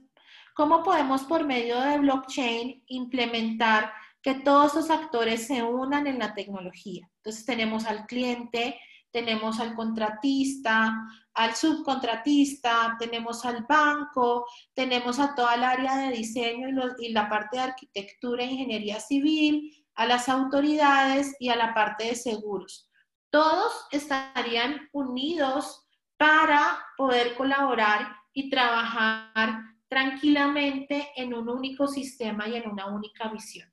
¿cómo 0.53 0.83
podemos 0.83 1.23
por 1.23 1.45
medio 1.45 1.79
de 1.79 1.99
blockchain 1.99 2.83
implementar 2.87 3.93
que 4.21 4.35
todos 4.35 4.75
los 4.75 4.89
actores 4.89 5.47
se 5.47 5.63
unan 5.63 6.07
en 6.07 6.19
la 6.19 6.33
tecnología? 6.33 7.09
Entonces, 7.17 7.45
tenemos 7.45 7.85
al 7.85 8.05
cliente, 8.05 8.79
tenemos 9.13 9.59
al 9.59 9.75
contratista, 9.75 10.93
al 11.35 11.55
subcontratista, 11.55 12.97
tenemos 12.99 13.45
al 13.45 13.65
banco, 13.69 14.45
tenemos 14.73 15.19
a 15.19 15.35
toda 15.35 15.55
el 15.55 15.63
área 15.63 15.97
de 15.97 16.17
diseño 16.17 16.67
y, 16.67 17.05
y, 17.05 17.13
la 17.13 17.29
parte 17.29 17.57
de 17.57 17.63
arquitectura 17.63 18.43
e 18.43 18.51
ingeniería 18.51 18.99
civil, 18.99 19.71
a 19.95 20.07
las 20.07 20.27
autoridades 20.27 21.35
y 21.39 21.49
a 21.49 21.55
la 21.55 21.73
parte 21.73 22.05
de 22.05 22.15
seguros. 22.15 22.89
Todos 23.29 23.71
estarían 23.91 24.89
unidos 24.91 25.87
para 26.17 26.79
poder 26.97 27.35
colaborar 27.35 28.15
y 28.33 28.49
trabajar 28.49 29.59
tranquilamente 29.87 31.09
en 31.15 31.35
un 31.35 31.49
único 31.49 31.87
sistema 31.87 32.47
y 32.47 32.55
en 32.55 32.69
una 32.69 32.87
única 32.87 33.29
visión. 33.29 33.72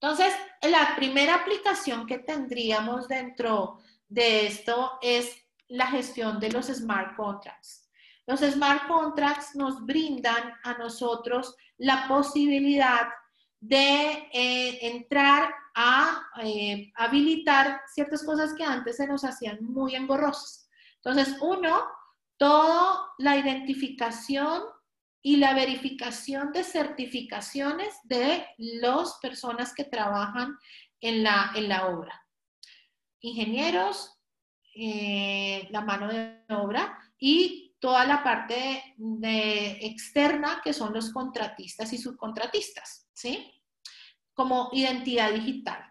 Entonces, 0.00 0.32
la 0.62 0.94
primera 0.96 1.34
aplicación 1.34 2.06
que 2.06 2.18
tendríamos 2.18 3.08
dentro 3.08 3.80
de 4.08 4.46
esto 4.46 4.98
es 5.02 5.36
la 5.68 5.86
gestión 5.88 6.38
de 6.38 6.52
los 6.52 6.66
smart 6.66 7.16
contracts. 7.16 7.88
Los 8.26 8.40
smart 8.40 8.86
contracts 8.86 9.56
nos 9.56 9.84
brindan 9.84 10.52
a 10.62 10.74
nosotros 10.74 11.56
la 11.78 12.06
posibilidad 12.06 13.08
de 13.60 14.28
eh, 14.32 14.78
entrar 14.82 15.52
a 15.74 16.22
eh, 16.42 16.92
habilitar 16.94 17.80
ciertas 17.92 18.22
cosas 18.22 18.54
que 18.54 18.64
antes 18.64 18.96
se 18.96 19.06
nos 19.06 19.24
hacían 19.24 19.58
muy 19.64 19.96
engorrosas. 19.96 20.68
Entonces, 20.96 21.36
uno, 21.40 21.86
toda 22.36 23.00
la 23.18 23.36
identificación 23.36 24.62
y 25.22 25.36
la 25.36 25.54
verificación 25.54 26.52
de 26.52 26.64
certificaciones 26.64 27.94
de 28.04 28.46
las 28.56 29.18
personas 29.20 29.74
que 29.74 29.84
trabajan 29.84 30.56
en 31.00 31.22
la, 31.22 31.52
en 31.54 31.68
la 31.68 31.88
obra. 31.88 32.26
Ingenieros, 33.20 34.18
eh, 34.74 35.66
la 35.70 35.80
mano 35.80 36.08
de 36.08 36.44
obra 36.50 36.98
y 37.18 37.74
toda 37.80 38.04
la 38.04 38.22
parte 38.22 38.94
externa 39.84 40.60
que 40.62 40.72
son 40.72 40.92
los 40.92 41.12
contratistas 41.12 41.92
y 41.92 41.98
subcontratistas, 41.98 43.08
¿sí? 43.12 43.52
como 44.34 44.70
identidad 44.72 45.32
digital. 45.32 45.84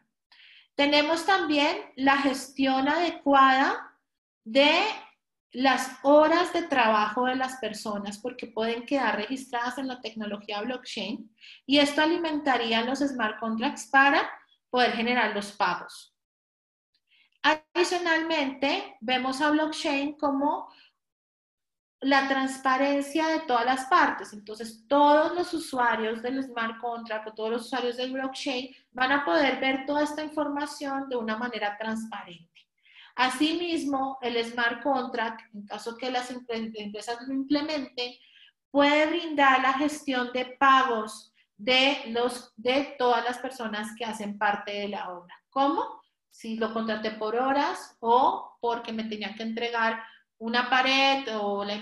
Tenemos 0.76 1.26
también 1.26 1.78
la 1.96 2.18
gestión 2.18 2.88
adecuada 2.88 4.00
de 4.46 4.70
las 5.58 5.98
horas 6.04 6.54
de 6.54 6.62
trabajo 6.68 7.26
de 7.26 7.36
las 7.36 7.56
personas 7.56 8.20
porque 8.20 8.46
pueden 8.46 8.86
quedar 8.86 9.16
registradas 9.16 9.80
en 9.80 9.88
la 9.88 10.00
tecnología 10.00 10.62
blockchain 10.62 11.36
y 11.66 11.80
esto 11.80 12.04
alimentaría 12.04 12.84
los 12.84 13.00
smart 13.00 13.40
contracts 13.40 13.88
para 13.88 14.30
poder 14.70 14.92
generar 14.92 15.34
los 15.34 15.52
pagos. 15.54 16.16
Adicionalmente, 17.42 18.98
vemos 19.02 19.42
a 19.42 19.50
blockchain 19.50 20.16
como 20.20 20.72
la 22.02 22.28
transparencia 22.28 23.26
de 23.26 23.40
todas 23.40 23.66
las 23.66 23.86
partes. 23.86 24.34
Entonces, 24.34 24.86
todos 24.88 25.34
los 25.34 25.52
usuarios 25.56 26.22
del 26.22 26.44
smart 26.44 26.80
contract 26.80 27.30
o 27.30 27.34
todos 27.34 27.50
los 27.50 27.66
usuarios 27.66 27.98
del 27.98 28.14
blockchain 28.14 28.76
van 28.92 29.12
a 29.12 29.26
poder 29.26 29.60
ver 29.60 29.88
toda 29.88 30.04
esta 30.04 30.24
información 30.24 31.10
de 31.10 31.16
una 31.16 31.36
manera 31.36 31.76
transparente. 31.80 32.57
Asimismo, 33.18 34.20
el 34.22 34.44
smart 34.46 34.84
contract, 34.84 35.42
en 35.54 35.66
caso 35.66 35.98
que 35.98 36.12
las 36.12 36.32
empresas 36.32 37.18
lo 37.28 37.34
implementen, 37.34 38.14
puede 38.70 39.08
brindar 39.08 39.62
la 39.62 39.74
gestión 39.74 40.32
de 40.34 40.46
pagos 40.60 41.34
de, 41.58 42.04
los, 42.10 42.54
de 42.56 42.96
todas 42.98 43.24
las 43.24 43.40
personas 43.40 43.90
que 43.98 44.06
hacen 44.06 44.38
parte 44.38 44.72
de 44.72 44.90
la 44.90 45.10
obra. 45.10 45.34
¿Cómo? 45.50 46.02
Si 46.30 46.58
lo 46.58 46.72
contraté 46.72 47.12
por 47.12 47.36
horas 47.36 47.98
o 48.00 48.58
porque 48.62 48.94
me 48.94 49.06
tenía 49.06 49.34
que 49.34 49.44
entregar 49.44 50.04
una 50.38 50.70
pared 50.70 51.26
o 51.40 51.66
la, 51.66 51.74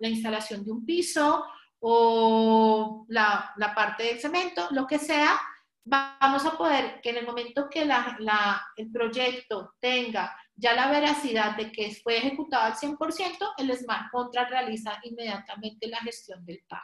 instalación 0.00 0.64
de 0.64 0.72
un 0.72 0.84
piso 0.84 1.46
o 1.78 3.06
la, 3.08 3.54
parte 3.76 4.02
del 4.02 4.18
cemento, 4.18 4.66
lo 4.72 4.86
que 4.86 4.98
sea, 4.98 5.40
vamos 5.84 6.44
a 6.46 6.56
poder 6.56 7.00
que 7.00 7.10
en 7.10 7.18
el 7.18 7.26
momento 7.26 7.68
que 7.68 7.82
el 7.82 8.90
proyecto 8.90 9.74
tenga 9.78 10.34
ya 10.56 10.72
la 10.74 10.90
veracidad 10.90 11.56
de 11.56 11.70
que 11.70 11.94
fue 12.02 12.16
ejecutado 12.16 12.64
al 12.64 12.74
100%, 12.74 13.54
el 13.58 13.76
smart 13.76 14.10
contract 14.10 14.50
realiza 14.50 14.98
inmediatamente 15.02 15.88
la 15.88 15.98
gestión 15.98 16.44
del 16.44 16.64
pago. 16.66 16.82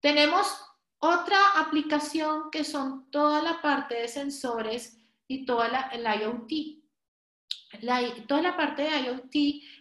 Tenemos 0.00 0.64
otra 0.98 1.38
aplicación 1.60 2.50
que 2.50 2.64
son 2.64 3.10
toda 3.10 3.42
la 3.42 3.60
parte 3.60 3.96
de 3.96 4.08
sensores 4.08 4.98
y 5.26 5.44
toda 5.44 5.68
la, 5.68 5.80
el 5.92 6.04
IoT. 6.04 6.82
toda 8.26 8.42
la 8.42 8.56
parte 8.56 8.82
de 8.82 9.00
IoT 9.00 9.34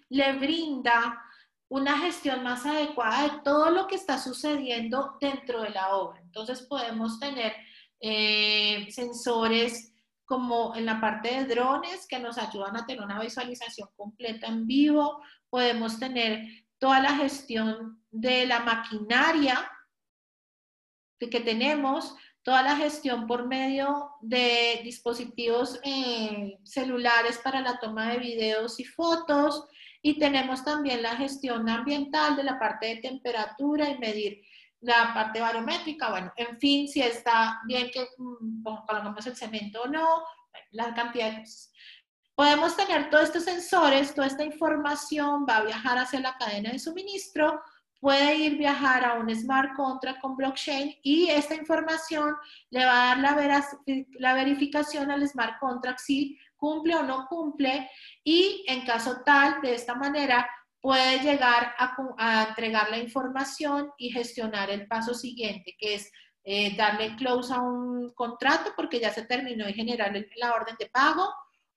le 0.09 0.33
brinda 0.33 1.23
una 1.71 1.97
gestión 1.99 2.43
más 2.43 2.65
adecuada 2.65 3.23
de 3.23 3.39
todo 3.45 3.69
lo 3.69 3.87
que 3.87 3.95
está 3.95 4.17
sucediendo 4.17 5.15
dentro 5.21 5.61
de 5.61 5.69
la 5.69 5.95
obra. 5.95 6.19
Entonces 6.19 6.63
podemos 6.63 7.17
tener 7.17 7.55
eh, 8.01 8.87
sensores 8.89 9.93
como 10.25 10.75
en 10.75 10.85
la 10.85 10.99
parte 10.99 11.29
de 11.29 11.45
drones 11.45 12.07
que 12.09 12.19
nos 12.19 12.37
ayudan 12.37 12.75
a 12.75 12.85
tener 12.85 13.01
una 13.01 13.21
visualización 13.21 13.87
completa 13.95 14.47
en 14.47 14.67
vivo. 14.67 15.21
Podemos 15.49 15.97
tener 15.97 16.45
toda 16.77 16.99
la 16.99 17.15
gestión 17.15 18.03
de 18.11 18.45
la 18.45 18.59
maquinaria 18.59 19.71
que 21.19 21.39
tenemos, 21.39 22.15
toda 22.43 22.63
la 22.63 22.75
gestión 22.75 23.27
por 23.27 23.47
medio 23.47 24.11
de 24.19 24.81
dispositivos 24.83 25.79
eh, 25.85 26.59
celulares 26.65 27.37
para 27.37 27.61
la 27.61 27.79
toma 27.79 28.11
de 28.11 28.17
videos 28.17 28.77
y 28.81 28.83
fotos 28.83 29.69
y 30.01 30.17
tenemos 30.17 30.63
también 30.63 31.01
la 31.01 31.15
gestión 31.15 31.67
ambiental 31.69 32.35
de 32.35 32.43
la 32.43 32.57
parte 32.57 32.87
de 32.87 32.95
temperatura 32.97 33.89
y 33.89 33.97
medir 33.97 34.41
la 34.79 35.13
parte 35.13 35.39
barométrica, 35.39 36.09
bueno, 36.09 36.33
en 36.35 36.59
fin, 36.59 36.87
si 36.87 37.01
está 37.01 37.61
bien 37.67 37.91
que 37.91 38.07
mm, 38.17 38.63
pongamos 38.63 39.25
el 39.27 39.35
cemento 39.35 39.83
o 39.83 39.87
no, 39.87 40.23
la 40.71 40.93
cantidad 40.93 41.31
de 41.31 41.39
cosas. 41.41 41.71
Podemos 42.33 42.75
tener 42.75 43.09
todos 43.11 43.25
estos 43.25 43.43
sensores, 43.43 44.15
toda 44.15 44.25
esta 44.25 44.43
información 44.43 45.45
va 45.47 45.57
a 45.57 45.63
viajar 45.63 45.99
hacia 45.99 46.19
la 46.19 46.35
cadena 46.37 46.71
de 46.71 46.79
suministro 46.79 47.61
puede 48.01 48.35
ir 48.35 48.57
viajar 48.57 49.05
a 49.05 49.13
un 49.13 49.33
smart 49.33 49.75
contract 49.75 50.19
con 50.19 50.35
blockchain 50.35 50.95
y 51.03 51.29
esta 51.29 51.53
información 51.53 52.35
le 52.71 52.83
va 52.83 53.11
a 53.11 53.15
dar 53.15 53.19
la, 53.19 53.65
la 54.19 54.33
verificación 54.33 55.11
al 55.11 55.25
smart 55.27 55.59
contract 55.59 55.99
si 55.99 56.37
cumple 56.61 56.95
o 56.95 57.01
no 57.01 57.25
cumple 57.27 57.89
y 58.23 58.63
en 58.67 58.85
caso 58.85 59.23
tal, 59.25 59.61
de 59.61 59.73
esta 59.73 59.95
manera, 59.95 60.47
puede 60.79 61.19
llegar 61.19 61.73
a, 61.77 62.47
entregar 62.47 62.91
la 62.91 62.99
información 62.99 63.91
y 63.97 64.11
gestionar 64.11 64.69
el 64.69 64.87
paso 64.87 65.15
siguiente, 65.15 65.75
que 65.77 65.95
es 65.95 66.11
eh, 66.43 66.75
darle 66.75 67.15
close 67.15 67.51
a 67.51 67.61
un 67.61 68.11
contrato 68.13 68.73
porque 68.75 68.99
ya 68.99 69.11
se 69.11 69.25
terminó 69.25 69.65
de 69.65 69.73
generar 69.73 70.13
la 70.37 70.53
orden 70.53 70.75
de 70.79 70.87
pago 70.87 71.27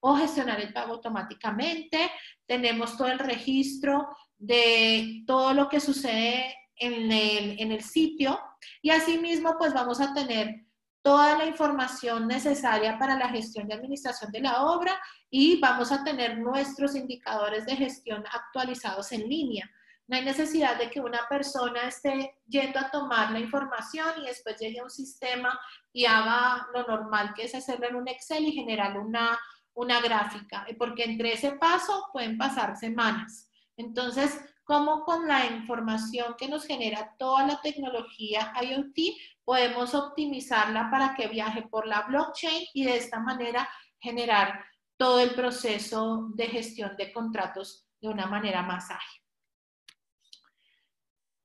o 0.01 0.17
gestionar 0.17 0.61
el 0.61 0.73
pago 0.73 0.95
automáticamente. 0.95 2.11
Tenemos 2.47 2.97
todo 2.99 3.09
el 3.09 3.19
registro 3.19 4.09
de 4.37 5.23
todo 5.27 5.55
lo 5.55 5.69
que 5.71 5.81
sucede 5.81 6.55
en 6.77 7.11
el, 7.11 7.59
en 7.59 7.73
el 7.73 7.83
sitio 7.83 8.39
y 8.83 8.91
asimismo 8.91 9.57
pues 9.59 9.73
vamos 9.73 10.01
a 10.01 10.13
tener 10.13 10.65
toda 11.05 11.37
la 11.37 11.45
información 11.45 12.27
necesaria 12.27 12.99
para 12.99 13.19
la 13.19 13.29
gestión 13.29 13.69
y 13.69 13.75
administración 13.75 14.33
de 14.33 14.41
la 14.41 14.63
obra 14.65 14.99
y 15.29 15.61
vamos 15.61 15.93
a 15.93 16.03
tener 16.03 16.39
nuestros 16.39 16.97
indicadores 16.97 17.67
de 17.67 17.77
gestión 17.77 18.25
actualizados 18.33 19.13
en 19.13 19.29
línea. 19.29 19.71
No 20.07 20.17
hay 20.17 20.25
necesidad 20.25 20.79
de 20.79 20.89
que 20.89 21.01
una 21.01 21.29
persona 21.29 21.89
esté 21.89 22.39
yendo 22.47 22.79
a 22.79 22.91
tomar 22.91 23.33
la 23.33 23.39
información 23.39 24.23
y 24.23 24.27
después 24.27 24.57
llegue 24.59 24.81
a 24.81 24.85
un 24.85 24.91
sistema 24.91 25.61
y 25.93 26.07
haga 26.07 26.69
lo 26.73 26.87
normal 26.87 27.35
que 27.35 27.45
es 27.45 27.55
hacerlo 27.55 27.87
en 27.87 27.97
un 27.97 28.09
Excel 28.09 28.47
y 28.47 28.53
generar 28.53 28.99
una, 28.99 29.39
una 29.75 30.01
gráfica, 30.01 30.67
porque 30.79 31.05
entre 31.05 31.35
ese 31.35 31.53
paso 31.53 32.09
pueden 32.15 32.39
pasar 32.39 32.79
semanas. 32.79 33.51
Entonces, 33.77 34.41
como 34.65 35.05
con 35.05 35.29
la 35.29 35.47
información 35.47 36.35
que 36.39 36.49
nos 36.49 36.67
genera 36.67 37.15
toda 37.19 37.47
la 37.47 37.61
tecnología 37.61 38.53
IoT, 38.61 38.97
podemos 39.45 39.95
optimizarla 39.95 40.91
para 40.91 41.15
que 41.15 41.29
viaje 41.29 41.63
por 41.63 41.87
la 41.87 42.03
blockchain 42.03 42.67
y 42.73 42.85
de 42.85 42.97
esta 42.97 43.21
manera 43.21 43.69
generar 44.01 44.65
todo 44.97 45.21
el 45.21 45.35
proceso 45.35 46.29
de 46.35 46.47
gestión 46.47 46.97
de 46.97 47.13
contratos 47.13 47.87
de 48.01 48.09
una 48.09 48.27
manera 48.27 48.63
más 48.63 48.91
ágil. 48.91 49.23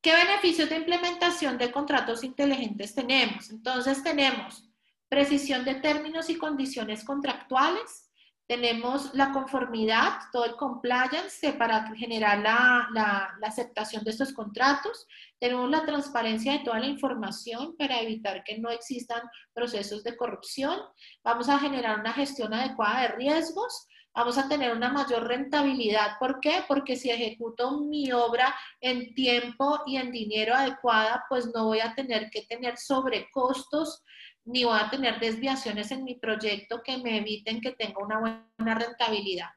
¿Qué 0.02 0.14
beneficios 0.14 0.70
de 0.70 0.78
implementación 0.78 1.58
de 1.58 1.72
contratos 1.72 2.24
inteligentes 2.24 2.96
tenemos? 2.96 3.50
Entonces 3.50 4.02
tenemos 4.02 4.70
precisión 5.10 5.66
de 5.66 5.76
términos 5.76 6.30
y 6.30 6.38
condiciones 6.38 7.04
contractuales, 7.04 8.09
tenemos 8.50 9.14
la 9.14 9.32
conformidad, 9.32 10.22
todo 10.32 10.44
el 10.44 10.56
compliance 10.56 11.54
para 11.54 11.86
generar 11.96 12.40
la, 12.40 13.38
aceptación 13.44 14.04
de 14.04 14.10
estos 14.10 14.34
contratos. 14.34 15.06
Tenemos 15.38 15.70
la 15.70 15.86
transparencia 15.86 16.54
de 16.54 16.64
toda 16.64 16.80
la 16.80 16.88
información 16.88 17.76
para 17.78 18.02
evitar 18.02 18.44
que 18.44 18.58
no 18.58 18.72
existan 18.72 19.22
procesos 19.54 20.04
de 20.04 20.18
corrupción. 20.18 20.80
Vamos 21.24 21.48
a 21.48 21.60
generar 21.60 22.00
una 22.00 22.12
gestión 22.12 22.52
adecuada 22.52 23.04
de 23.04 23.08
riesgos. 23.10 23.88
Vamos 24.16 24.40
a 24.40 24.50
tener 24.50 24.76
una 24.76 24.90
mayor 24.90 25.28
rentabilidad. 25.28 26.18
¿Por 26.18 26.40
qué? 26.40 26.64
Porque 26.68 26.96
si 26.96 27.12
ejecuto 27.12 27.82
mi 27.82 28.12
obra 28.12 28.56
en 28.82 29.14
tiempo 29.14 29.84
y 29.86 29.98
en 29.98 30.12
dinero 30.12 30.56
adecuada, 30.56 31.24
pues 31.30 31.52
no 31.54 31.66
voy 31.66 31.82
a 31.82 31.94
tener 31.94 32.32
que 32.32 32.42
tener 32.50 32.78
sobrecostos 32.78 34.04
ni 34.50 34.64
voy 34.64 34.80
a 34.80 34.90
tener 34.90 35.20
desviaciones 35.20 35.92
en 35.92 36.04
mi 36.04 36.16
proyecto 36.16 36.82
que 36.84 36.98
me 36.98 37.18
eviten 37.18 37.62
que 37.62 37.72
tenga 37.72 38.04
una 38.04 38.20
buena 38.20 38.76
rentabilidad. 38.76 39.50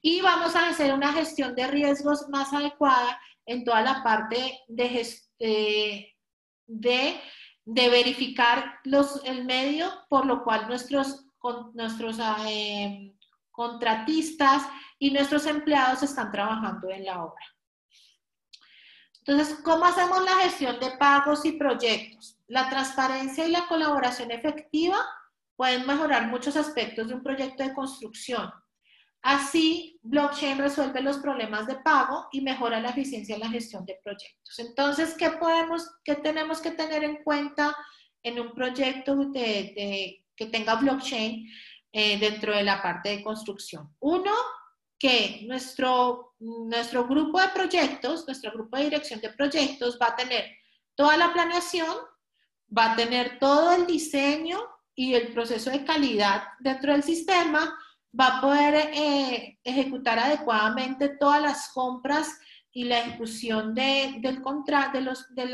Y 0.00 0.20
vamos 0.22 0.56
a 0.56 0.68
hacer 0.68 0.92
una 0.92 1.12
gestión 1.12 1.54
de 1.54 1.66
riesgos 1.66 2.28
más 2.30 2.52
adecuada 2.52 3.20
en 3.44 3.64
toda 3.64 3.82
la 3.82 4.02
parte 4.02 4.60
de, 4.68 5.06
eh, 5.38 6.14
de, 6.66 7.20
de 7.64 7.88
verificar 7.90 8.80
los, 8.84 9.22
el 9.24 9.44
medio 9.44 9.90
por 10.08 10.24
lo 10.24 10.42
cual 10.42 10.66
nuestros, 10.66 11.26
nuestros 11.74 12.18
eh, 12.46 13.14
contratistas 13.50 14.62
y 14.98 15.10
nuestros 15.10 15.46
empleados 15.46 16.02
están 16.02 16.32
trabajando 16.32 16.90
en 16.90 17.04
la 17.04 17.22
obra. 17.22 17.44
Entonces, 19.24 19.58
¿cómo 19.62 19.84
hacemos 19.84 20.24
la 20.24 20.34
gestión 20.42 20.80
de 20.80 20.90
pagos 20.98 21.44
y 21.44 21.52
proyectos? 21.52 22.36
La 22.48 22.68
transparencia 22.68 23.46
y 23.46 23.52
la 23.52 23.68
colaboración 23.68 24.32
efectiva 24.32 24.96
pueden 25.54 25.86
mejorar 25.86 26.26
muchos 26.26 26.56
aspectos 26.56 27.08
de 27.08 27.14
un 27.14 27.22
proyecto 27.22 27.62
de 27.62 27.72
construcción. 27.72 28.52
Así, 29.22 30.00
blockchain 30.02 30.58
resuelve 30.58 31.00
los 31.00 31.18
problemas 31.18 31.68
de 31.68 31.76
pago 31.76 32.26
y 32.32 32.40
mejora 32.40 32.80
la 32.80 32.88
eficiencia 32.88 33.36
en 33.36 33.42
la 33.42 33.50
gestión 33.50 33.86
de 33.86 34.00
proyectos. 34.02 34.58
Entonces, 34.58 35.14
¿qué, 35.16 35.30
podemos, 35.30 35.88
qué 36.02 36.16
tenemos 36.16 36.60
que 36.60 36.72
tener 36.72 37.04
en 37.04 37.22
cuenta 37.22 37.76
en 38.24 38.40
un 38.40 38.52
proyecto 38.52 39.14
de, 39.14 40.24
que 40.34 40.46
tenga 40.46 40.74
blockchain 40.74 41.48
eh, 41.92 42.18
dentro 42.18 42.52
de 42.52 42.64
la 42.64 42.82
parte 42.82 43.10
de 43.10 43.22
construcción? 43.22 43.94
Uno, 44.00 44.32
que 45.02 45.40
nuestro, 45.48 46.36
nuestro 46.38 47.08
grupo 47.08 47.40
de 47.40 47.48
proyectos, 47.48 48.24
nuestro 48.24 48.52
grupo 48.52 48.76
de 48.76 48.84
dirección 48.84 49.20
de 49.20 49.30
proyectos 49.30 49.98
va 50.00 50.10
a 50.10 50.14
tener 50.14 50.44
toda 50.94 51.16
la 51.16 51.32
planeación, 51.32 51.96
va 52.78 52.92
a 52.92 52.94
tener 52.96 53.40
todo 53.40 53.72
el 53.72 53.84
diseño 53.84 54.60
y 54.94 55.14
el 55.14 55.32
proceso 55.32 55.70
de 55.70 55.84
calidad 55.84 56.44
dentro 56.60 56.92
del 56.92 57.02
sistema, 57.02 57.76
va 58.18 58.38
a 58.38 58.40
poder 58.40 58.90
eh, 58.94 59.58
ejecutar 59.64 60.20
adecuadamente 60.20 61.16
todas 61.18 61.42
las 61.42 61.72
compras 61.72 62.38
y 62.70 62.84
la 62.84 63.00
ejecución 63.00 63.74
de, 63.74 64.18
del, 64.20 64.40
contrato, 64.40 64.98
de 64.98 65.04
los, 65.04 65.34
del 65.34 65.52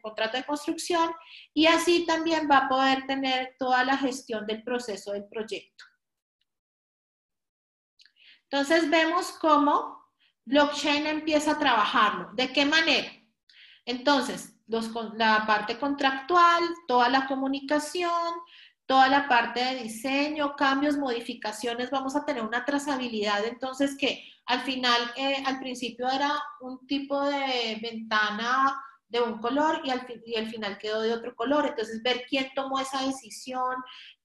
contrato 0.00 0.38
de 0.38 0.44
construcción 0.44 1.10
y 1.52 1.66
así 1.66 2.06
también 2.06 2.48
va 2.50 2.60
a 2.60 2.68
poder 2.70 3.06
tener 3.06 3.56
toda 3.58 3.84
la 3.84 3.98
gestión 3.98 4.46
del 4.46 4.62
proceso 4.62 5.12
del 5.12 5.26
proyecto. 5.26 5.84
Entonces 8.50 8.88
vemos 8.90 9.32
cómo 9.32 9.96
blockchain 10.44 11.06
empieza 11.06 11.52
a 11.52 11.58
trabajarlo. 11.58 12.30
¿De 12.34 12.52
qué 12.52 12.64
manera? 12.64 13.10
Entonces, 13.84 14.54
la 15.16 15.44
parte 15.46 15.78
contractual, 15.78 16.62
toda 16.88 17.08
la 17.08 17.26
comunicación, 17.26 18.10
toda 18.86 19.08
la 19.08 19.28
parte 19.28 19.60
de 19.64 19.82
diseño, 19.82 20.54
cambios, 20.56 20.96
modificaciones, 20.96 21.90
vamos 21.90 22.16
a 22.16 22.24
tener 22.24 22.42
una 22.42 22.64
trazabilidad. 22.64 23.44
Entonces, 23.44 23.96
que 23.98 24.24
al 24.46 24.60
final, 24.60 25.00
eh, 25.16 25.42
al 25.44 25.58
principio 25.58 26.08
era 26.08 26.32
un 26.60 26.86
tipo 26.86 27.24
de 27.24 27.78
ventana 27.82 28.80
de 29.08 29.20
un 29.20 29.38
color 29.38 29.82
y 29.84 29.90
y 30.30 30.36
al 30.36 30.48
final 30.48 30.78
quedó 30.78 31.00
de 31.00 31.12
otro 31.12 31.34
color. 31.34 31.66
Entonces, 31.66 32.02
ver 32.02 32.24
quién 32.28 32.50
tomó 32.54 32.78
esa 32.78 33.02
decisión, 33.04 33.74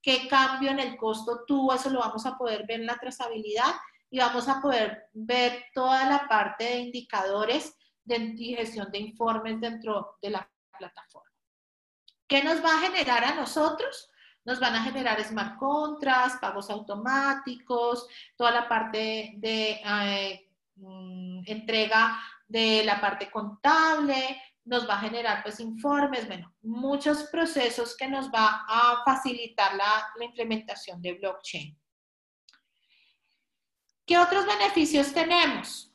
qué 0.01 0.27
cambio 0.27 0.69
en 0.69 0.79
el 0.79 0.97
costo 0.97 1.43
tuvo, 1.47 1.73
eso 1.73 1.89
lo 1.89 1.99
vamos 1.99 2.25
a 2.25 2.37
poder 2.37 2.65
ver 2.67 2.81
en 2.81 2.87
la 2.87 2.97
trazabilidad 2.97 3.73
y 4.11 4.19
vamos 4.19 4.47
a 4.49 4.61
poder 4.61 5.09
ver 5.13 5.65
toda 5.73 6.05
la 6.05 6.27
parte 6.27 6.65
de 6.65 6.79
indicadores 6.79 7.75
de 8.03 8.35
gestión 8.37 8.91
de 8.91 8.99
informes 8.99 9.59
dentro 9.61 10.17
de 10.21 10.31
la 10.31 10.51
plataforma. 10.77 11.31
¿Qué 12.27 12.43
nos 12.43 12.63
va 12.63 12.77
a 12.77 12.81
generar 12.81 13.23
a 13.23 13.35
nosotros? 13.35 14.09
Nos 14.43 14.59
van 14.59 14.75
a 14.75 14.83
generar 14.83 15.23
smart 15.23 15.57
contracts, 15.57 16.39
pagos 16.41 16.69
automáticos, 16.69 18.07
toda 18.35 18.51
la 18.51 18.67
parte 18.67 19.33
de 19.37 19.81
eh, 19.85 20.49
mm, 20.75 21.43
entrega 21.45 22.19
de 22.47 22.83
la 22.83 22.99
parte 22.99 23.31
contable, 23.31 24.41
nos 24.65 24.87
va 24.87 24.95
a 24.95 25.01
generar 25.01 25.41
pues 25.41 25.59
informes, 25.59 26.27
bueno, 26.27 26.53
muchos 26.61 27.23
procesos 27.23 27.95
que 27.95 28.09
nos 28.09 28.29
va 28.29 28.65
a 28.67 29.03
facilitar 29.05 29.75
la 29.75 30.05
implementación 30.19 31.01
de 31.01 31.13
blockchain. 31.13 31.80
¿Qué 34.11 34.17
otros 34.17 34.45
beneficios 34.45 35.13
tenemos? 35.13 35.89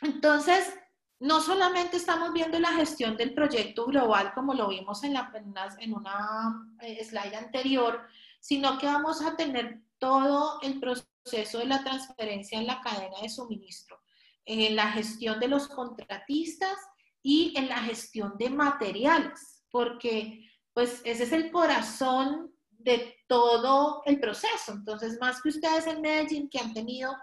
Entonces, 0.00 0.72
no 1.18 1.40
solamente 1.40 1.96
estamos 1.96 2.32
viendo 2.32 2.56
la 2.60 2.72
gestión 2.74 3.16
del 3.16 3.34
proyecto 3.34 3.86
global 3.86 4.32
como 4.32 4.54
lo 4.54 4.68
vimos 4.68 5.02
en, 5.02 5.14
la, 5.14 5.32
en 5.80 5.92
una, 5.92 6.72
eh, 6.80 7.04
slide 7.04 7.34
anterior, 7.34 8.06
sino 8.38 8.78
que 8.78 8.86
vamos 8.86 9.22
a 9.22 9.34
tener 9.34 9.80
todo 9.98 10.60
el 10.62 10.78
proceso 10.78 11.58
de 11.58 11.66
la 11.66 11.82
transferencia 11.82 12.60
en 12.60 12.68
la 12.68 12.80
cadena 12.80 13.20
de 13.20 13.28
suministro, 13.28 14.00
en 14.44 14.76
la 14.76 14.92
gestión 14.92 15.40
de 15.40 15.48
los 15.48 15.66
contratistas 15.66 16.78
y 17.24 17.58
en 17.58 17.70
la 17.70 17.78
gestión 17.78 18.38
de 18.38 18.50
materiales, 18.50 19.64
porque 19.72 20.48
pues 20.72 21.02
ese 21.04 21.24
es 21.24 21.32
el 21.32 21.50
corazón 21.50 22.54
de 22.82 23.16
todo 23.26 24.02
el 24.06 24.20
proceso. 24.20 24.72
Entonces, 24.72 25.18
más 25.20 25.40
que 25.42 25.50
ustedes 25.50 25.86
en 25.86 26.00
Medellín 26.00 26.48
que 26.48 26.58
han 26.58 26.72
tenido 26.72 27.14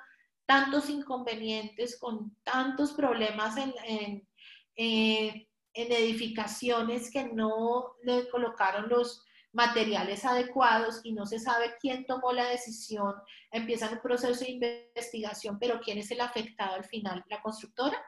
tantos 0.46 0.90
inconvenientes, 0.90 2.00
con 2.00 2.36
tantos 2.44 2.94
problemas 2.94 3.58
en, 3.58 3.74
en, 3.86 4.28
eh, 4.76 5.48
en 5.74 5.92
edificaciones 5.92 7.12
que 7.12 7.26
no 7.26 7.96
le 8.04 8.30
colocaron 8.30 8.88
los 8.90 9.24
materiales 9.52 10.24
adecuados 10.24 11.02
y 11.04 11.14
no 11.14 11.26
se 11.26 11.40
sabe 11.40 11.76
quién 11.80 12.06
tomó 12.06 12.32
la 12.32 12.50
decisión, 12.50 13.14
empiezan 13.52 13.94
un 13.94 14.02
proceso 14.02 14.44
de 14.44 14.52
investigación, 14.52 15.58
pero 15.60 15.80
¿quién 15.80 15.98
es 15.98 16.12
el 16.12 16.22
afectado 16.22 16.76
al 16.76 16.86
final? 16.86 17.24
¿La 17.28 17.42
constructora? 17.42 18.02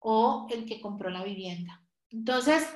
o 0.00 0.46
el 0.50 0.66
que 0.66 0.80
compró 0.80 1.10
la 1.10 1.24
vivienda. 1.24 1.82
Entonces, 2.10 2.66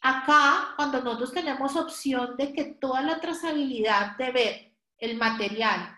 acá, 0.00 0.74
cuando 0.76 1.02
nosotros 1.02 1.32
tenemos 1.32 1.76
opción 1.76 2.36
de 2.36 2.52
que 2.52 2.64
toda 2.64 3.02
la 3.02 3.20
trazabilidad 3.20 4.16
de 4.16 4.32
ver 4.32 4.76
el 4.98 5.16
material, 5.16 5.96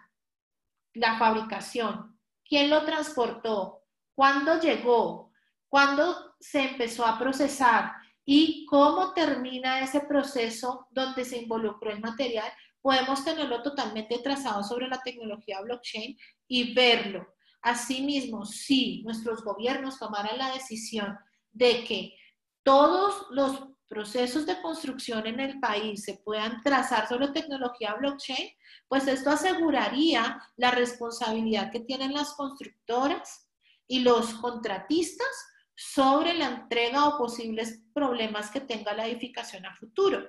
la 0.95 1.19
fabricación, 1.19 2.19
quién 2.45 2.71
lo 2.71 2.85
transportó, 2.85 3.85
cuándo 4.15 4.61
llegó, 4.61 5.33
cuándo 5.69 6.35
se 6.39 6.71
empezó 6.71 7.07
a 7.07 7.19
procesar 7.19 7.93
y 8.25 8.67
cómo 8.67 9.13
termina 9.15 9.81
ese 9.81 10.01
proceso 10.01 10.87
donde 10.91 11.25
se 11.25 11.39
involucró 11.39 11.91
el 11.91 12.01
material, 12.01 12.53
podemos 12.81 13.25
tenerlo 13.25 13.63
totalmente 13.63 14.19
trazado 14.19 14.63
sobre 14.65 14.89
la 14.89 15.01
tecnología 15.01 15.61
blockchain 15.61 16.17
y 16.49 16.75
verlo. 16.75 17.35
Asimismo, 17.63 18.45
si 18.45 19.03
nuestros 19.05 19.43
gobiernos 19.45 19.99
tomaran 19.99 20.37
la 20.37 20.53
decisión 20.53 21.17
de 21.53 21.85
que 21.85 22.17
todos 22.65 23.27
los 23.31 23.72
procesos 23.93 24.47
de 24.47 24.59
construcción 24.63 25.27
en 25.27 25.39
el 25.39 25.61
país 25.61 26.03
se 26.03 26.15
puedan 26.25 26.63
trazar 26.63 27.07
sobre 27.07 27.29
tecnología 27.29 27.95
blockchain, 27.95 28.49
pues 28.89 29.07
esto 29.07 29.29
aseguraría 29.29 30.41
la 30.57 30.71
responsabilidad 30.71 31.71
que 31.71 31.81
tienen 31.81 32.15
las 32.15 32.33
constructoras 32.33 33.47
y 33.87 34.01
los 34.01 34.33
contratistas 34.35 35.29
sobre 35.77 36.33
la 36.33 36.47
entrega 36.47 37.07
o 37.07 37.19
posibles 37.19 37.83
problemas 37.93 38.51
que 38.51 38.61
tenga 38.61 38.95
la 38.95 39.07
edificación 39.07 39.67
a 39.67 39.75
futuro 39.77 40.27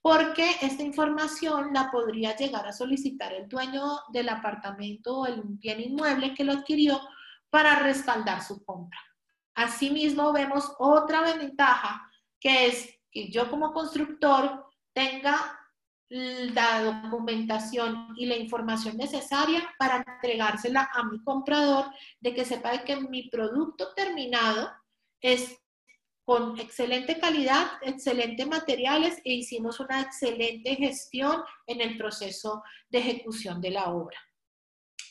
porque 0.00 0.56
esta 0.60 0.82
información 0.82 1.72
la 1.72 1.90
podría 1.90 2.36
llegar 2.36 2.66
a 2.66 2.74
solicitar 2.74 3.32
el 3.32 3.48
dueño 3.48 4.00
del 4.12 4.28
apartamento 4.28 5.20
o 5.20 5.26
el 5.26 5.40
bien 5.44 5.80
inmueble 5.80 6.34
que 6.34 6.44
lo 6.44 6.52
adquirió 6.52 7.00
para 7.48 7.76
respaldar 7.76 8.42
su 8.42 8.62
compra. 8.66 8.98
Asimismo, 9.54 10.30
vemos 10.30 10.74
otra 10.78 11.22
ventaja 11.22 12.06
que 12.38 12.66
es 12.66 12.93
que 13.14 13.30
yo 13.30 13.48
como 13.48 13.72
constructor 13.72 14.66
tenga 14.92 15.60
la 16.10 16.82
documentación 16.82 18.08
y 18.16 18.26
la 18.26 18.36
información 18.36 18.96
necesaria 18.96 19.74
para 19.78 20.04
entregársela 20.06 20.90
a 20.92 21.04
mi 21.04 21.22
comprador, 21.22 21.86
de 22.20 22.34
que 22.34 22.44
sepa 22.44 22.84
que 22.84 22.96
mi 22.96 23.30
producto 23.30 23.94
terminado 23.94 24.70
es 25.20 25.56
con 26.24 26.58
excelente 26.58 27.18
calidad, 27.18 27.66
excelentes 27.82 28.46
materiales 28.46 29.20
e 29.24 29.34
hicimos 29.34 29.78
una 29.80 30.00
excelente 30.00 30.74
gestión 30.74 31.42
en 31.66 31.80
el 31.80 31.96
proceso 31.96 32.62
de 32.88 32.98
ejecución 32.98 33.60
de 33.60 33.70
la 33.70 33.90
obra. 33.90 34.18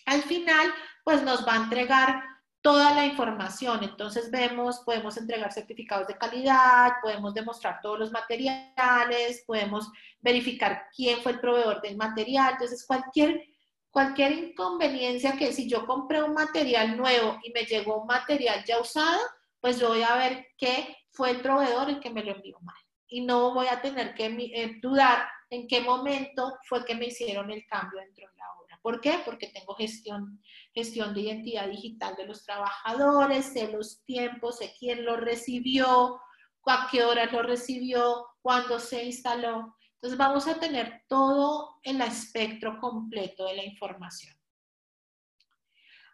Al 0.05 0.23
final, 0.23 0.73
pues 1.03 1.21
nos 1.23 1.47
va 1.47 1.53
a 1.53 1.63
entregar 1.63 2.23
toda 2.63 2.93
la 2.95 3.05
información. 3.05 3.83
Entonces 3.83 4.31
vemos, 4.31 4.79
podemos 4.79 5.17
entregar 5.17 5.51
certificados 5.51 6.07
de 6.07 6.17
calidad, 6.17 6.93
podemos 7.01 7.33
demostrar 7.33 7.79
todos 7.81 7.99
los 7.99 8.11
materiales, 8.11 9.43
podemos 9.45 9.91
verificar 10.21 10.87
quién 10.95 11.19
fue 11.19 11.33
el 11.33 11.41
proveedor 11.41 11.81
del 11.81 11.97
material. 11.97 12.53
Entonces 12.53 12.85
cualquier, 12.87 13.43
cualquier 13.91 14.31
inconveniencia 14.31 15.37
que 15.37 15.51
si 15.51 15.69
yo 15.69 15.85
compré 15.85 16.23
un 16.23 16.33
material 16.33 16.97
nuevo 16.97 17.37
y 17.43 17.51
me 17.51 17.65
llegó 17.65 18.01
un 18.01 18.07
material 18.07 18.63
ya 18.65 18.79
usado, 18.79 19.19
pues 19.59 19.77
yo 19.79 19.89
voy 19.89 20.03
a 20.03 20.15
ver 20.15 20.47
qué 20.57 20.97
fue 21.11 21.31
el 21.31 21.41
proveedor 21.41 21.89
el 21.89 21.99
que 21.99 22.09
me 22.09 22.23
lo 22.23 22.31
envió 22.31 22.57
mal. 22.61 22.75
Y 23.07 23.21
no 23.25 23.53
voy 23.53 23.67
a 23.67 23.81
tener 23.81 24.15
que 24.15 24.25
eh, 24.25 24.79
dudar 24.81 25.27
en 25.49 25.67
qué 25.67 25.81
momento 25.81 26.57
fue 26.63 26.85
que 26.85 26.95
me 26.95 27.07
hicieron 27.07 27.51
el 27.51 27.65
cambio 27.67 27.99
dentro 27.99 28.25
de 28.25 28.37
la 28.37 28.45
obra. 28.53 28.62
¿Por 28.83 28.99
qué? 28.99 29.21
Porque 29.23 29.47
tengo 29.47 29.75
gestión, 29.75 30.43
gestión 30.73 31.13
de 31.13 31.21
identidad 31.21 31.69
digital 31.69 32.17
de 32.17 32.27
los 32.27 32.43
trabajadores, 32.43 33.53
sé 33.53 33.71
los 33.71 34.03
tiempos, 34.03 34.57
sé 34.57 34.75
quién 34.77 35.05
lo 35.05 35.15
recibió, 35.15 36.19
a 36.65 36.89
qué 36.91 37.03
hora 37.05 37.25
lo 37.27 37.43
recibió, 37.43 38.27
cuándo 38.41 38.81
se 38.81 39.05
instaló. 39.05 39.77
Entonces 39.93 40.17
vamos 40.17 40.47
a 40.47 40.59
tener 40.59 41.03
todo 41.07 41.79
el 41.81 42.01
espectro 42.01 42.77
completo 42.77 43.45
de 43.45 43.55
la 43.55 43.63
información. 43.63 44.35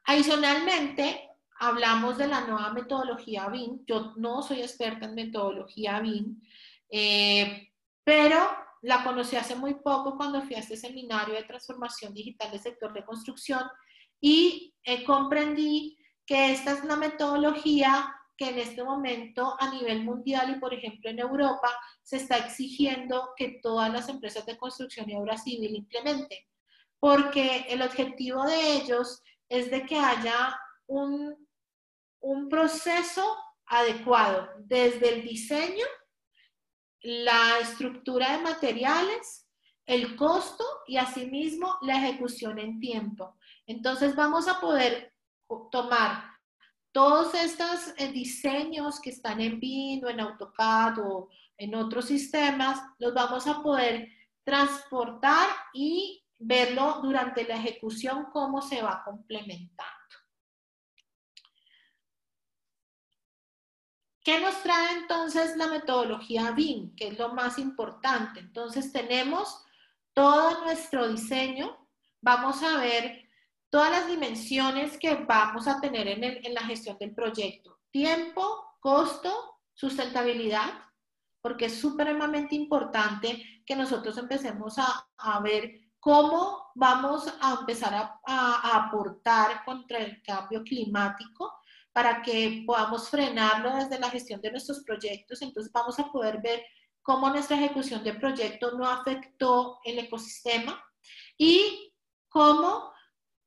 Adicionalmente, 0.04 1.28
hablamos 1.60 2.20
de 2.20 2.28
la 2.28 2.42
nueva 2.42 2.72
metodología 2.72 3.48
BIM. 3.48 3.84
Yo 3.88 4.14
no 4.18 4.44
soy 4.44 4.62
experta 4.62 5.08
en 5.08 5.16
metodología 5.16 6.00
BIM, 6.02 6.40
eh, 6.92 7.74
pero 8.04 8.48
la 8.82 9.04
conocí 9.04 9.36
hace 9.36 9.56
muy 9.56 9.76
poco 9.76 10.16
cuando 10.16 10.42
fui 10.42 10.56
a 10.56 10.60
este 10.60 10.78
seminario 10.78 11.36
de 11.36 11.44
transformación 11.44 12.14
digital 12.14 12.52
del 12.52 12.60
sector 12.60 12.94
de 12.94 13.06
construcción 13.06 13.62
y 14.22 14.74
eh, 14.84 15.04
comprendí 15.04 15.98
que 16.26 16.52
esta 16.52 16.72
es 16.72 16.84
una 16.84 16.96
metodología 16.96 18.16
que 18.38 18.50
en 18.50 18.60
este 18.60 18.84
momento 18.84 19.56
a 19.60 19.70
nivel 19.72 20.04
mundial 20.04 20.56
y 20.56 20.60
por 20.60 20.74
ejemplo 20.74 21.10
en 21.10 21.20
Europa 21.20 21.70
se 22.04 22.18
está 22.18 22.38
exigiendo 22.38 23.32
que 23.36 23.60
todas 23.62 23.92
las 23.92 24.08
empresas 24.08 24.46
de 24.46 24.58
construcción 24.58 25.10
y 25.10 25.16
obra 25.16 25.38
civil 25.38 25.76
implementen, 25.76 26.40
porque 27.00 27.66
el 27.70 27.82
objetivo 27.82 28.46
de 28.46 28.74
ellos 28.74 29.22
es 29.50 29.70
de 29.72 29.86
que 29.86 29.98
haya 29.98 30.58
un 30.88 31.36
un 32.22 32.50
proceso 32.50 33.38
adecuado 33.66 34.50
desde 34.60 35.14
el 35.16 35.24
diseño, 35.24 35.86
la 37.02 37.60
estructura 37.60 38.38
de 38.38 38.44
materiales, 38.44 39.48
el 39.86 40.16
costo 40.16 40.64
y 40.88 40.98
asimismo 40.98 41.78
la 41.82 41.98
ejecución 41.98 42.60
en 42.60 42.80
tiempo. 42.80 43.36
Entonces 43.66 44.16
vamos 44.16 44.48
a 44.48 44.60
poder 44.60 45.14
tomar 45.72 46.24
todos 46.92 47.34
estos 47.36 47.94
eh, 47.98 48.12
diseños 48.12 49.00
que 49.00 49.12
están 49.12 49.42
en 49.42 49.60
BIM 49.60 50.04
o 50.04 50.10
en 50.10 50.20
AutoCAD 50.20 51.00
o 51.00 51.30
en 51.58 51.76
otros 51.76 52.06
sistemas, 52.06 52.82
los 53.00 53.14
vamos 53.14 53.46
a 53.48 53.62
poder 53.62 54.08
transportar 54.44 55.50
y 55.74 56.24
verlo 56.38 57.00
durante 57.04 57.44
la 57.44 57.56
ejecución 57.56 58.28
cómo 58.32 58.62
se 58.62 58.82
va 58.82 59.04
complementando. 59.04 59.99
¿Qué 64.30 64.40
nos 64.40 64.62
trae 64.62 64.92
entonces 65.00 65.58
la 65.58 65.66
metodología 65.66 66.52
BIM? 66.52 66.96
Que 66.96 67.08
es 67.08 67.18
lo 67.18 67.34
más 67.34 67.58
importante. 67.58 68.40
Entonces 68.40 68.94
tenemos 68.94 69.66
todo 70.14 70.66
nuestro 70.66 71.08
diseño, 71.08 71.88
vamos 72.22 72.62
a 72.62 72.78
ver 72.78 73.28
todas 73.72 73.90
las 73.90 74.08
dimensiones 74.08 75.00
que 75.00 75.16
vamos 75.16 75.68
a 75.68 75.82
tener 75.82 76.08
en, 76.08 76.54
la 76.54 76.62
gestión 76.62 76.96
del 77.00 77.16
proyecto. 77.16 77.80
Tiempo, 77.90 78.76
costo, 78.80 79.62
sustentabilidad, 79.74 80.74
porque 81.42 81.66
es 81.66 81.82
supremamente 81.82 82.54
importante 82.54 83.64
que 83.66 83.76
nosotros 83.76 84.16
empecemos 84.20 84.76
a, 84.78 85.40
ver 85.40 85.90
cómo 86.00 86.68
vamos 86.76 87.34
a 87.42 87.62
empezar 87.62 88.20
a 88.28 88.76
aportar 88.76 89.66
contra 89.66 89.98
el 89.98 90.22
cambio 90.22 90.62
climático 90.62 91.59
para 91.94 92.22
que 92.22 92.64
podamos 92.66 93.10
frenarlo 93.10 93.76
desde 93.76 94.00
la 94.00 94.10
gestión 94.10 94.42
de 94.42 94.52
nuestros 94.52 94.84
proyectos. 94.84 95.42
Entonces 95.42 95.72
vamos 95.72 96.00
a 96.00 96.12
poder 96.12 96.42
ver 96.42 96.64
cómo 97.02 97.30
nuestra 97.30 97.58
ejecución 97.58 98.04
de 98.04 98.14
proyecto 98.14 98.78
no 98.78 98.88
afectó 98.88 99.80
el 99.84 100.00
ecosistema 100.00 100.82
y 101.38 101.94
cómo 102.28 102.92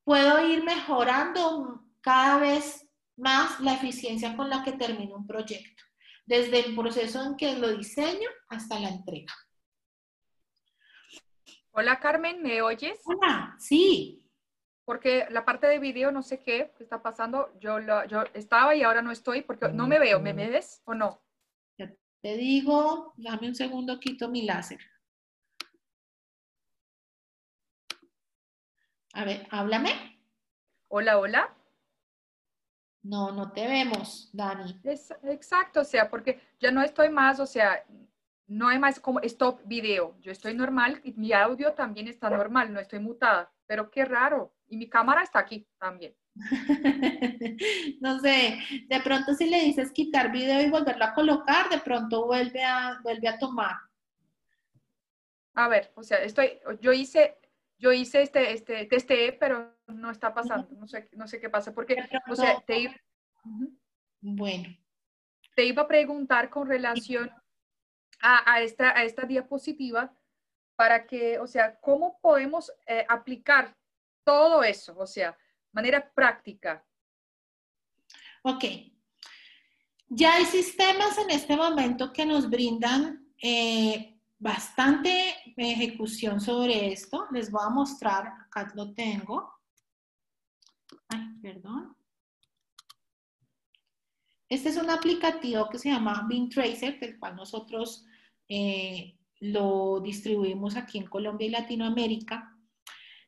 puedo 0.04 0.46
ir 0.46 0.64
mejorando 0.64 1.84
cada 2.00 2.38
vez 2.38 2.88
más 3.16 3.60
la 3.60 3.74
eficiencia 3.74 4.36
con 4.36 4.50
la 4.50 4.64
que 4.64 4.72
termino 4.72 5.16
un 5.16 5.26
proyecto, 5.26 5.84
desde 6.26 6.66
el 6.66 6.74
proceso 6.74 7.22
en 7.22 7.36
que 7.36 7.56
lo 7.56 7.68
diseño 7.76 8.28
hasta 8.48 8.80
la 8.80 8.88
entrega. 8.88 9.32
Hola 11.70 12.00
Carmen, 12.00 12.42
¿me 12.42 12.60
oyes? 12.60 13.00
Hola, 13.04 13.54
sí 13.58 14.21
porque 14.84 15.26
la 15.30 15.44
parte 15.44 15.66
de 15.66 15.78
video 15.78 16.10
no 16.10 16.22
sé 16.22 16.40
qué, 16.42 16.72
está 16.78 17.02
pasando. 17.02 17.52
Yo, 17.60 17.78
yo 18.08 18.24
estaba 18.34 18.74
y 18.74 18.82
ahora 18.82 19.02
no 19.02 19.10
estoy 19.10 19.42
porque 19.42 19.68
no 19.68 19.86
me 19.86 19.98
veo. 19.98 20.20
¿Me 20.20 20.32
ves 20.32 20.82
o 20.84 20.94
no? 20.94 21.20
te 22.22 22.36
digo, 22.36 23.12
dame 23.16 23.48
un 23.48 23.54
segundo, 23.56 23.98
quito 23.98 24.28
mi 24.28 24.42
láser. 24.42 24.78
A 29.14 29.24
ver, 29.24 29.46
háblame. 29.50 30.20
Hola, 30.86 31.18
hola. 31.18 31.54
No, 33.02 33.32
no 33.32 33.50
te 33.50 33.66
vemos, 33.66 34.30
Dani. 34.32 34.80
exacto, 35.24 35.80
o 35.80 35.84
sea, 35.84 36.08
porque 36.08 36.40
ya 36.60 36.70
no 36.70 36.80
estoy 36.82 37.10
más, 37.10 37.40
o 37.40 37.46
sea, 37.46 37.84
no 38.46 38.68
hay 38.68 38.78
más 38.78 39.00
como 39.00 39.18
stop 39.20 39.60
video. 39.64 40.14
Yo 40.20 40.30
estoy 40.30 40.54
normal 40.54 41.00
y 41.02 41.12
mi 41.14 41.32
audio 41.32 41.72
también 41.72 42.06
está 42.06 42.30
normal, 42.30 42.72
no 42.72 42.78
estoy 42.78 43.00
mutada. 43.00 43.50
Pero 43.66 43.90
qué 43.90 44.04
raro. 44.04 44.52
Y 44.72 44.78
mi 44.78 44.88
cámara 44.88 45.22
está 45.22 45.38
aquí 45.38 45.68
también. 45.78 46.16
no 48.00 48.18
sé, 48.20 48.58
de 48.88 49.00
pronto 49.02 49.34
si 49.34 49.50
le 49.50 49.60
dices 49.60 49.92
quitar 49.92 50.32
video 50.32 50.62
y 50.62 50.70
volverlo 50.70 51.04
a 51.04 51.12
colocar, 51.12 51.68
de 51.68 51.78
pronto 51.80 52.24
vuelve 52.24 52.64
a, 52.64 52.98
vuelve 53.02 53.28
a 53.28 53.38
tomar. 53.38 53.76
A 55.52 55.68
ver, 55.68 55.92
o 55.94 56.02
sea, 56.02 56.22
estoy, 56.22 56.58
yo 56.80 56.90
hice, 56.94 57.36
yo 57.76 57.92
hice 57.92 58.22
este, 58.22 58.50
este, 58.50 59.36
pero 59.38 59.76
no 59.88 60.10
está 60.10 60.32
pasando, 60.32 60.70
no 60.70 60.88
sé, 60.88 61.10
no 61.12 61.28
sé 61.28 61.38
qué 61.38 61.50
pasa, 61.50 61.74
porque, 61.74 61.94
o 62.26 62.34
sea, 62.34 62.58
te 62.62 62.78
ir... 62.78 63.00
Bueno. 64.22 64.74
Te 65.54 65.66
iba 65.66 65.82
a 65.82 65.88
preguntar 65.88 66.48
con 66.48 66.66
relación 66.66 67.30
a, 68.22 68.62
esta, 68.62 68.96
a 68.96 69.04
esta 69.04 69.26
diapositiva 69.26 70.16
para 70.76 71.06
que, 71.06 71.38
o 71.40 71.46
sea, 71.46 71.78
¿cómo 71.78 72.18
podemos 72.22 72.72
eh, 72.86 73.04
aplicar 73.06 73.76
todo 74.24 74.62
eso? 74.62 74.94
O 74.98 75.06
sea, 75.06 75.36
manera 75.72 76.12
práctica. 76.12 76.84
Ok. 78.42 78.64
Ya 80.08 80.34
hay 80.34 80.44
sistemas 80.44 81.16
en 81.18 81.30
este 81.30 81.56
momento 81.56 82.12
que 82.12 82.26
nos 82.26 82.50
brindan 82.50 83.32
eh, 83.40 84.20
bastante 84.38 85.34
ejecución 85.56 86.40
sobre 86.40 86.92
esto. 86.92 87.26
Les 87.30 87.50
voy 87.50 87.62
a 87.64 87.70
mostrar, 87.70 88.26
acá 88.26 88.70
lo 88.74 88.92
tengo. 88.92 89.52
Ay, 91.08 91.26
perdón. 91.40 91.96
Este 94.48 94.68
es 94.68 94.76
un 94.76 94.90
aplicativo 94.90 95.68
que 95.70 95.78
se 95.78 95.88
llama 95.88 96.26
Bean 96.28 96.50
Tracer, 96.50 97.00
del 97.00 97.18
cual 97.18 97.36
nosotros 97.36 98.04
eh, 98.48 99.16
lo 99.40 100.00
distribuimos 100.00 100.76
aquí 100.76 100.98
en 100.98 101.06
Colombia 101.06 101.46
y 101.46 101.50
Latinoamérica. 101.50 102.51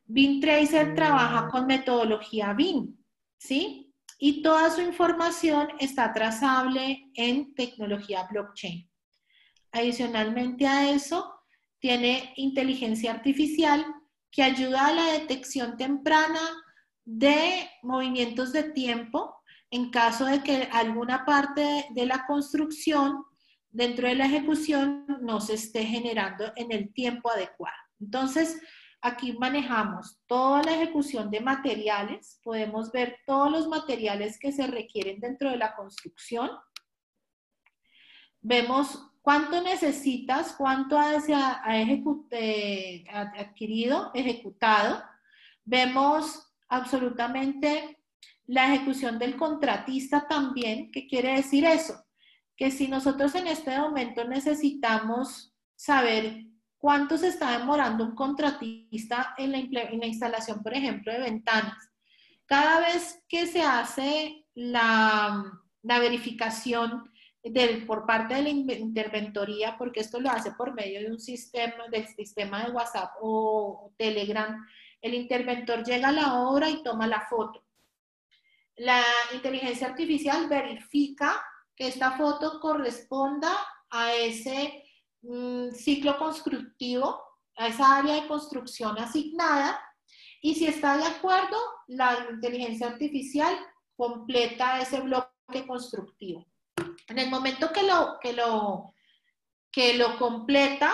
Bean 0.07 0.41
Tracer 0.41 0.95
trabaja 0.95 1.49
con 1.49 1.67
metodología 1.67 2.53
Bean, 2.53 2.97
¿sí? 3.39 3.93
Y 4.19 4.43
toda 4.43 4.71
su 4.71 4.81
información 4.81 5.69
está 5.81 6.13
trazable 6.13 7.11
en 7.15 7.55
tecnología 7.55 8.27
blockchain. 8.31 8.89
Adicionalmente 9.73 10.67
a 10.67 10.91
eso, 10.91 11.35
tiene 11.79 12.33
inteligencia 12.37 13.13
artificial 13.13 13.85
que 14.31 14.43
ayuda 14.43 14.87
a 14.87 14.95
la 14.95 15.13
detección 15.13 15.77
temprana 15.77 16.41
de 17.05 17.69
movimientos 17.83 18.53
de 18.53 18.65
tiempo 18.65 19.37
en 19.71 19.91
caso 19.91 20.27
de 20.27 20.43
que 20.43 20.69
alguna 20.73 21.25
parte 21.25 21.87
de 21.91 22.07
la 22.07 22.27
construcción 22.27 23.25
dentro 23.71 24.07
de 24.07 24.15
la 24.15 24.27
ejecución 24.27 25.05
no 25.21 25.41
se 25.41 25.55
esté 25.55 25.85
generando 25.85 26.53
en 26.57 26.71
el 26.71 26.93
tiempo 26.93 27.31
adecuado. 27.31 27.77
Entonces, 28.01 28.61
aquí 29.05 29.35
manejamos 29.35 30.19
toda 30.27 30.63
la 30.63 30.77
ejecución 30.77 31.31
de 31.31 31.41
materiales, 31.41 32.41
podemos 32.43 32.91
ver 32.91 33.19
todos 33.27 33.53
los 33.53 33.69
materiales 33.69 34.39
que 34.39 34.51
se 34.51 34.67
requieren 34.67 35.21
dentro 35.21 35.51
de 35.51 35.59
la 35.59 35.77
construcción. 35.77 36.51
Vemos 38.41 39.11
cuánto 39.21 39.61
necesitas, 39.61 40.55
cuánto 40.57 40.97
se 41.21 41.35
ha, 41.35 41.63
eh, 42.31 43.05
adquirido, 43.39 44.11
ejecutado. 44.15 45.05
Vemos 45.67 46.51
absolutamente 46.69 47.99
la 48.47 48.73
ejecución 48.73 49.19
del 49.19 49.37
contratista 49.37 50.27
también, 50.27 50.91
¿qué 50.91 51.07
quiere 51.07 51.35
decir 51.35 51.67
eso? 51.67 52.07
Que 52.57 52.71
si 52.71 52.89
nosotros 52.89 53.35
en 53.35 53.49
este 53.49 53.79
momento 53.79 54.25
necesitamos 54.25 55.55
saber 55.77 56.54
cuánto 56.85 57.17
se 57.17 57.29
está 57.29 57.59
demorando 57.59 58.05
un 58.05 58.15
contratista 58.15 59.35
en 59.39 59.53
la, 59.53 60.07
instalación, 60.07 60.63
por 60.63 60.75
ejemplo, 60.75 61.11
de 61.11 61.19
ventanas, 61.19 61.91
cada 62.45 62.81
vez 62.81 63.25
que 63.27 63.47
se 63.47 63.63
hace 63.63 64.45
la, 64.53 65.63
verificación 65.83 67.11
por 67.87 68.05
parte 68.05 68.35
de 68.35 68.43
la 68.43 68.51
interventoría, 68.51 69.79
porque 69.79 70.01
esto 70.01 70.21
lo 70.21 70.29
hace 70.29 70.51
por 70.51 70.75
medio 70.75 71.01
de 71.01 71.11
un 71.11 71.19
sistema, 71.19 71.85
sistema 72.19 72.67
de 72.67 72.73
WhatsApp 72.73 73.13
o 73.23 73.91
Telegram, 73.97 74.55
el 75.01 75.15
interventor 75.15 75.83
llega 75.85 76.09
a 76.09 76.13
la 76.13 76.35
obra 76.35 76.69
y 76.69 76.83
toma 76.83 77.07
la 77.07 77.23
foto. 77.23 77.65
La 78.77 79.03
inteligencia 79.33 79.87
artificial 79.87 80.51
verifica 80.51 81.43
que 81.75 81.89
esta 81.89 82.11
foto 82.19 82.61
corresponda 82.61 83.57
a 83.89 84.13
ese 84.13 84.84
ciclo 85.73 86.19
constructivo, 86.19 87.23
a 87.57 87.69
esa 87.69 87.99
área 87.99 88.15
de 88.15 88.27
construcción 88.27 88.99
asignada, 88.99 89.81
y 90.41 90.55
si 90.55 90.67
está 90.67 90.97
de 90.97 91.05
acuerdo, 91.05 91.57
la 91.87 92.27
inteligencia 92.31 92.89
artificial 92.89 93.57
completa 93.97 94.81
ese 94.81 95.01
bloque 95.01 95.67
constructivo. 95.67 96.47
En 97.09 97.19
el 97.19 97.31
momento 97.31 97.73
que 97.73 97.83
lo, 97.83 98.19
que 98.21 98.33
lo, 98.33 98.93
que 99.71 99.95
lo 99.95 100.19
completa, 100.19 100.93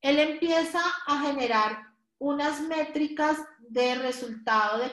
él 0.00 0.18
empieza 0.18 0.80
a 1.06 1.20
generar 1.20 1.78
unas 2.18 2.60
métricas 2.62 3.38
de 3.60 3.94
resultado 3.96 4.78
de 4.78 4.92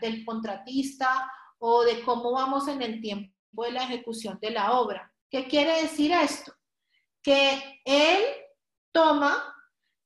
del 0.00 0.24
contratista 0.24 1.30
o 1.58 1.82
de 1.84 2.02
cómo 2.02 2.32
vamos 2.32 2.68
en 2.68 2.82
el 2.82 3.00
tiempo 3.00 3.64
de 3.64 3.72
la 3.72 3.84
ejecución 3.84 4.38
de 4.40 4.50
la 4.50 4.72
obra. 4.72 5.12
¿Qué 5.28 5.48
quiere 5.48 5.82
decir 5.82 6.12
esto? 6.12 6.52
Que 7.22 7.80
él 7.84 8.22
toma 8.92 9.54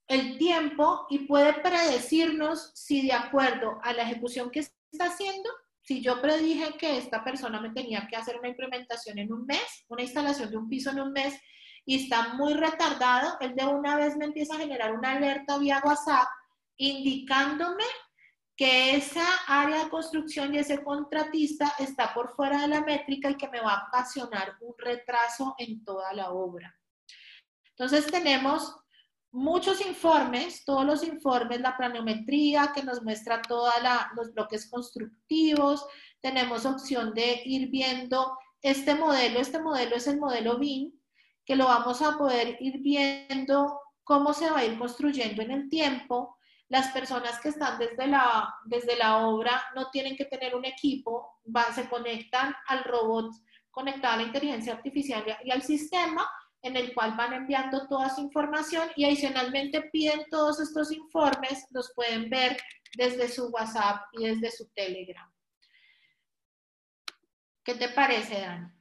el 0.06 0.36
tiempo 0.38 1.06
y 1.08 1.20
puede 1.20 1.54
predecirnos 1.54 2.72
si 2.74 3.06
de 3.06 3.12
acuerdo 3.12 3.78
a 3.82 3.92
la 3.92 4.02
ejecución 4.02 4.50
que 4.50 4.60
está 4.60 5.06
haciendo, 5.06 5.48
si 5.82 6.02
yo 6.02 6.20
predije 6.20 6.76
que 6.78 6.98
esta 6.98 7.22
persona 7.22 7.60
me 7.60 7.70
tenía 7.70 8.06
que 8.08 8.16
hacer 8.16 8.38
una 8.38 8.48
implementación 8.48 9.18
en 9.18 9.32
un 9.32 9.44
mes, 9.46 9.84
una 9.88 10.02
instalación 10.02 10.50
de 10.50 10.56
un 10.56 10.68
piso 10.68 10.90
en 10.90 11.00
un 11.00 11.12
mes, 11.12 11.38
y 11.86 12.04
está 12.04 12.34
muy 12.34 12.54
retardado, 12.54 13.36
él 13.40 13.54
de 13.54 13.66
una 13.66 13.96
vez 13.96 14.16
me 14.16 14.24
empieza 14.24 14.54
a 14.54 14.58
generar 14.58 14.94
una 14.94 15.12
alerta 15.12 15.58
vía 15.58 15.82
WhatsApp 15.84 16.26
indicándome 16.76 17.84
que 18.56 18.96
esa 18.96 19.26
área 19.46 19.84
de 19.84 19.90
construcción 19.90 20.54
y 20.54 20.58
ese 20.58 20.82
contratista 20.82 21.74
está 21.78 22.14
por 22.14 22.30
fuera 22.34 22.62
de 22.62 22.68
la 22.68 22.80
métrica 22.80 23.30
y 23.30 23.36
que 23.36 23.48
me 23.48 23.60
va 23.60 23.74
a 23.74 23.88
ocasionar 23.88 24.56
un 24.60 24.74
retraso 24.78 25.54
en 25.58 25.84
toda 25.84 26.12
la 26.14 26.30
obra. 26.30 26.74
Entonces 27.76 28.06
tenemos 28.06 28.74
muchos 29.32 29.84
informes, 29.84 30.64
todos 30.64 30.84
los 30.84 31.02
informes, 31.02 31.60
la 31.60 31.76
planometría 31.76 32.70
que 32.72 32.84
nos 32.84 33.02
muestra 33.02 33.42
todos 33.42 33.72
los 34.16 34.32
bloques 34.32 34.70
constructivos, 34.70 35.84
tenemos 36.20 36.64
opción 36.66 37.12
de 37.14 37.42
ir 37.44 37.68
viendo 37.68 38.38
este 38.62 38.94
modelo, 38.94 39.40
este 39.40 39.60
modelo 39.60 39.96
es 39.96 40.06
el 40.06 40.20
modelo 40.20 40.56
BIM, 40.58 40.92
que 41.44 41.56
lo 41.56 41.64
vamos 41.66 42.00
a 42.00 42.16
poder 42.16 42.56
ir 42.60 42.78
viendo 42.78 43.80
cómo 44.04 44.32
se 44.32 44.48
va 44.48 44.58
a 44.58 44.64
ir 44.64 44.78
construyendo 44.78 45.42
en 45.42 45.50
el 45.50 45.68
tiempo, 45.68 46.38
las 46.68 46.92
personas 46.92 47.40
que 47.40 47.48
están 47.48 47.78
desde 47.78 48.06
la, 48.06 48.54
desde 48.66 48.96
la 48.96 49.26
obra 49.26 49.62
no 49.74 49.90
tienen 49.90 50.16
que 50.16 50.24
tener 50.26 50.54
un 50.54 50.64
equipo, 50.64 51.40
se 51.74 51.88
conectan 51.88 52.54
al 52.68 52.84
robot 52.84 53.32
conectado 53.70 54.14
a 54.14 54.16
la 54.18 54.22
inteligencia 54.22 54.74
artificial 54.74 55.24
y 55.44 55.50
al 55.50 55.62
sistema 55.62 56.24
en 56.64 56.76
el 56.76 56.94
cual 56.94 57.14
van 57.14 57.34
enviando 57.34 57.86
toda 57.86 58.08
su 58.08 58.22
información 58.22 58.88
y 58.96 59.04
adicionalmente 59.04 59.82
piden 59.92 60.24
todos 60.30 60.58
estos 60.60 60.90
informes, 60.90 61.66
los 61.70 61.92
pueden 61.94 62.30
ver 62.30 62.56
desde 62.96 63.28
su 63.28 63.48
WhatsApp 63.48 64.06
y 64.12 64.26
desde 64.26 64.50
su 64.50 64.66
Telegram. 64.70 65.30
¿Qué 67.62 67.74
te 67.74 67.90
parece, 67.90 68.40
Dan? 68.40 68.74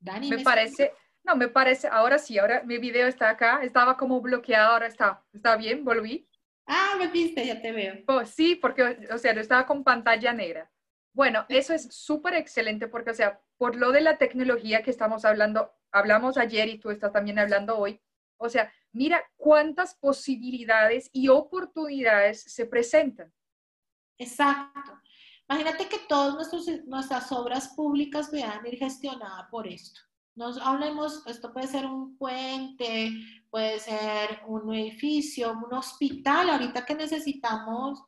Dani, 0.00 0.30
me 0.30 0.38
parece, 0.40 0.92
no, 1.22 1.36
me 1.36 1.48
parece, 1.48 1.86
ahora 1.86 2.18
sí, 2.18 2.38
ahora 2.38 2.62
mi 2.64 2.78
video 2.78 3.06
está 3.06 3.30
acá, 3.30 3.62
estaba 3.62 3.96
como 3.96 4.20
bloqueado, 4.20 4.72
ahora 4.72 4.88
está, 4.88 5.22
está 5.32 5.56
bien, 5.56 5.84
volví. 5.84 6.28
Ah, 6.66 6.94
volviste, 6.98 7.46
ya 7.46 7.60
te 7.60 7.70
veo. 7.70 8.02
Oh, 8.08 8.24
sí, 8.24 8.56
porque, 8.56 9.06
o 9.12 9.18
sea, 9.18 9.32
estaba 9.32 9.64
con 9.66 9.84
pantalla 9.84 10.32
negra. 10.32 10.70
Bueno, 11.12 11.44
eso 11.48 11.74
es 11.74 11.92
súper 11.94 12.34
excelente 12.34 12.88
porque, 12.88 13.10
o 13.10 13.14
sea, 13.14 13.40
por 13.56 13.76
lo 13.76 13.92
de 13.92 14.00
la 14.00 14.16
tecnología 14.16 14.82
que 14.82 14.90
estamos 14.90 15.24
hablando, 15.24 15.72
hablamos 15.90 16.36
ayer 16.38 16.68
y 16.68 16.78
tú 16.78 16.90
estás 16.90 17.12
también 17.12 17.38
hablando 17.38 17.76
hoy, 17.76 18.00
o 18.36 18.48
sea, 18.48 18.72
mira 18.92 19.22
cuántas 19.36 19.94
posibilidades 19.96 21.10
y 21.12 21.28
oportunidades 21.28 22.42
se 22.42 22.64
presentan. 22.66 23.32
Exacto. 24.18 25.00
Imagínate 25.48 25.88
que 25.88 25.98
todas 26.08 26.52
nuestras 26.86 27.32
obras 27.32 27.68
públicas 27.74 28.30
vean 28.30 28.64
ir 28.66 28.78
gestionadas 28.78 29.48
por 29.50 29.66
esto. 29.66 30.00
Nos 30.36 30.58
hablemos, 30.58 31.26
esto 31.26 31.52
puede 31.52 31.66
ser 31.66 31.86
un 31.86 32.16
puente, 32.16 33.10
puede 33.50 33.80
ser 33.80 34.40
un 34.46 34.72
edificio, 34.72 35.52
un 35.52 35.74
hospital, 35.74 36.50
ahorita 36.50 36.86
que 36.86 36.94
necesitamos 36.94 38.00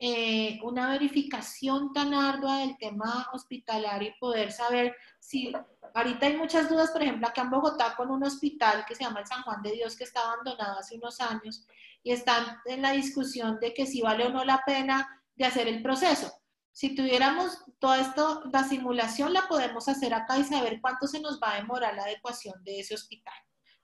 eh, 0.00 0.60
una 0.62 0.90
verificación 0.90 1.92
tan 1.92 2.14
ardua 2.14 2.58
del 2.58 2.78
tema 2.78 3.28
hospitalario 3.32 4.10
y 4.10 4.18
poder 4.20 4.52
saber 4.52 4.94
si, 5.18 5.52
ahorita 5.92 6.26
hay 6.26 6.36
muchas 6.36 6.68
dudas, 6.68 6.92
por 6.92 7.02
ejemplo, 7.02 7.26
acá 7.26 7.42
en 7.42 7.50
Bogotá 7.50 7.96
con 7.96 8.10
un 8.10 8.22
hospital 8.22 8.84
que 8.86 8.94
se 8.94 9.02
llama 9.02 9.20
el 9.20 9.26
San 9.26 9.42
Juan 9.42 9.60
de 9.60 9.72
Dios, 9.72 9.96
que 9.96 10.04
está 10.04 10.20
abandonado 10.20 10.78
hace 10.78 10.96
unos 10.96 11.20
años, 11.20 11.66
y 12.04 12.12
están 12.12 12.58
en 12.66 12.82
la 12.82 12.92
discusión 12.92 13.58
de 13.60 13.74
que 13.74 13.86
si 13.86 14.00
vale 14.00 14.26
o 14.26 14.30
no 14.30 14.44
la 14.44 14.62
pena 14.64 15.24
de 15.34 15.44
hacer 15.44 15.66
el 15.66 15.82
proceso. 15.82 16.32
Si 16.70 16.94
tuviéramos 16.94 17.58
todo 17.80 17.96
esto, 17.96 18.42
la 18.52 18.62
simulación 18.62 19.32
la 19.32 19.48
podemos 19.48 19.88
hacer 19.88 20.14
acá 20.14 20.38
y 20.38 20.44
saber 20.44 20.80
cuánto 20.80 21.08
se 21.08 21.20
nos 21.20 21.40
va 21.40 21.54
a 21.54 21.56
demorar 21.56 21.96
la 21.96 22.04
adecuación 22.04 22.62
de 22.62 22.78
ese 22.78 22.94
hospital, 22.94 23.34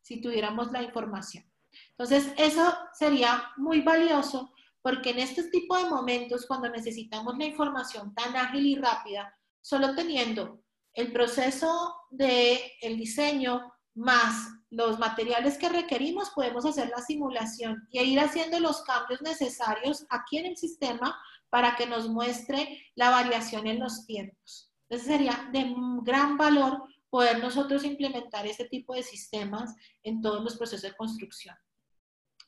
si 0.00 0.20
tuviéramos 0.20 0.70
la 0.70 0.80
información. 0.80 1.44
Entonces, 1.90 2.32
eso 2.36 2.72
sería 2.92 3.50
muy 3.56 3.80
valioso 3.80 4.53
porque 4.84 5.10
en 5.10 5.18
este 5.18 5.44
tipo 5.44 5.78
de 5.78 5.86
momentos, 5.86 6.44
cuando 6.46 6.68
necesitamos 6.68 7.38
la 7.38 7.46
información 7.46 8.14
tan 8.14 8.36
ágil 8.36 8.66
y 8.66 8.76
rápida, 8.76 9.34
solo 9.62 9.94
teniendo 9.94 10.60
el 10.92 11.10
proceso 11.10 11.96
del 12.10 12.58
el 12.82 12.98
diseño 12.98 13.72
más 13.94 14.46
los 14.68 14.98
materiales 14.98 15.56
que 15.56 15.70
requerimos, 15.70 16.28
podemos 16.34 16.66
hacer 16.66 16.90
la 16.90 17.00
simulación 17.00 17.88
y 17.90 17.98
ir 18.00 18.20
haciendo 18.20 18.60
los 18.60 18.82
cambios 18.82 19.22
necesarios 19.22 20.04
aquí 20.10 20.36
en 20.36 20.46
el 20.46 20.56
sistema 20.58 21.18
para 21.48 21.76
que 21.76 21.86
nos 21.86 22.10
muestre 22.10 22.86
la 22.94 23.08
variación 23.08 23.66
en 23.66 23.80
los 23.80 24.04
tiempos. 24.04 24.70
Entonces 24.90 25.08
sería 25.08 25.48
de 25.50 25.74
gran 26.02 26.36
valor 26.36 26.82
poder 27.08 27.38
nosotros 27.38 27.84
implementar 27.84 28.46
este 28.46 28.66
tipo 28.66 28.94
de 28.94 29.02
sistemas 29.02 29.74
en 30.02 30.20
todos 30.20 30.44
los 30.44 30.58
procesos 30.58 30.82
de 30.82 30.94
construcción. 30.94 31.56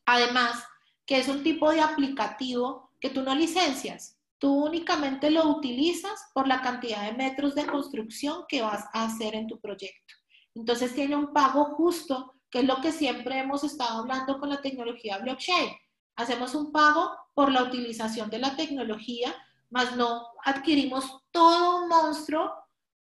Además, 0.05 0.63
que 1.07 1.19
es 1.19 1.29
un 1.29 1.43
tipo 1.43 1.71
de 1.71 1.81
aplicativo 1.81 2.91
que 3.01 3.11
tú 3.11 3.23
no 3.23 3.35
licencias, 3.35 4.19
tú 4.39 4.67
únicamente 4.67 5.31
lo 5.31 5.49
utilizas 5.49 6.31
por 6.35 6.47
la 6.47 6.61
cantidad 6.61 7.05
de 7.05 7.17
metros 7.17 7.55
de 7.55 7.67
construcción 7.67 8.45
que 8.49 8.63
vas 8.63 8.85
a 8.93 9.05
hacer 9.05 9.35
en 9.35 9.47
tu 9.47 9.59
proyecto. 9.61 10.15
Entonces 10.55 10.95
tiene 10.95 11.17
un 11.17 11.33
pago 11.33 11.65
justo, 11.77 12.35
que 12.51 12.61
es 12.61 12.65
lo 12.65 12.81
que 12.81 12.93
siempre 12.93 13.39
hemos 13.39 13.65
estado 13.65 14.01
hablando 14.01 14.39
con 14.39 14.51
la 14.51 14.61
tecnología 14.61 15.19
blockchain. 15.19 15.71
Hacemos 16.17 16.55
un 16.55 16.73
pago 16.73 17.11
por 17.35 17.53
la 17.53 17.63
utilización 17.63 18.31
de 18.31 18.39
la 18.39 18.57
tecnología, 18.57 19.35
más 19.71 19.97
no 19.97 20.29
adquirimos 20.45 21.23
todo 21.31 21.83
un 21.83 21.89
monstruo 21.89 22.53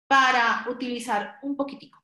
para 0.06 0.66
utilizar 0.70 1.38
un 1.42 1.56
poquitico. 1.56 1.99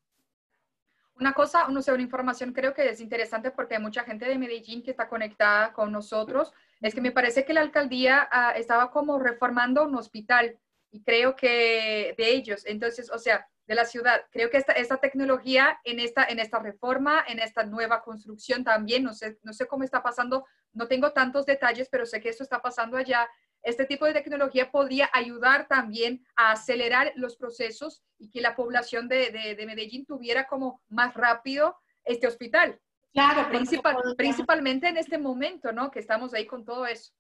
Una 1.19 1.33
cosa, 1.33 1.69
no 1.69 1.81
sé, 1.81 1.93
una 1.93 2.03
información 2.03 2.53
creo 2.53 2.75
que 2.75 2.91
es 2.91 3.01
interesante 3.01 3.51
porque 3.51 3.77
hay 3.77 3.83
mucha 3.83 4.05
gente 4.05 4.27
de 4.27 4.39
Medellín 4.39 4.83
que 4.83 4.91
está 4.91 5.09
conectada 5.09 5.73
con 5.73 5.91
nosotros, 5.91 6.53
es 6.81 6.95
que 6.95 7.01
me 7.01 7.11
parece 7.11 7.45
que 7.45 7.55
la 7.55 7.63
alcaldía 7.63 8.29
ah, 8.31 8.53
estaba 8.55 8.91
como 8.91 9.19
reformando 9.19 9.85
un 9.85 9.95
hospital 9.97 10.59
y 10.91 11.03
creo 11.03 11.35
que 11.35 12.15
de 12.17 12.31
ellos, 12.31 12.65
entonces, 12.67 13.11
o 13.11 13.19
sea, 13.19 13.49
de 13.67 13.75
la 13.75 13.85
ciudad. 13.85 14.23
Creo 14.31 14.49
que 14.49 14.59
esta, 14.59 14.73
esta 14.73 14.99
tecnología 14.99 15.79
en 15.85 15.99
esta, 16.01 16.25
en 16.25 16.39
esta 16.39 16.59
reforma, 16.59 17.25
en 17.27 17.41
esta 17.41 17.65
nueva 17.65 18.03
construcción 18.03 18.65
también, 18.65 19.03
no 19.03 19.13
sé, 19.13 19.39
no 19.43 19.53
sé 19.53 19.67
cómo 19.67 19.85
está 19.85 20.03
pasando, 20.03 20.47
no 20.73 20.87
tengo 20.87 21.13
tantos 21.13 21.47
detalles, 21.47 21.89
pero 21.91 22.07
sé 22.07 22.21
que 22.21 22.29
esto 22.29 22.45
está 22.45 22.61
pasando 22.63 22.97
allá. 22.97 23.29
Este 23.67 23.85
tipo 23.85 24.07
de 24.07 24.13
tecnología 24.13 24.71
podría 24.71 25.11
ayudar 25.13 25.67
también 25.67 26.25
a 26.37 26.53
acelerar 26.53 27.13
los 27.17 27.37
procesos 27.37 28.01
y 28.17 28.31
que 28.31 28.41
la 28.41 28.55
población 28.55 29.09
de, 29.09 29.33
de, 29.33 29.67
Medellín 29.67 30.07
tuviera 30.07 30.47
como 30.47 30.85
más 30.89 31.13
rápido 31.15 31.77
este 32.05 32.29
hospital. 32.29 32.81
Claro, 33.13 33.49
Principal, 33.49 33.97
principalmente 34.17 34.87
en 34.87 34.99
este 34.99 35.19
momento, 35.19 35.73
¿no? 35.73 35.91
Que 35.91 35.99
estamos 35.99 36.33
ahí 36.33 36.47
con 36.47 36.65
todo 36.65 36.87
eso. 36.87 37.11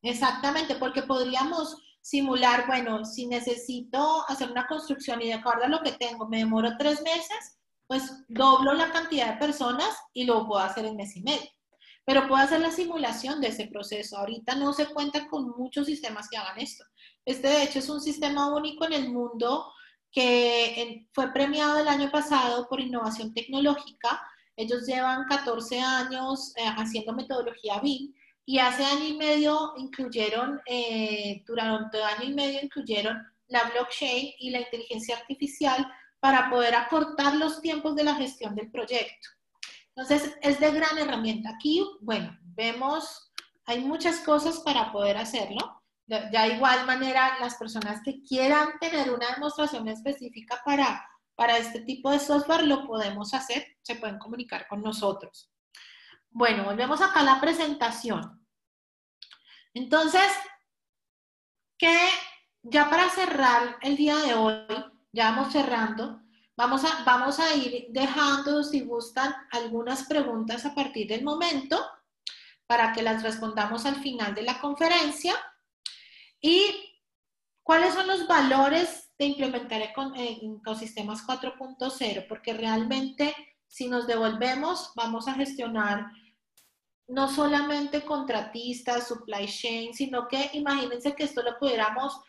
Exactamente, 0.00 0.76
porque 0.76 1.02
podríamos 1.02 1.76
simular, 2.00 2.68
bueno, 2.68 3.04
si 3.04 3.26
necesito 3.26 4.24
hacer 4.28 4.52
una 4.52 4.68
construcción 4.68 5.20
y 5.22 5.26
de 5.26 5.34
acuerdo 5.34 5.64
a 5.64 5.68
lo 5.68 5.82
que 5.82 5.90
tengo 5.90 6.28
me 6.28 6.38
demoro 6.38 6.76
tres 6.78 7.02
meses, 7.02 7.58
pues 7.88 8.24
doblo 8.28 8.74
la 8.74 8.92
cantidad 8.92 9.32
de 9.32 9.40
personas 9.40 9.98
y 10.12 10.24
lo 10.24 10.46
puedo 10.46 10.60
hacer 10.60 10.84
en 10.84 10.94
mes 10.94 11.16
y 11.16 11.22
medio. 11.22 11.50
Pero 12.06 12.28
puedo 12.28 12.42
hacer 12.42 12.60
la 12.60 12.70
simulación 12.70 13.40
de 13.40 13.48
ese 13.48 13.66
proceso. 13.66 14.16
Ahorita 14.16 14.54
no 14.54 14.72
se 14.72 14.86
cuenta 14.86 15.28
con 15.28 15.50
muchos 15.58 15.86
sistemas 15.86 16.28
que 16.30 16.38
hagan 16.38 16.58
esto. 16.58 16.84
Este, 17.24 17.48
de 17.48 17.64
hecho, 17.64 17.80
es 17.80 17.88
un 17.90 18.00
sistema 18.00 18.54
único 18.54 18.86
en 18.86 18.92
el 18.94 19.10
mundo 19.10 19.72
que 20.12 21.06
fue 21.12 21.32
premiado 21.32 21.78
el 21.78 21.88
año 21.88 22.10
pasado 22.10 22.68
por 22.68 22.80
innovación 22.80 23.34
tecnológica. 23.34 24.22
Ellos 24.56 24.86
llevan 24.86 25.26
14 25.26 25.80
años 25.80 26.54
eh, 26.56 26.62
haciendo 26.76 27.12
metodología 27.12 27.80
BIM 27.80 28.14
y 28.46 28.58
hace 28.60 28.84
año 28.84 29.04
y 29.04 29.16
medio 29.16 29.74
incluyeron, 29.76 30.60
eh, 30.66 31.42
durante 31.44 32.02
año 32.02 32.30
y 32.30 32.34
medio 32.34 32.60
incluyeron 32.62 33.20
la 33.48 33.64
blockchain 33.64 34.30
y 34.38 34.50
la 34.50 34.60
inteligencia 34.60 35.16
artificial 35.16 35.86
para 36.20 36.48
poder 36.48 36.74
acortar 36.76 37.34
los 37.36 37.60
tiempos 37.60 37.96
de 37.96 38.04
la 38.04 38.14
gestión 38.14 38.54
del 38.54 38.70
proyecto. 38.70 39.28
Entonces, 39.96 40.36
es 40.42 40.60
de 40.60 40.70
gran 40.72 40.98
herramienta. 40.98 41.50
Aquí, 41.50 41.82
bueno, 42.02 42.36
vemos, 42.54 43.32
hay 43.64 43.80
muchas 43.80 44.20
cosas 44.20 44.60
para 44.60 44.92
poder 44.92 45.16
hacerlo. 45.16 45.82
Ya 46.06 46.46
igual 46.46 46.86
manera, 46.86 47.38
las 47.40 47.56
personas 47.56 48.02
que 48.04 48.22
quieran 48.22 48.78
tener 48.78 49.10
una 49.10 49.32
demostración 49.32 49.88
específica 49.88 50.60
para, 50.64 51.04
para 51.34 51.56
este 51.56 51.80
tipo 51.80 52.10
de 52.10 52.20
software, 52.20 52.64
lo 52.64 52.86
podemos 52.86 53.32
hacer, 53.32 53.66
se 53.82 53.96
pueden 53.96 54.18
comunicar 54.18 54.68
con 54.68 54.82
nosotros. 54.82 55.50
Bueno, 56.28 56.64
volvemos 56.64 57.00
acá 57.00 57.20
a 57.20 57.24
la 57.24 57.40
presentación. 57.40 58.46
Entonces, 59.72 60.30
que 61.78 61.96
ya 62.62 62.90
para 62.90 63.08
cerrar 63.08 63.78
el 63.80 63.96
día 63.96 64.16
de 64.16 64.34
hoy, 64.34 64.66
ya 65.12 65.30
vamos 65.30 65.52
cerrando, 65.52 66.22
vamos 66.56 66.84
a, 66.84 67.04
vamos 67.04 67.38
a 67.38 67.54
ir 67.54 67.86
dejando, 67.90 68.64
si 68.64 68.80
gustan, 68.80 69.34
algunas 69.50 70.04
preguntas 70.04 70.64
a 70.64 70.74
partir 70.74 71.06
del 71.08 71.22
momento 71.22 71.84
para 72.66 72.92
que 72.92 73.02
las 73.02 73.22
respondamos 73.22 73.86
al 73.86 73.96
final 73.96 74.34
de 74.34 74.42
la 74.42 74.60
conferencia. 74.60 75.34
¿Y 76.40 76.98
cuáles 77.62 77.94
son 77.94 78.06
los 78.06 78.26
valores 78.26 79.10
de 79.18 79.26
implementar 79.26 79.82
ecosistemas 79.82 81.26
4.0? 81.26 82.26
Porque 82.28 82.52
realmente 82.52 83.34
si 83.68 83.88
nos 83.88 84.06
devolvemos, 84.06 84.92
vamos 84.94 85.28
a 85.28 85.34
gestionar 85.34 86.10
no 87.08 87.28
solamente 87.28 88.04
contratistas, 88.04 89.06
supply 89.06 89.46
chain, 89.46 89.94
sino 89.94 90.26
que 90.26 90.50
imagínense 90.54 91.14
que 91.14 91.24
esto 91.24 91.42
lo 91.42 91.56
pudiéramos 91.58 92.20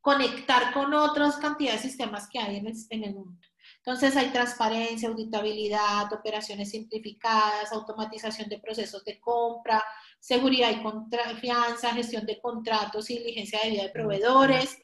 conectar 0.00 0.72
con 0.72 0.94
otras 0.94 1.36
cantidades 1.36 1.82
de 1.82 1.88
sistemas 1.88 2.28
que 2.28 2.38
hay 2.38 2.56
en 2.56 2.66
el, 2.66 2.74
en 2.90 3.04
el 3.04 3.14
mundo. 3.14 3.40
Entonces 3.84 4.16
hay 4.16 4.30
transparencia, 4.30 5.08
auditabilidad, 5.08 6.10
operaciones 6.12 6.70
simplificadas, 6.70 7.70
automatización 7.72 8.48
de 8.48 8.58
procesos 8.58 9.04
de 9.04 9.20
compra, 9.20 9.84
seguridad 10.18 10.70
y 10.70 10.82
confianza, 10.82 11.92
gestión 11.92 12.24
de 12.24 12.40
contratos 12.40 13.10
y 13.10 13.18
diligencia 13.18 13.60
de 13.62 13.70
vida 13.70 13.82
de 13.82 13.90
proveedores. 13.90 14.78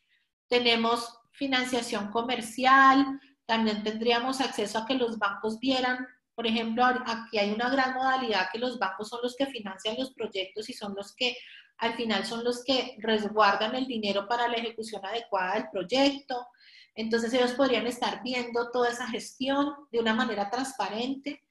Tenemos 0.48 1.18
financiación 1.32 2.10
comercial, 2.10 3.18
también 3.46 3.82
tendríamos 3.82 4.40
acceso 4.40 4.78
a 4.78 4.86
que 4.86 4.94
los 4.94 5.18
bancos 5.18 5.58
vieran 5.58 6.06
por 6.40 6.46
ejemplo, 6.46 6.82
aquí 6.86 7.36
hay 7.36 7.52
una 7.52 7.68
gran 7.68 7.92
modalidad 7.92 8.48
que 8.50 8.58
los 8.58 8.78
bancos 8.78 9.10
son 9.10 9.20
los 9.22 9.36
que 9.36 9.44
financian 9.44 9.96
los 9.98 10.14
proyectos 10.14 10.70
y 10.70 10.72
son 10.72 10.94
los 10.96 11.14
que 11.14 11.36
al 11.76 11.92
final 11.92 12.24
son 12.24 12.42
los 12.44 12.64
que 12.64 12.96
resguardan 12.98 13.74
el 13.74 13.86
dinero 13.86 14.26
para 14.26 14.48
la 14.48 14.56
ejecución 14.56 15.04
adecuada 15.04 15.56
del 15.56 15.68
proyecto. 15.70 16.46
Entonces 16.94 17.32
ellos 17.32 17.52
podrían 17.52 17.86
estar 17.86 18.22
viendo 18.22 18.70
toda 18.70 18.90
esa 18.90 19.06
gestión 19.08 19.74
de 19.90 20.00
una 20.00 20.14
manera 20.14 20.50
transparente 20.50 21.42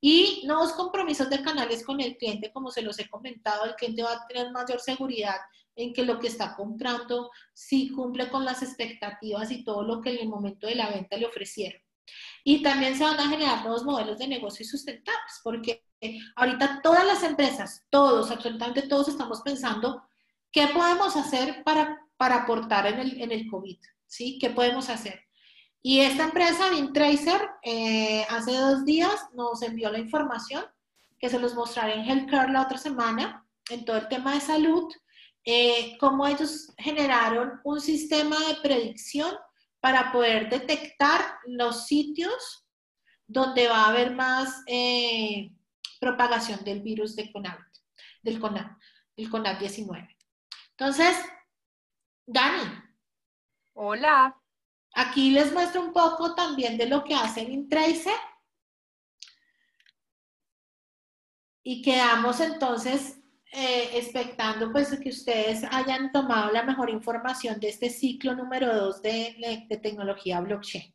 y 0.00 0.44
nuevos 0.46 0.72
compromisos 0.72 1.28
de 1.28 1.42
canales 1.42 1.84
con 1.84 2.00
el 2.00 2.16
cliente, 2.16 2.52
como 2.52 2.70
se 2.70 2.82
los 2.82 2.98
he 2.98 3.08
comentado, 3.08 3.64
el 3.64 3.74
cliente 3.74 4.02
va 4.02 4.12
a 4.12 4.26
tener 4.26 4.52
mayor 4.52 4.80
seguridad 4.80 5.36
en 5.74 5.92
que 5.92 6.04
lo 6.04 6.18
que 6.18 6.28
está 6.28 6.54
comprando 6.54 7.30
sí 7.52 7.90
cumple 7.90 8.28
con 8.28 8.44
las 8.44 8.62
expectativas 8.62 9.50
y 9.50 9.64
todo 9.64 9.82
lo 9.82 10.00
que 10.00 10.10
en 10.10 10.18
el 10.22 10.28
momento 10.28 10.66
de 10.66 10.74
la 10.74 10.90
venta 10.90 11.16
le 11.16 11.26
ofrecieron. 11.26 11.80
Y 12.44 12.62
también 12.62 12.96
se 12.96 13.04
van 13.04 13.18
a 13.18 13.28
generar 13.28 13.62
nuevos 13.62 13.84
modelos 13.84 14.18
de 14.18 14.28
negocio 14.28 14.64
sustentables, 14.64 15.40
porque 15.42 15.84
ahorita 16.36 16.80
todas 16.82 17.04
las 17.04 17.22
empresas, 17.22 17.84
todos, 17.90 18.30
absolutamente 18.30 18.82
todos 18.82 19.08
estamos 19.08 19.42
pensando 19.42 20.02
qué 20.50 20.68
podemos 20.68 21.16
hacer 21.16 21.62
para, 21.64 21.98
para 22.16 22.42
aportar 22.42 22.86
en 22.86 23.00
el, 23.00 23.20
en 23.20 23.32
el 23.32 23.48
COVID, 23.48 23.78
¿sí? 24.08 24.38
¿Qué 24.40 24.50
podemos 24.50 24.88
hacer? 24.88 25.20
Y 25.80 26.00
esta 26.00 26.24
empresa, 26.24 26.70
Vintracer, 26.70 27.40
eh, 27.62 28.26
hace 28.28 28.52
dos 28.56 28.84
días 28.84 29.28
nos 29.34 29.62
envió 29.62 29.90
la 29.90 29.98
información 29.98 30.64
que 31.18 31.28
se 31.28 31.38
los 31.38 31.54
mostraré 31.54 31.94
en 31.94 32.04
Healthcare 32.04 32.50
la 32.50 32.62
otra 32.62 32.78
semana, 32.78 33.46
en 33.70 33.84
todo 33.84 33.96
el 33.96 34.08
tema 34.08 34.34
de 34.34 34.40
salud, 34.40 34.92
eh, 35.44 35.96
cómo 35.98 36.26
ellos 36.26 36.72
generaron 36.78 37.60
un 37.64 37.80
sistema 37.80 38.36
de 38.48 38.56
predicción 38.56 39.34
para 39.80 40.10
poder 40.10 40.50
detectar 40.50 41.20
los 41.46 41.86
sitios 41.86 42.66
donde 43.26 43.68
va 43.68 43.84
a 43.84 43.88
haber 43.90 44.14
más 44.14 44.62
eh, 44.66 45.52
propagación 46.00 46.64
del 46.64 46.80
virus 46.80 47.14
de 47.14 47.30
CONAV, 47.30 47.58
del 48.22 48.40
CONAV, 48.40 48.76
del 49.16 49.30
CONAV-19. 49.30 50.16
Entonces, 50.70 51.16
Dani. 52.26 52.87
Hola. 53.80 54.36
Aquí 54.92 55.30
les 55.30 55.52
muestro 55.52 55.80
un 55.80 55.92
poco 55.92 56.34
también 56.34 56.76
de 56.76 56.86
lo 56.86 57.04
que 57.04 57.14
hace 57.14 57.42
el 57.42 57.50
Intracer. 57.50 58.18
Y 61.62 61.80
quedamos 61.82 62.40
entonces 62.40 63.20
eh, 63.52 63.90
expectando 63.92 64.72
pues 64.72 64.98
que 64.98 65.10
ustedes 65.10 65.62
hayan 65.70 66.10
tomado 66.10 66.50
la 66.50 66.64
mejor 66.64 66.90
información 66.90 67.60
de 67.60 67.68
este 67.68 67.88
ciclo 67.88 68.34
número 68.34 68.74
2 68.74 69.00
de, 69.00 69.66
de, 69.68 69.76
tecnología 69.76 70.40
blockchain. 70.40 70.92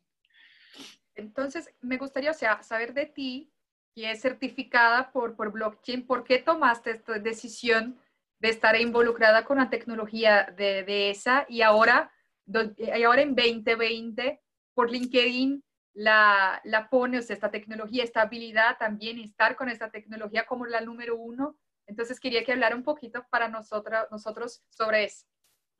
Entonces, 1.14 1.70
me 1.80 1.96
gustaría 1.96 2.32
o 2.32 2.34
sea, 2.34 2.62
saber 2.62 2.92
de 2.92 3.06
ti, 3.06 3.50
que 3.94 4.10
es 4.10 4.20
certificada 4.20 5.10
por, 5.10 5.36
por 5.36 5.52
blockchain, 5.52 6.06
¿por 6.06 6.22
qué 6.22 6.38
tomaste 6.38 6.90
esta 6.90 7.18
decisión 7.18 7.98
de 8.40 8.50
estar 8.50 8.78
involucrada 8.78 9.46
con 9.46 9.56
la 9.56 9.70
tecnología 9.70 10.52
de, 10.54 11.08
esa 11.08 11.46
y 11.48 11.62
ahora, 11.62 12.12
y 12.46 13.02
ahora 13.02 13.22
en 13.22 13.34
2020 13.34 14.40
por 14.74 14.90
LinkedIn 14.90 15.62
la, 15.94 16.60
la 16.64 16.88
pone, 16.90 17.18
o 17.18 17.22
sea, 17.22 17.34
esta 17.34 17.50
tecnología, 17.50 18.02
esta 18.02 18.22
habilidad 18.22 18.76
también, 18.78 19.18
estar 19.18 19.56
con 19.56 19.68
esta 19.68 19.90
tecnología 19.90 20.44
como 20.46 20.66
la 20.66 20.80
número 20.80 21.16
uno. 21.16 21.56
Entonces 21.86 22.18
quería 22.18 22.44
que 22.44 22.52
hablara 22.52 22.74
un 22.74 22.82
poquito 22.82 23.24
para 23.30 23.48
nosotros, 23.48 24.06
nosotros 24.10 24.62
sobre 24.70 25.04
eso. 25.04 25.26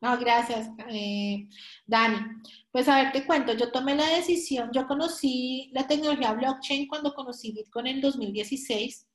No, 0.01 0.19
gracias, 0.19 0.69
eh, 0.89 1.49
Dani. 1.87 2.19
Pues 2.71 2.89
a 2.89 2.97
ver, 3.03 3.13
te 3.13 3.27
cuento, 3.27 3.55
yo 3.55 3.73
tomé 3.73 3.95
la 3.95 4.09
decisión, 4.09 4.71
yo 4.73 4.87
conocí 4.87 5.71
la 5.73 5.87
tecnología 5.87 6.33
blockchain 6.33 6.89
cuando 6.89 7.15
conocí 7.15 7.53
Bitcoin 7.53 7.87
en 7.87 8.01
2016 8.01 9.09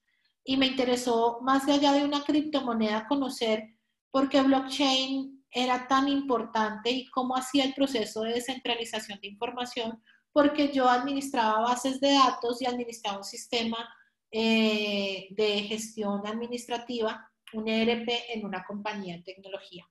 y 0.44 0.58
me 0.58 0.66
interesó 0.66 1.42
más 1.42 1.68
allá 1.68 1.92
de 1.94 2.04
una 2.04 2.24
criptomoneda 2.24 3.08
conocer 3.08 3.76
por 4.10 4.30
qué 4.30 4.42
blockchain 4.42 5.39
era 5.52 5.88
tan 5.88 6.08
importante 6.08 6.92
y 6.92 7.08
cómo 7.08 7.36
hacía 7.36 7.66
el 7.66 7.74
proceso 7.74 8.22
de 8.22 8.34
descentralización 8.34 9.20
de 9.20 9.28
información, 9.28 10.02
porque 10.32 10.72
yo 10.72 10.88
administraba 10.88 11.62
bases 11.62 12.00
de 12.00 12.14
datos 12.14 12.62
y 12.62 12.66
administraba 12.66 13.18
un 13.18 13.24
sistema 13.24 13.78
eh, 14.32 15.28
de 15.32 15.64
gestión 15.64 16.26
administrativa, 16.28 17.32
un 17.54 17.68
ERP 17.68 18.10
en 18.30 18.46
una 18.46 18.64
compañía 18.64 19.18
de 19.18 19.24
tecnología. 19.24 19.86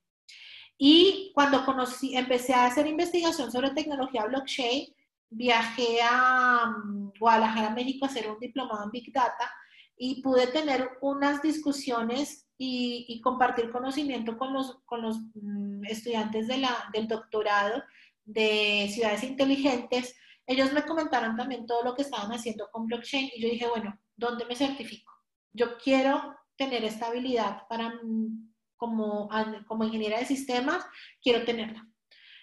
Y 0.76 1.32
cuando 1.34 1.64
conocí, 1.64 2.16
empecé 2.16 2.54
a 2.54 2.66
hacer 2.66 2.86
investigación 2.86 3.50
sobre 3.50 3.70
tecnología 3.70 4.26
blockchain, 4.26 4.94
viajé 5.28 5.98
a 6.02 6.66
mm, 6.66 7.12
Guadalajara, 7.18 7.70
México, 7.70 8.04
a 8.04 8.08
hacer 8.08 8.30
un 8.30 8.38
diplomado 8.38 8.84
en 8.84 8.90
Big 8.92 9.12
Data 9.12 9.52
y 9.96 10.22
pude 10.22 10.46
tener 10.46 10.88
unas 11.00 11.42
discusiones 11.42 12.47
y, 12.58 13.20
compartir 13.22 13.70
conocimiento 13.70 14.36
con 14.36 14.52
los, 14.52 14.80
con 14.84 15.00
los 15.02 15.18
mm, 15.34 15.84
estudiantes 15.84 16.48
del 16.48 17.08
doctorado 17.08 17.82
de 18.24 18.90
ciudades 18.92 19.22
inteligentes. 19.22 20.16
Ellos 20.46 20.72
me 20.72 20.82
comentaron 20.82 21.36
también 21.36 21.66
todo 21.66 21.84
lo 21.84 21.94
que 21.94 22.02
estaban 22.02 22.32
haciendo 22.32 22.68
con 22.72 22.86
blockchain 22.86 23.30
y 23.34 23.40
yo 23.40 23.48
dije, 23.48 23.68
bueno, 23.68 23.98
¿dónde 24.16 24.44
me 24.44 24.56
certifico? 24.56 25.12
Yo 25.52 25.78
quiero 25.78 26.36
tener 26.56 26.84
esta 26.84 27.06
habilidad 27.06 27.62
para 27.68 27.90
mm, 28.02 28.52
como, 28.76 29.28
como 29.66 29.84
ingeniera 29.84 30.18
de 30.18 30.26
sistemas, 30.26 30.84
quiero 31.22 31.44
tenerla. 31.44 31.86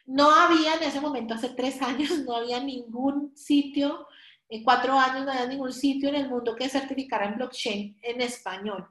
No 0.05 0.29
había 0.29 0.75
en 0.75 0.83
ese 0.83 1.01
momento, 1.01 1.33
hace 1.33 1.49
tres 1.49 1.81
años, 1.81 2.09
no 2.25 2.35
había 2.35 2.61
ningún 2.61 3.35
sitio, 3.35 4.07
en 4.47 4.63
cuatro 4.63 4.93
años 4.93 5.25
no 5.25 5.31
había 5.31 5.47
ningún 5.47 5.73
sitio 5.73 6.09
en 6.09 6.15
el 6.15 6.29
mundo 6.29 6.55
que 6.55 6.69
certificara 6.69 7.25
en 7.25 7.35
blockchain 7.35 7.97
en 8.01 8.21
español. 8.21 8.87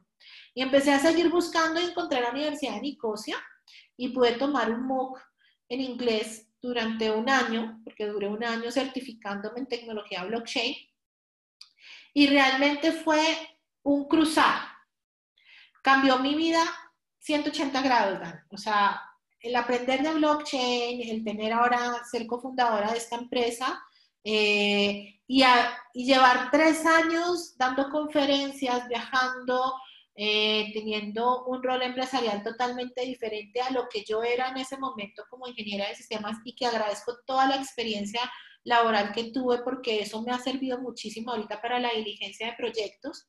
Y 0.54 0.62
empecé 0.62 0.92
a 0.92 1.00
seguir 1.00 1.28
buscando 1.30 1.80
y 1.80 1.84
encontré 1.84 2.20
la 2.20 2.30
Universidad 2.30 2.74
de 2.74 2.82
Nicosia 2.82 3.36
y 3.96 4.08
pude 4.08 4.32
tomar 4.32 4.70
un 4.70 4.86
MOOC 4.86 5.20
en 5.68 5.80
inglés 5.80 6.48
durante 6.62 7.10
un 7.10 7.28
año, 7.28 7.80
porque 7.84 8.06
duré 8.06 8.28
un 8.28 8.42
año 8.42 8.70
certificándome 8.70 9.60
en 9.60 9.66
tecnología 9.66 10.24
blockchain. 10.24 10.76
Y 12.14 12.28
realmente 12.28 12.92
fue 12.92 13.20
un 13.82 14.08
cruzar. 14.08 14.60
Cambió 15.82 16.18
mi 16.18 16.34
vida 16.34 16.64
180 17.18 17.82
grados, 17.82 18.20
Dan. 18.20 18.44
O 18.50 18.56
sea, 18.56 19.02
el 19.40 19.56
aprender 19.56 20.02
de 20.02 20.14
blockchain, 20.14 21.02
el 21.02 21.24
tener 21.24 21.52
ahora, 21.52 22.02
ser 22.10 22.26
cofundadora 22.26 22.92
de 22.92 22.98
esta 22.98 23.16
empresa 23.16 23.82
eh, 24.24 25.20
y, 25.26 25.44
llevar 25.92 26.50
tres 26.50 26.84
años 26.86 27.56
dando 27.58 27.90
conferencias, 27.90 28.88
viajando, 28.88 29.74
eh, 30.16 30.70
teniendo 30.72 31.44
un 31.46 31.62
rol 31.62 31.82
empresarial 31.82 32.42
totalmente 32.42 33.02
diferente 33.02 33.60
a 33.60 33.70
lo 33.70 33.88
que 33.88 34.04
yo 34.04 34.22
era 34.22 34.48
en 34.48 34.58
ese 34.58 34.78
momento 34.78 35.24
como 35.28 35.48
ingeniera 35.48 35.88
de 35.88 35.96
sistemas 35.96 36.38
y 36.44 36.54
que 36.54 36.66
agradezco 36.66 37.16
toda 37.26 37.48
la 37.48 37.56
experiencia 37.56 38.20
laboral 38.62 39.12
que 39.12 39.32
tuve 39.32 39.58
porque 39.64 40.00
eso 40.00 40.22
me 40.22 40.32
ha 40.32 40.38
servido 40.38 40.80
muchísimo 40.80 41.32
ahorita 41.32 41.60
para 41.60 41.80
la 41.80 41.90
diligencia 41.90 42.46
de 42.46 42.56
proyectos. 42.56 43.26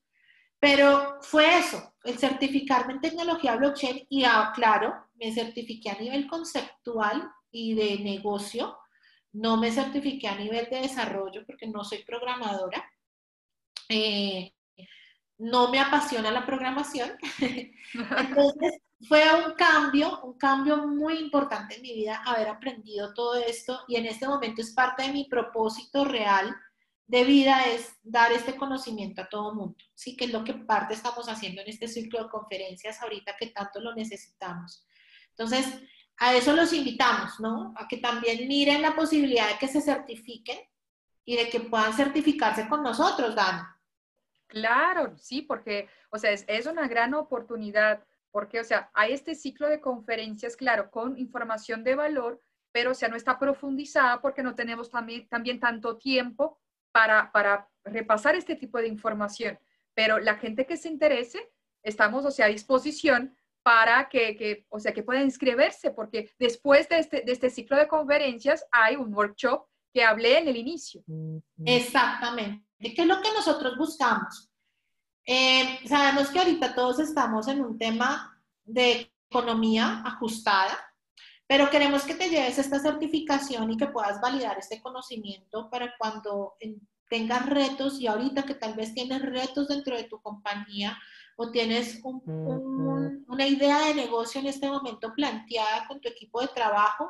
Pero 0.59 1.17
fue 1.21 1.57
eso, 1.57 1.93
el 2.03 2.17
certificarme 2.17 2.93
en 2.93 3.01
tecnología 3.01 3.55
blockchain 3.55 4.05
y 4.09 4.23
ah, 4.23 4.51
claro, 4.55 4.93
me 5.15 5.33
certifiqué 5.33 5.89
a 5.89 5.99
nivel 5.99 6.27
conceptual 6.27 7.29
y 7.51 7.73
de 7.73 7.99
negocio, 7.99 8.77
no 9.33 9.57
me 9.57 9.71
certifiqué 9.71 10.27
a 10.27 10.37
nivel 10.37 10.69
de 10.69 10.81
desarrollo 10.81 11.45
porque 11.45 11.67
no 11.67 11.83
soy 11.83 12.03
programadora. 12.03 12.89
Eh, 13.89 14.53
no 15.37 15.69
me 15.69 15.79
apasiona 15.79 16.31
la 16.31 16.45
programación. 16.45 17.11
Entonces 17.93 18.81
fue 19.07 19.23
un 19.45 19.53
cambio, 19.53 20.21
un 20.23 20.37
cambio 20.37 20.87
muy 20.87 21.17
importante 21.17 21.75
en 21.75 21.81
mi 21.81 21.93
vida 21.93 22.23
haber 22.25 22.47
aprendido 22.47 23.13
todo 23.13 23.35
esto 23.35 23.81
y 23.87 23.97
en 23.97 24.05
este 24.05 24.27
momento 24.27 24.61
es 24.61 24.73
parte 24.73 25.03
de 25.03 25.11
mi 25.11 25.25
propósito 25.25 26.05
real 26.05 26.55
de 27.07 27.23
vida 27.23 27.65
es 27.65 27.93
dar 28.01 28.31
este 28.31 28.55
conocimiento 28.55 29.21
a 29.21 29.29
todo 29.29 29.53
mundo, 29.53 29.77
¿sí? 29.93 30.17
Que 30.17 30.25
es 30.25 30.31
lo 30.31 30.43
que 30.43 30.55
parte 30.55 30.95
estamos 30.95 31.29
haciendo 31.29 31.61
en 31.61 31.69
este 31.69 31.87
ciclo 31.87 32.23
de 32.23 32.29
conferencias 32.29 33.01
ahorita 33.01 33.35
que 33.37 33.47
tanto 33.47 33.79
lo 33.79 33.93
necesitamos. 33.93 34.85
Entonces, 35.29 35.67
a 36.17 36.33
eso 36.33 36.53
los 36.53 36.73
invitamos, 36.73 37.39
¿no? 37.39 37.73
A 37.77 37.87
que 37.87 37.97
también 37.97 38.47
miren 38.47 38.81
la 38.81 38.95
posibilidad 38.95 39.49
de 39.49 39.59
que 39.59 39.67
se 39.67 39.81
certifiquen 39.81 40.57
y 41.25 41.35
de 41.35 41.49
que 41.49 41.59
puedan 41.59 41.93
certificarse 41.93 42.67
con 42.67 42.81
nosotros, 42.81 43.35
Dan. 43.35 43.74
Claro, 44.47 45.17
sí, 45.17 45.41
porque, 45.41 45.89
o 46.09 46.17
sea, 46.17 46.31
es, 46.31 46.45
es 46.47 46.65
una 46.65 46.87
gran 46.87 47.13
oportunidad, 47.13 48.03
porque, 48.31 48.59
o 48.59 48.63
sea, 48.63 48.89
hay 48.93 49.13
este 49.13 49.35
ciclo 49.35 49.67
de 49.67 49.81
conferencias, 49.81 50.55
claro, 50.55 50.91
con 50.91 51.17
información 51.17 51.83
de 51.83 51.95
valor, 51.95 52.41
pero, 52.71 52.91
o 52.91 52.93
sea, 52.93 53.07
no 53.07 53.15
está 53.15 53.39
profundizada 53.39 54.21
porque 54.21 54.43
no 54.43 54.53
tenemos 54.53 54.91
también, 54.91 55.27
también 55.29 55.61
tanto 55.61 55.97
tiempo 55.97 56.59
para, 56.91 57.69
repasar 57.83 58.35
este 58.35 58.55
tipo 58.55 58.79
de 58.79 58.87
información. 58.87 59.59
Pero 59.93 60.19
la 60.19 60.35
gente 60.35 60.65
que 60.65 60.75
se 60.75 60.89
interese, 60.89 61.39
estamos, 61.83 62.25
o 62.25 62.31
sea, 62.31 62.47
a 62.47 62.49
disposición 62.49 63.35
para 63.63 64.09
que, 64.09 64.65
o 64.69 64.79
sea, 64.79 64.91
que 64.91 65.03
puedan 65.03 65.23
inscribirse, 65.23 65.91
porque 65.91 66.31
después 66.39 66.89
de 66.89 66.99
este, 66.99 67.21
de 67.21 67.31
este 67.31 67.49
ciclo 67.49 67.77
de 67.77 67.87
conferencias 67.87 68.65
hay 68.71 68.95
un 68.95 69.13
workshop 69.13 69.65
que 69.93 70.03
hablé 70.03 70.39
en 70.39 70.47
el 70.49 70.57
inicio. 70.57 71.01
Exactamente. 71.63 72.64
¿Qué 72.79 73.01
es 73.01 73.07
lo 73.07 73.21
que 73.21 73.33
nosotros 73.33 73.77
buscamos? 73.77 74.49
Eh, 75.25 75.79
sabemos 75.87 76.29
que 76.29 76.39
ahorita 76.39 76.75
todos 76.75 76.99
estamos 76.99 77.47
en 77.47 77.61
un 77.61 77.77
tema 77.77 78.39
de 78.63 79.11
economía 79.29 80.03
ajustada, 80.05 80.77
pero 81.47 81.69
queremos 81.69 82.03
que 82.03 82.15
te 82.15 82.29
lleves 82.29 82.59
esta 82.59 82.79
certificación 82.79 83.71
y 83.71 83.77
que 83.77 83.87
puedas 83.87 84.21
validar 84.21 84.57
este 84.57 84.81
conocimiento 84.81 85.69
para 85.69 85.95
cuando 85.97 86.55
tengas 87.09 87.45
retos 87.47 87.99
y 87.99 88.07
ahorita 88.07 88.43
que 88.43 88.55
tal 88.55 88.73
vez 88.73 88.93
tienes 88.93 89.21
retos 89.21 89.67
dentro 89.67 89.95
de 89.95 90.03
tu 90.03 90.21
compañía 90.21 90.97
o 91.37 91.51
tienes 91.51 92.01
una 92.03 93.47
idea 93.47 93.87
de 93.87 93.95
negocio 93.95 94.39
en 94.41 94.47
este 94.47 94.69
momento 94.69 95.13
planteada 95.13 95.87
con 95.87 95.99
tu 95.99 96.07
equipo 96.07 96.41
de 96.41 96.47
trabajo, 96.47 97.09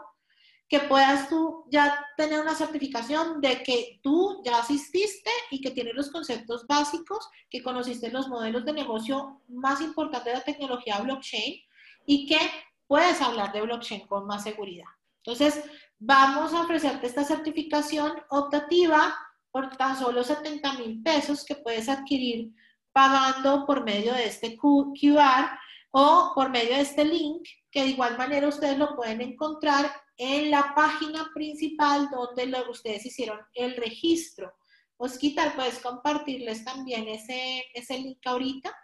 que 0.68 0.80
puedas 0.80 1.30
tú 1.30 1.66
ya 1.70 2.06
tener 2.18 2.42
una 2.42 2.56
certificación 2.56 3.40
de 3.40 3.62
que 3.62 4.00
tú 4.02 4.42
ya 4.44 4.60
asististe 4.60 5.30
y 5.52 5.62
que 5.62 5.72
tienes 5.72 5.94
los 5.94 6.10
conceptos 6.10 6.66
básicos, 6.68 7.30
que 7.50 7.62
conociste 7.62 8.12
los 8.12 8.28
modelos 8.28 8.66
de 8.66 8.74
negocio 8.74 9.42
más 9.48 9.82
importantes 9.82 10.34
de 10.34 10.40
la 10.40 10.44
tecnología 10.44 11.00
blockchain 11.00 11.62
y 12.08 12.26
que 12.26 12.40
puedes 12.88 13.22
hablar 13.22 13.54
de 13.54 13.62
blockchain 13.62 14.08
con 14.08 14.26
más 14.26 14.44
seguridad. 14.44 14.88
Entonces, 15.24 15.64
vamos 16.00 16.54
a 16.54 16.62
ofrecerte 16.62 17.08
esta 17.08 17.24
certificación 17.24 18.14
optativa 18.30 19.16
por 19.52 19.76
tan 19.78 19.98
solo 19.98 20.24
70 20.24 20.74
mil 20.74 21.02
pesos 21.02 21.46
que 21.46 21.56
puedes 21.56 21.90
adquirir 21.90 22.52
pagando 22.92 23.66
por 23.66 23.84
medio 23.84 24.14
de 24.14 24.26
este 24.26 24.58
QR 24.58 25.50
o 25.98 26.34
por 26.36 26.50
medio 26.50 26.76
de 26.76 26.82
este 26.82 27.06
link, 27.06 27.48
que 27.72 27.84
de 27.84 27.90
igual 27.92 28.18
manera 28.18 28.50
ustedes 28.50 28.78
lo 28.78 28.98
pueden 28.98 29.22
encontrar 29.22 29.90
en 30.18 30.52
la 30.52 30.74
página 30.76 31.30
principal 31.34 32.10
donde 32.10 32.54
ustedes 32.70 33.06
hicieron 33.06 33.40
el 33.54 33.78
registro. 33.78 34.54
Osquitar, 34.98 35.56
puedes 35.56 35.80
compartirles 35.80 36.66
también 36.66 37.08
ese, 37.08 37.64
ese 37.74 37.98
link 37.98 38.20
ahorita. 38.26 38.78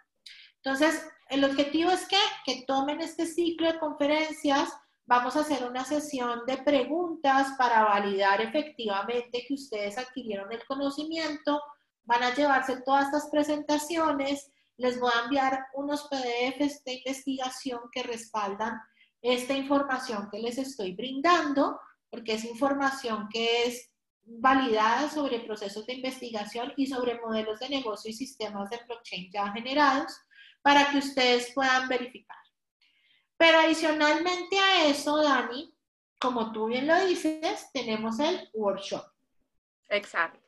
Entonces, 0.56 1.06
el 1.28 1.44
objetivo 1.44 1.90
es 1.90 2.08
que, 2.08 2.16
que 2.46 2.64
tomen 2.66 3.02
este 3.02 3.26
ciclo 3.26 3.70
de 3.70 3.78
conferencias. 3.78 4.70
Vamos 5.04 5.36
a 5.36 5.40
hacer 5.40 5.68
una 5.68 5.84
sesión 5.84 6.46
de 6.46 6.56
preguntas 6.56 7.48
para 7.58 7.84
validar 7.84 8.40
efectivamente 8.40 9.44
que 9.46 9.52
ustedes 9.52 9.98
adquirieron 9.98 10.50
el 10.50 10.64
conocimiento. 10.64 11.60
Van 12.04 12.22
a 12.22 12.34
llevarse 12.34 12.80
todas 12.86 13.04
estas 13.04 13.28
presentaciones. 13.28 14.50
Les 14.82 14.98
voy 14.98 15.12
a 15.14 15.22
enviar 15.22 15.66
unos 15.74 16.08
PDFs 16.08 16.82
de 16.82 16.94
investigación 16.94 17.82
que 17.92 18.02
respaldan 18.02 18.80
esta 19.20 19.54
información 19.54 20.28
que 20.28 20.40
les 20.40 20.58
estoy 20.58 20.92
brindando, 20.92 21.78
porque 22.10 22.32
es 22.32 22.44
información 22.44 23.28
que 23.32 23.62
es 23.62 23.92
validada 24.24 25.08
sobre 25.08 25.38
procesos 25.38 25.86
de 25.86 25.94
investigación 25.94 26.72
y 26.76 26.88
sobre 26.88 27.20
modelos 27.20 27.60
de 27.60 27.68
negocio 27.68 28.10
y 28.10 28.14
sistemas 28.14 28.70
de 28.70 28.80
blockchain 28.84 29.30
ya 29.30 29.52
generados 29.52 30.20
para 30.62 30.90
que 30.90 30.98
ustedes 30.98 31.52
puedan 31.54 31.86
verificar. 31.86 32.42
Pero 33.36 33.60
adicionalmente 33.60 34.58
a 34.58 34.86
eso, 34.86 35.22
Dani, 35.22 35.72
como 36.18 36.50
tú 36.50 36.66
bien 36.66 36.88
lo 36.88 37.06
dices, 37.06 37.68
tenemos 37.72 38.18
el 38.18 38.50
workshop. 38.52 39.04
Exacto. 39.90 40.41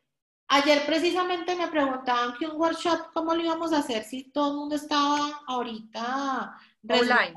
Ayer 0.49 0.85
precisamente 0.85 1.57
me 1.57 1.69
preguntaban 1.69 2.35
que 2.39 2.47
un 2.47 2.61
workshop, 2.61 3.13
¿cómo 3.13 3.35
lo 3.35 3.43
íbamos 3.43 3.73
a 3.73 3.79
hacer 3.79 4.05
si 4.05 4.25
todo 4.25 4.51
el 4.51 4.57
mundo 4.57 4.77
estaba 4.77 5.43
ahorita 5.47 6.59
online? 6.89 7.35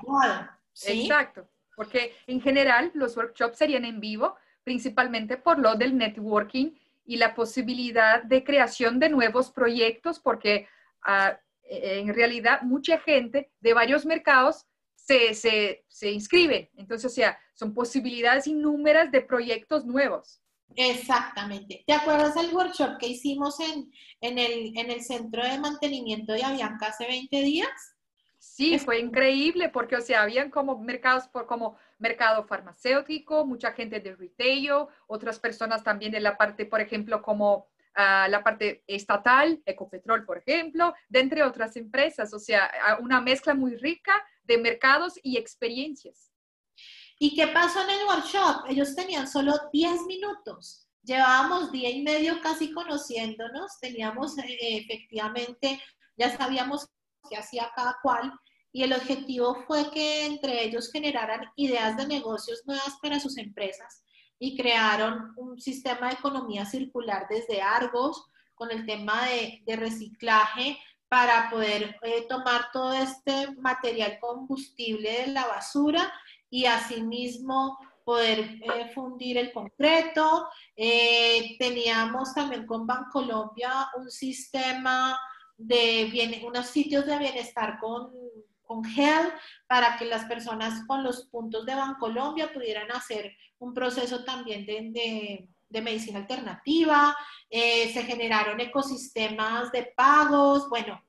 Exacto, 0.86 1.48
porque 1.76 2.16
en 2.28 2.42
general 2.42 2.92
los 2.94 3.16
workshops 3.16 3.58
serían 3.58 3.86
en 3.86 4.00
vivo, 4.00 4.36
principalmente 4.64 5.38
por 5.38 5.58
lo 5.58 5.76
del 5.76 5.98
networking 5.98 6.72
y 7.06 7.16
la 7.16 7.34
posibilidad 7.34 8.24
de 8.24 8.44
creación 8.44 9.00
de 9.00 9.10
nuevos 9.10 9.52
proyectos, 9.52 10.20
porque 10.20 10.68
ah, 11.04 11.40
en 11.64 12.14
realidad 12.14 12.62
mucha 12.64 13.00
gente 13.00 13.50
de 13.62 13.74
varios 13.74 14.06
mercados 14.06 14.68
se, 14.96 15.34
se, 15.34 15.86
se 15.88 16.12
inscribe. 16.12 16.70
Entonces, 16.76 17.12
o 17.12 17.16
sea, 17.16 17.40
son 17.54 17.74
posibilidades 17.74 18.48
innúmeras 18.48 19.10
de 19.12 19.22
proyectos 19.22 19.86
nuevos. 19.86 20.42
Exactamente. 20.76 21.84
¿Te 21.88 21.94
acuerdas 21.94 22.36
del 22.36 22.54
workshop 22.54 22.98
que 23.00 23.08
hicimos 23.08 23.60
en, 23.60 23.92
en, 24.22 24.38
el, 24.38 24.78
en 24.78 24.92
el 24.92 25.02
centro 25.02 25.44
de 25.44 25.58
mantenimiento 25.60 26.34
de 26.34 26.44
Avianca 26.44 26.88
hace 26.88 27.08
20 27.08 27.42
días? 27.42 27.96
Sí, 28.40 28.80
fue 28.80 29.00
increíble 29.00 29.70
porque, 29.70 29.96
o 29.96 30.02
sea, 30.02 30.24
habían 30.24 30.50
como 30.50 30.78
mercados 30.80 31.28
por 31.28 31.48
como 31.48 31.78
mercado 31.98 32.46
farmacéutico, 32.46 33.46
mucha 33.46 33.74
gente 33.74 34.00
de 34.00 34.16
retail, 34.16 34.88
otras 35.08 35.40
personas 35.40 35.84
también 35.84 36.12
de 36.12 36.20
la 36.20 36.38
parte, 36.38 36.66
por 36.66 36.80
ejemplo, 36.80 37.22
como 37.22 37.56
uh, 37.98 38.30
la 38.30 38.44
parte 38.44 38.84
estatal, 38.88 39.62
Ecopetrol, 39.66 40.26
por 40.26 40.38
ejemplo, 40.38 40.94
de 41.10 41.20
entre 41.20 41.44
otras 41.44 41.76
empresas, 41.76 42.34
o 42.34 42.40
sea, 42.40 42.70
una 43.02 43.22
mezcla 43.22 43.54
muy 43.54 43.76
rica 43.76 44.14
de 44.44 44.58
mercados 44.58 45.20
y 45.24 45.38
experiencias. 45.38 46.32
¿Y 47.20 47.36
qué 47.36 47.48
pasó 47.48 47.82
en 47.82 47.90
el 47.90 48.06
workshop? 48.06 48.66
Ellos 48.70 48.96
tenían 48.96 49.28
solo 49.28 49.54
10 49.74 50.04
minutos. 50.04 50.88
Llevábamos 51.04 51.72
día 51.72 51.90
y 51.90 52.04
medio 52.04 52.42
casi 52.42 52.72
conociéndonos, 52.72 53.80
teníamos 53.80 54.38
eh, 54.38 54.58
efectivamente, 54.60 55.82
ya 56.18 56.36
sabíamos 56.36 56.88
qué 57.30 57.38
hacía 57.38 57.72
cada 57.76 57.98
cual 58.04 58.34
y 58.72 58.84
el 58.84 58.94
objetivo 58.94 59.64
fue 59.66 59.90
que 59.92 60.26
entre 60.26 60.64
ellos 60.64 60.92
generaran 60.92 61.50
ideas 61.56 61.98
de 61.98 62.08
negocios 62.08 62.62
nuevas 62.66 62.98
para 63.02 63.20
sus 63.20 63.38
empresas 63.38 64.04
y 64.38 64.56
crearon 64.56 65.34
un 65.38 65.60
sistema 65.60 66.10
de 66.10 66.16
economía 66.16 66.66
circular 66.66 67.26
desde 67.30 67.62
Argos 67.62 68.26
con 68.54 68.70
el 68.70 68.86
tema 68.86 69.26
de, 69.26 69.64
de 69.66 69.76
reciclaje 69.78 70.78
para 71.08 71.50
poder 71.50 71.98
eh, 72.04 72.26
tomar 72.28 72.70
todo 72.72 72.94
este 72.94 73.52
material 73.60 74.20
combustible 74.20 75.22
de 75.22 75.28
la 75.28 75.48
basura 75.48 76.14
y 76.50 76.66
asimismo 76.66 77.78
poder 78.04 78.40
eh, 78.62 78.90
fundir 78.94 79.38
el 79.38 79.52
concreto. 79.52 80.48
Eh, 80.76 81.58
teníamos 81.60 82.34
también 82.34 82.66
con 82.66 82.88
Bancolombia 82.88 83.90
un 83.98 84.10
sistema 84.10 85.20
de 85.58 86.42
unos 86.46 86.68
sitios 86.68 87.06
de 87.06 87.18
bienestar 87.18 87.80
con, 87.80 88.12
con 88.68 88.84
gel 88.84 89.32
para 89.68 89.98
que 89.98 90.06
las 90.06 90.26
personas 90.26 90.86
con 90.86 91.04
los 91.04 91.26
puntos 91.28 91.66
de 91.66 91.76
Bancolombia 91.76 92.54
pudieran 92.54 92.92
hacer 92.92 93.36
un 93.60 93.74
proceso 93.74 94.24
también 94.24 94.66
de, 94.66 95.50
de, 95.70 95.82
medicina 95.82 96.20
alternativa. 96.20 97.16
Eh, 97.50 97.92
se 97.92 98.04
generaron 98.04 98.60
ecosistemas 98.60 99.72
de 99.72 99.92
pagos. 99.96 100.70
Bueno, 100.70 101.02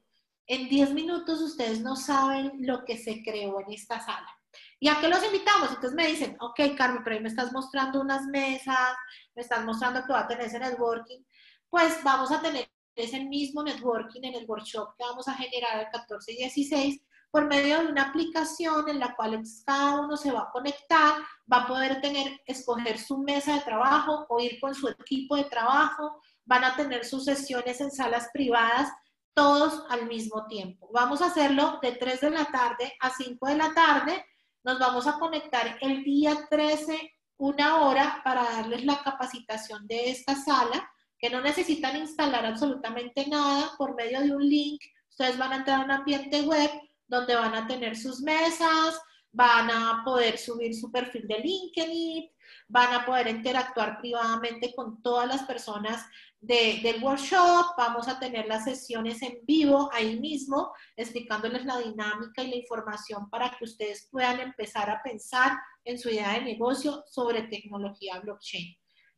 en 0.46 0.68
10 0.68 0.94
minutos 0.94 1.40
ustedes 1.42 1.80
no 1.80 1.94
saben 1.94 2.52
lo 2.60 2.84
que 2.84 2.96
se 2.96 3.22
creó 3.22 3.60
en 3.60 3.72
esta 3.72 4.00
sala. 4.00 4.37
¿Y 4.80 4.88
a 4.88 5.00
qué 5.00 5.08
los 5.08 5.24
invitamos? 5.24 5.70
Entonces 5.70 5.94
me 5.94 6.06
dicen, 6.06 6.36
ok, 6.40 6.60
Carmen, 6.76 7.02
pero 7.02 7.16
ahí 7.16 7.22
me 7.22 7.28
estás 7.28 7.52
mostrando 7.52 8.00
unas 8.00 8.26
mesas, 8.26 8.96
me 9.34 9.42
estás 9.42 9.64
mostrando 9.64 10.04
que 10.04 10.12
va 10.12 10.20
a 10.20 10.28
tener 10.28 10.46
ese 10.46 10.58
networking. 10.58 11.22
Pues 11.68 12.02
vamos 12.04 12.30
a 12.30 12.40
tener 12.40 12.70
ese 12.94 13.24
mismo 13.24 13.62
networking 13.62 14.22
en 14.22 14.34
el 14.34 14.46
workshop 14.46 14.94
que 14.96 15.04
vamos 15.04 15.26
a 15.28 15.34
generar 15.34 15.80
el 15.80 15.88
14 15.90 16.32
y 16.32 16.36
16 16.36 17.00
por 17.30 17.46
medio 17.46 17.80
de 17.80 17.86
una 17.88 18.08
aplicación 18.08 18.88
en 18.88 18.98
la 18.98 19.14
cual 19.14 19.42
cada 19.66 20.00
uno 20.00 20.16
se 20.16 20.32
va 20.32 20.42
a 20.42 20.50
conectar, 20.50 21.16
va 21.52 21.58
a 21.58 21.66
poder 21.66 22.00
tener, 22.00 22.40
escoger 22.46 22.98
su 22.98 23.18
mesa 23.18 23.54
de 23.54 23.60
trabajo 23.60 24.26
o 24.28 24.40
ir 24.40 24.58
con 24.60 24.74
su 24.74 24.88
equipo 24.88 25.36
de 25.36 25.44
trabajo, 25.44 26.22
van 26.44 26.64
a 26.64 26.74
tener 26.76 27.04
sus 27.04 27.24
sesiones 27.24 27.80
en 27.80 27.90
salas 27.90 28.30
privadas, 28.32 28.90
todos 29.34 29.84
al 29.90 30.06
mismo 30.06 30.46
tiempo. 30.46 30.88
Vamos 30.92 31.20
a 31.20 31.26
hacerlo 31.26 31.78
de 31.82 31.92
3 31.92 32.20
de 32.22 32.30
la 32.30 32.46
tarde 32.46 32.94
a 33.00 33.10
5 33.10 33.46
de 33.46 33.56
la 33.56 33.74
tarde 33.74 34.24
nos 34.68 34.78
vamos 34.78 35.06
a 35.06 35.18
conectar 35.18 35.78
el 35.80 36.04
día 36.04 36.46
13, 36.50 37.14
una 37.38 37.78
hora, 37.78 38.20
para 38.22 38.42
darles 38.42 38.84
la 38.84 39.02
capacitación 39.02 39.86
de 39.86 40.10
esta 40.10 40.34
sala, 40.34 40.92
que 41.18 41.30
no 41.30 41.40
necesitan 41.40 41.96
instalar 41.96 42.44
absolutamente 42.44 43.26
nada 43.28 43.70
por 43.78 43.94
medio 43.94 44.20
de 44.20 44.36
un 44.36 44.46
link. 44.46 44.78
Ustedes 45.08 45.38
van 45.38 45.54
a 45.54 45.56
entrar 45.56 45.80
a 45.80 45.84
un 45.86 45.90
ambiente 45.90 46.42
web 46.42 46.70
donde 47.06 47.34
van 47.34 47.54
a 47.54 47.66
tener 47.66 47.96
sus 47.96 48.20
mesas, 48.20 49.00
van 49.32 49.70
a 49.70 50.02
poder 50.04 50.36
subir 50.36 50.74
su 50.74 50.92
perfil 50.92 51.26
de 51.26 51.38
LinkedIn, 51.38 52.30
van 52.68 52.92
a 52.92 53.06
poder 53.06 53.28
interactuar 53.28 53.98
privadamente 53.98 54.74
con 54.74 55.00
todas 55.00 55.26
las 55.28 55.44
personas 55.44 56.04
del 56.40 57.02
workshop, 57.02 57.74
vamos 57.76 58.06
a 58.06 58.18
tener 58.18 58.46
las 58.46 58.64
sesiones 58.64 59.20
en 59.22 59.40
vivo 59.42 59.90
ahí 59.92 60.20
mismo, 60.20 60.72
explicándoles 60.96 61.64
la 61.64 61.78
dinámica 61.78 62.42
y 62.42 62.50
la 62.50 62.56
información 62.56 63.28
para 63.28 63.50
que 63.50 63.64
ustedes 63.64 64.08
puedan 64.10 64.40
empezar 64.40 64.88
a 64.88 65.02
pensar 65.02 65.58
en 65.84 65.98
su 65.98 66.08
idea 66.10 66.34
de 66.34 66.42
negocio 66.42 67.04
sobre 67.08 67.42
tecnología 67.42 68.20
blockchain. 68.20 68.76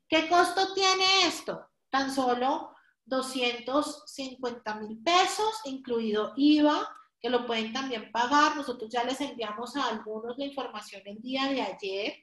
¿Qué 0.09 0.29
costo 0.29 0.73
tiene 0.75 1.27
esto? 1.27 1.69
Tan 1.91 2.13
solo 2.13 2.75
250 3.05 4.75
mil 4.77 5.03
pesos, 5.03 5.61
incluido 5.65 6.33
IVA, 6.37 6.89
que 7.21 7.29
lo 7.29 7.47
pueden 7.47 7.73
también 7.73 8.11
pagar. 8.11 8.57
Nosotros 8.57 8.91
ya 8.91 9.05
les 9.05 9.21
enviamos 9.21 9.77
a 9.77 9.89
algunos 9.89 10.39
la 10.39 10.47
información 10.47 11.03
el 11.05 11.21
día 11.21 11.47
de 11.49 11.61
ayer. 11.61 12.15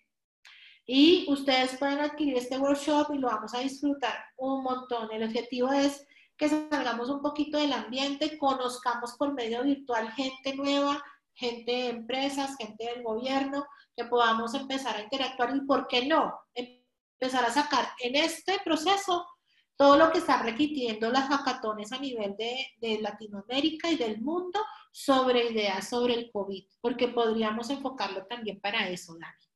Y 0.90 1.26
ustedes 1.30 1.78
pueden 1.78 2.00
adquirir 2.00 2.38
este 2.38 2.58
workshop 2.58 3.14
y 3.14 3.18
lo 3.18 3.28
vamos 3.28 3.54
a 3.54 3.60
disfrutar 3.60 4.16
un 4.38 4.64
montón. 4.64 5.12
El 5.12 5.24
objetivo 5.24 5.72
es 5.74 6.08
que 6.38 6.48
salgamos 6.48 7.10
un 7.10 7.22
poquito 7.22 7.58
del 7.58 7.74
ambiente, 7.74 8.38
conozcamos 8.38 9.16
por 9.18 9.34
medio 9.34 9.64
virtual 9.64 10.10
gente 10.14 10.56
nueva, 10.56 11.04
gente 11.34 11.72
de 11.72 11.90
empresas, 11.90 12.56
gente 12.58 12.86
del 12.86 13.04
gobierno, 13.04 13.66
que 13.98 14.06
podamos 14.06 14.54
empezar 14.54 14.96
a 14.96 15.02
interactuar 15.02 15.54
y, 15.58 15.62
¿por 15.62 15.88
qué 15.88 16.06
no? 16.06 16.34
Empezar 16.56 17.44
a 17.44 17.52
sacar 17.52 17.90
en 18.00 18.16
este 18.16 18.60
proceso 18.64 19.28
todo 19.76 19.98
lo 19.98 20.10
que 20.12 20.20
están 20.20 20.44
requiriendo 20.44 21.12
las 21.12 21.28
hackatones 21.28 21.92
a 21.92 22.00
nivel 22.00 22.36
de, 22.38 22.66
de, 22.78 23.02
Latinoamérica 23.02 23.92
y 23.92 23.98
del 23.98 24.22
mundo 24.22 24.64
sobre 24.92 25.52
ideas 25.52 25.90
sobre 25.90 26.14
el 26.14 26.32
COVID, 26.32 26.66
porque 26.80 27.10
podríamos 27.10 27.70
enfocarlo 27.70 28.26
también 28.26 28.62
para 28.62 28.88
eso, 28.88 29.16
Dani. 29.20 29.47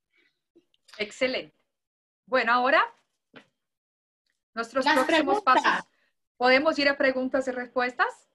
Excelente. 0.98 1.56
Bueno, 2.26 2.52
ahora 2.52 2.84
nuestros 4.54 4.84
próximos 4.84 5.42
pasos. 5.42 5.88
¿Podemos 6.36 6.78
ir 6.78 6.88
a 6.88 6.96
preguntas 6.96 7.46
y 7.48 7.52
respuestas? 7.52 8.28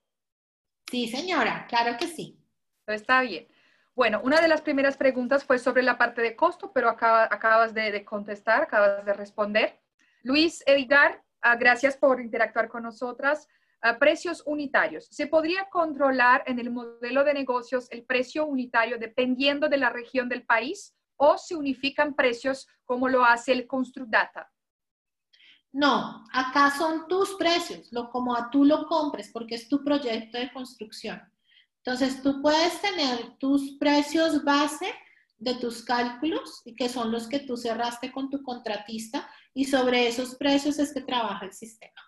Sí, 0.89 1.07
señora, 1.07 1.65
claro 1.67 1.97
que 1.97 2.07
sí. 2.07 2.39
Está 2.87 3.21
bien. 3.21 3.47
Bueno, 3.95 4.21
una 4.23 4.39
de 4.39 4.47
las 4.47 4.61
primeras 4.61 4.95
preguntas 4.95 5.43
fue 5.43 5.59
sobre 5.59 5.83
la 5.83 5.97
parte 5.97 6.21
de 6.21 6.35
costo, 6.35 6.71
pero 6.71 6.89
acabas 6.89 7.73
de, 7.73 8.05
contestar, 8.05 8.63
acabas 8.63 9.03
de 9.05 9.13
responder. 9.13 9.79
Luis 10.23 10.63
Edgar, 10.65 11.23
ah, 11.41 11.55
gracias 11.55 11.97
por 11.97 12.21
interactuar 12.21 12.69
con 12.69 12.83
nosotras. 12.83 13.49
Ah, 13.81 13.97
precios 13.97 14.43
unitarios. 14.45 15.07
¿Se 15.11 15.27
podría 15.27 15.67
controlar 15.69 16.43
en 16.45 16.59
el 16.59 16.69
modelo 16.69 17.23
de 17.23 17.33
negocios 17.33 17.87
el 17.91 18.03
precio 18.03 18.45
unitario 18.45 18.97
dependiendo 18.97 19.67
de 19.67 19.77
la 19.77 19.89
región 19.89 20.29
del 20.29 20.43
país 20.43 20.95
o 21.17 21.37
se 21.37 21.55
unifican 21.55 22.15
precios 22.15 22.67
como 22.85 23.09
lo 23.09 23.25
hace 23.25 23.51
el 23.51 23.67
Construct 23.67 24.09
Data? 24.09 24.49
No, 25.73 26.25
acá 26.31 26.71
son 26.71 27.07
tus 27.07 27.35
precios, 27.35 27.91
lo 27.91 28.09
como 28.09 28.35
a 28.35 28.49
tú 28.49 28.65
lo 28.65 28.87
compres, 28.87 29.29
porque 29.31 29.55
es 29.55 29.67
tu 29.67 29.83
proyecto 29.83 30.37
de 30.37 30.51
construcción. 30.51 31.21
Entonces, 31.83 32.21
tú 32.23 32.41
puedes 32.41 32.81
tener 32.81 33.37
tus 33.37 33.77
precios 33.77 34.43
base 34.43 34.93
de 35.37 35.55
tus 35.55 35.83
cálculos, 35.83 36.61
y 36.65 36.75
que 36.75 36.89
son 36.89 37.11
los 37.11 37.27
que 37.27 37.39
tú 37.39 37.57
cerraste 37.57 38.11
con 38.11 38.29
tu 38.29 38.41
contratista, 38.41 39.29
y 39.53 39.65
sobre 39.65 40.07
esos 40.07 40.35
precios 40.35 40.79
es 40.79 40.93
que 40.93 41.01
trabaja 41.01 41.45
el 41.45 41.53
sistema. 41.53 42.01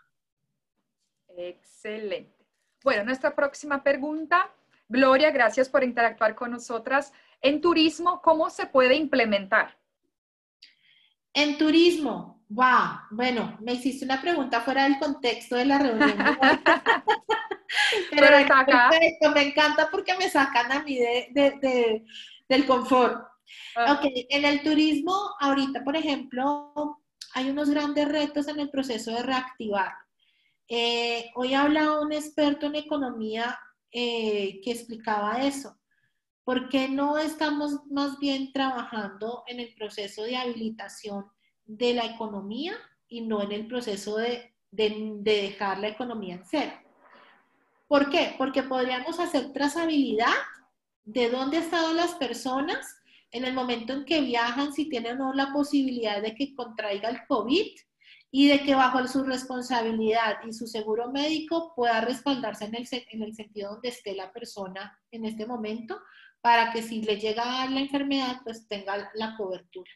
Excelente. 1.38 2.46
Bueno, 2.84 3.04
nuestra 3.04 3.36
próxima 3.36 3.84
pregunta. 3.84 4.52
Gloria, 4.88 5.32
gracias 5.32 5.70
por 5.70 5.84
interactuar 5.84 6.34
con 6.34 6.52
nosotras. 6.52 7.14
En 7.42 7.62
turismo, 7.62 8.22
¿cómo 8.22 8.50
se 8.50 8.66
puede 8.66 8.96
implementar? 8.96 9.78
En 11.34 11.58
turismo, 11.58 12.44
wow, 12.50 13.00
bueno, 13.12 13.58
me 13.62 13.74
hiciste 13.74 14.04
una 14.04 14.22
pregunta 14.22 14.62
fuera 14.62 14.84
del 14.84 15.00
contexto 15.00 15.56
de 15.56 15.66
la 15.66 15.80
reunión. 15.80 16.18
Pero, 18.12 18.38
está 18.38 18.60
acá. 18.62 18.90
me 19.34 19.42
encanta 19.44 19.90
porque 19.92 20.18
me 20.18 20.30
sacan 20.30 20.72
a 20.72 20.84
mí 20.84 20.98
de, 20.98 22.04
del 22.48 22.66
confort. 22.66 23.24
Ah. 23.76 23.94
Ok, 23.94 24.12
en 24.30 24.46
el 24.46 24.62
turismo, 24.64 25.14
ahorita, 25.40 25.84
por 25.84 25.96
ejemplo, 25.96 27.00
hay 27.34 27.50
unos 27.50 27.70
grandes 27.70 28.08
retos 28.08 28.48
en 28.48 28.60
el 28.60 28.70
proceso 28.70 29.12
de 29.12 29.24
reactivar. 29.24 29.94
Eh, 30.68 31.32
hoy 31.36 31.54
hablado 31.54 32.02
un 32.02 32.12
experto 32.12 32.68
en 32.68 32.76
economía 32.76 33.58
eh, 33.92 34.62
que 34.64 34.72
explicaba 34.72 35.44
eso. 35.44 35.79
¿Por 36.50 36.68
qué 36.68 36.90
no 36.90 37.20
estamos 37.20 37.86
más 37.92 38.18
bien 38.18 38.52
trabajando 38.52 39.44
en 39.46 39.60
el 39.60 39.72
proceso 39.76 40.24
de 40.24 40.36
habilitación 40.36 41.28
de 41.68 41.94
la 41.94 42.06
economía 42.06 42.74
y 43.08 43.22
no 43.22 43.44
en 43.44 43.52
el 43.52 43.68
proceso 43.68 44.18
de, 44.18 44.56
de 44.72 45.22
dejar 45.22 45.78
la 45.78 45.90
economía 45.90 46.34
en 46.34 46.44
cero? 46.44 46.72
¿Por 47.88 48.10
qué? 48.10 48.34
Porque 48.36 48.64
podríamos 48.64 49.20
hacer 49.20 49.54
trazabilidad 49.54 50.34
de 51.04 51.30
dónde 51.30 51.58
han 51.58 51.64
estado 51.66 51.94
las 51.94 52.16
personas 52.16 52.98
en 53.30 53.46
el 53.46 53.54
momento 53.54 53.94
en 53.94 54.06
que 54.06 54.22
viajan, 54.22 54.74
si 54.74 54.90
tienen 54.90 55.22
o 55.22 55.26
no 55.26 55.34
la 55.34 55.54
posibilidad 55.54 56.20
de 56.20 56.34
que 56.34 56.56
contraiga 56.56 57.10
el 57.10 57.28
COVID 57.28 57.68
y 58.32 58.48
de 58.48 58.64
que 58.64 58.74
bajo 58.74 59.08
su 59.08 59.24
responsabilidad 59.24 60.38
y 60.48 60.54
su 60.54 60.66
seguro 60.66 61.12
médico 61.12 61.74
pueda 61.76 62.02
respaldarse 62.02 62.66
en 62.66 62.74
el, 62.74 62.88
en 62.92 63.22
el 63.22 63.36
sentido 63.36 63.74
donde 63.74 63.90
esté 63.90 64.16
la 64.16 64.32
persona 64.34 65.00
en 65.12 65.26
este 65.26 65.46
momento 65.46 66.02
para 66.42 66.72
que 66.72 66.82
si 66.82 67.02
le 67.02 67.18
llega 67.18 67.66
la 67.70 67.80
enfermedad, 67.80 68.38
pues 68.44 68.68
tenga 68.68 69.10
la 69.14 69.36
cobertura. 69.38 69.92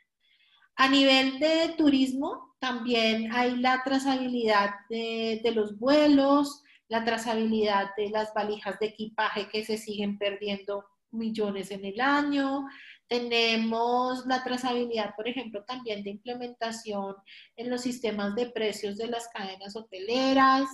A 0.75 0.89
nivel 0.89 1.39
de 1.39 1.75
turismo, 1.77 2.55
también 2.59 3.31
hay 3.33 3.57
la 3.57 3.83
trazabilidad 3.83 4.71
de, 4.89 5.41
de 5.43 5.51
los 5.51 5.77
vuelos, 5.77 6.63
la 6.87 7.03
trazabilidad 7.03 7.91
de 7.95 8.09
las 8.09 8.33
valijas 8.33 8.79
de 8.79 8.87
equipaje 8.87 9.49
que 9.49 9.63
se 9.63 9.77
siguen 9.77 10.17
perdiendo 10.17 10.85
millones 11.11 11.71
en 11.71 11.85
el 11.85 12.01
año, 12.01 12.65
tenemos 13.07 14.25
la 14.25 14.43
trazabilidad, 14.43 15.15
por 15.15 15.27
ejemplo, 15.27 15.63
también 15.65 16.03
de 16.03 16.09
implementación 16.09 17.15
en 17.55 17.69
los 17.69 17.81
sistemas 17.81 18.33
de 18.35 18.47
precios 18.47 18.97
de 18.97 19.07
las 19.07 19.27
cadenas 19.27 19.75
hoteleras, 19.75 20.67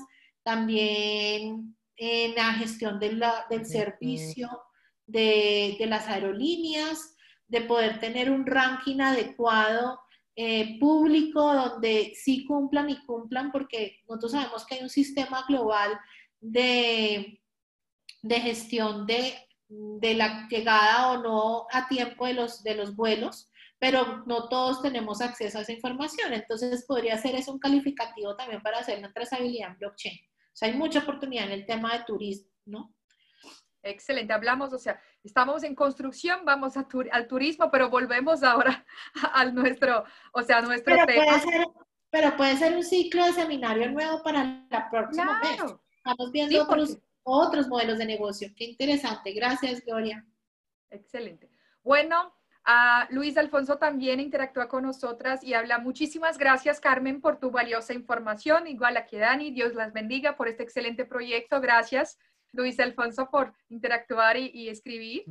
también 0.44 1.76
en 1.98 2.36
la 2.36 2.54
gestión 2.54 3.00
del 3.00 3.22
servicio 3.66 4.50
de, 5.12 5.78
las 5.88 6.08
aerolíneas, 6.08 7.16
de 7.48 7.62
poder 7.62 8.00
tener 8.00 8.32
un 8.32 8.46
ranking 8.46 9.00
adecuado 9.00 10.00
eh, 10.36 10.80
público 10.80 11.54
donde 11.54 12.14
sí 12.16 12.46
cumplan 12.46 12.90
y 12.90 13.04
cumplan, 13.06 13.52
porque 13.52 14.00
nosotros 14.08 14.32
sabemos 14.34 14.66
que 14.66 14.76
hay 14.76 14.84
un 14.84 14.90
sistema 14.90 15.44
global 15.48 16.00
de, 16.40 17.42
de 18.22 18.40
gestión 18.40 19.06
de 19.06 19.34
de 19.70 20.16
la 20.16 20.48
llegada 20.50 21.12
o 21.12 21.22
no 21.22 21.68
a 21.72 21.88
tiempo 21.88 22.26
de 22.26 22.34
los, 22.34 22.64
de 22.64 22.76
los 22.76 22.96
vuelos, 22.96 23.52
pero 23.78 24.24
no 24.26 24.50
todos 24.50 24.82
tenemos 24.82 25.22
acceso 25.22 25.60
a 25.60 25.62
esa 25.62 25.72
información. 25.72 26.34
Entonces 26.34 26.86
podría 26.88 27.18
ser 27.18 27.36
eso 27.36 27.54
un 27.54 27.60
calificativo 27.60 28.36
también 28.36 28.62
para 28.62 28.80
hacer 28.80 29.00
la 29.00 29.14
trazabilidad 29.14 29.72
en 29.72 29.78
blockchain. 29.78 30.16
O 30.18 30.56
sea, 30.60 30.70
hay 30.70 30.76
mucha 30.76 31.00
oportunidad 31.00 31.46
en 31.46 31.52
el 31.52 31.66
tema 31.66 31.96
de 31.96 32.04
turismo, 32.04 32.52
¿no? 32.66 32.96
Excelente, 33.90 34.34
hablamos, 34.34 34.72
o 34.74 34.78
sea, 34.78 35.02
estamos 35.24 35.64
en 35.64 35.76
construcción, 35.76 36.46
vamos 36.46 36.76
al 36.78 37.28
turismo, 37.28 37.72
pero 37.72 37.90
volvemos 37.90 38.44
ahora 38.44 38.86
al 39.34 39.54
nuestro, 39.56 40.04
o 40.34 40.42
sea, 40.44 40.62
nuestro 40.62 40.96
pero 40.96 41.06
tema. 41.06 41.26
Puede 41.26 41.40
ser, 41.40 41.68
pero 42.10 42.38
puede 42.38 42.58
ser 42.58 42.76
un 42.76 42.84
ciclo 42.84 43.26
de 43.26 43.34
seminario 43.34 43.92
nuevo 43.92 44.22
para 44.24 44.66
la 44.70 44.90
próxima 44.90 45.40
vez. 45.42 45.60
Estamos 45.98 46.32
viendo 46.32 46.64
otros, 46.64 46.98
otros 47.24 47.68
modelos 47.68 47.98
de 47.98 48.06
negocio. 48.06 48.50
Qué 48.56 48.66
interesante. 48.66 49.32
Gracias, 49.34 49.84
Gloria. 49.86 50.26
Excelente. 50.90 51.50
Bueno, 51.84 52.34
a 52.66 53.08
Luis 53.10 53.38
Alfonso 53.38 53.78
también 53.78 54.20
interactúa 54.20 54.68
con 54.68 54.84
nosotras 54.84 55.44
y 55.44 55.54
habla. 55.54 55.80
Muchísimas 55.80 56.38
gracias, 56.38 56.80
Carmen, 56.80 57.22
por 57.22 57.40
tu 57.40 57.52
valiosa 57.52 57.94
información. 57.94 58.68
Igual 58.68 58.98
aquí, 58.98 59.18
Dani, 59.18 59.52
Dios 59.52 59.74
las 59.74 59.94
bendiga 59.94 60.36
por 60.36 60.48
este 60.48 60.64
excelente 60.64 61.06
proyecto. 61.06 61.62
Gracias, 61.62 62.20
Luis 62.52 62.80
Alfonso, 62.80 63.30
por 63.30 63.54
interactuar 63.70 64.38
y, 64.38 64.52
y 64.54 64.70
escribir. 64.70 65.24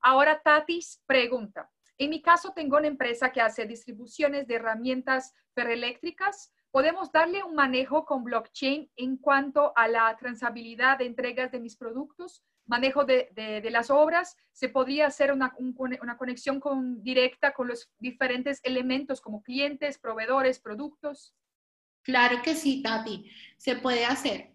Ahora, 0.00 0.40
Tatis 0.42 1.02
pregunta. 1.06 1.70
En 1.96 2.10
mi 2.10 2.20
caso, 2.20 2.52
tengo 2.54 2.76
una 2.76 2.88
empresa 2.88 3.30
que 3.30 3.40
hace 3.40 3.66
distribuciones 3.66 4.46
de 4.46 4.56
herramientas 4.56 5.32
ferroeléctricas 5.54 6.52
podemos 6.74 7.12
darle 7.12 7.44
un 7.44 7.54
manejo 7.54 8.04
con 8.04 8.24
blockchain 8.24 8.90
en 8.96 9.16
cuanto 9.16 9.72
a 9.76 9.86
la 9.86 10.16
transabilidad 10.16 10.98
de 10.98 11.06
entregas 11.06 11.52
de 11.52 11.60
mis 11.60 11.76
productos, 11.76 12.42
manejo 12.66 13.04
de, 13.04 13.62
las 13.70 13.90
obras, 13.90 14.36
se 14.50 14.68
podría 14.68 15.06
hacer 15.06 15.30
una, 15.30 15.54
una 15.56 16.16
conexión 16.16 16.58
con, 16.58 17.00
directa 17.00 17.52
con 17.52 17.68
los 17.68 17.92
diferentes 18.00 18.58
elementos 18.64 19.20
como 19.20 19.40
clientes, 19.44 19.98
proveedores, 19.98 20.58
productos. 20.58 21.32
Claro 22.02 22.42
que 22.42 22.56
sí, 22.56 22.82
Tati, 22.82 23.30
se 23.56 23.76
puede 23.76 24.04
hacer. 24.04 24.53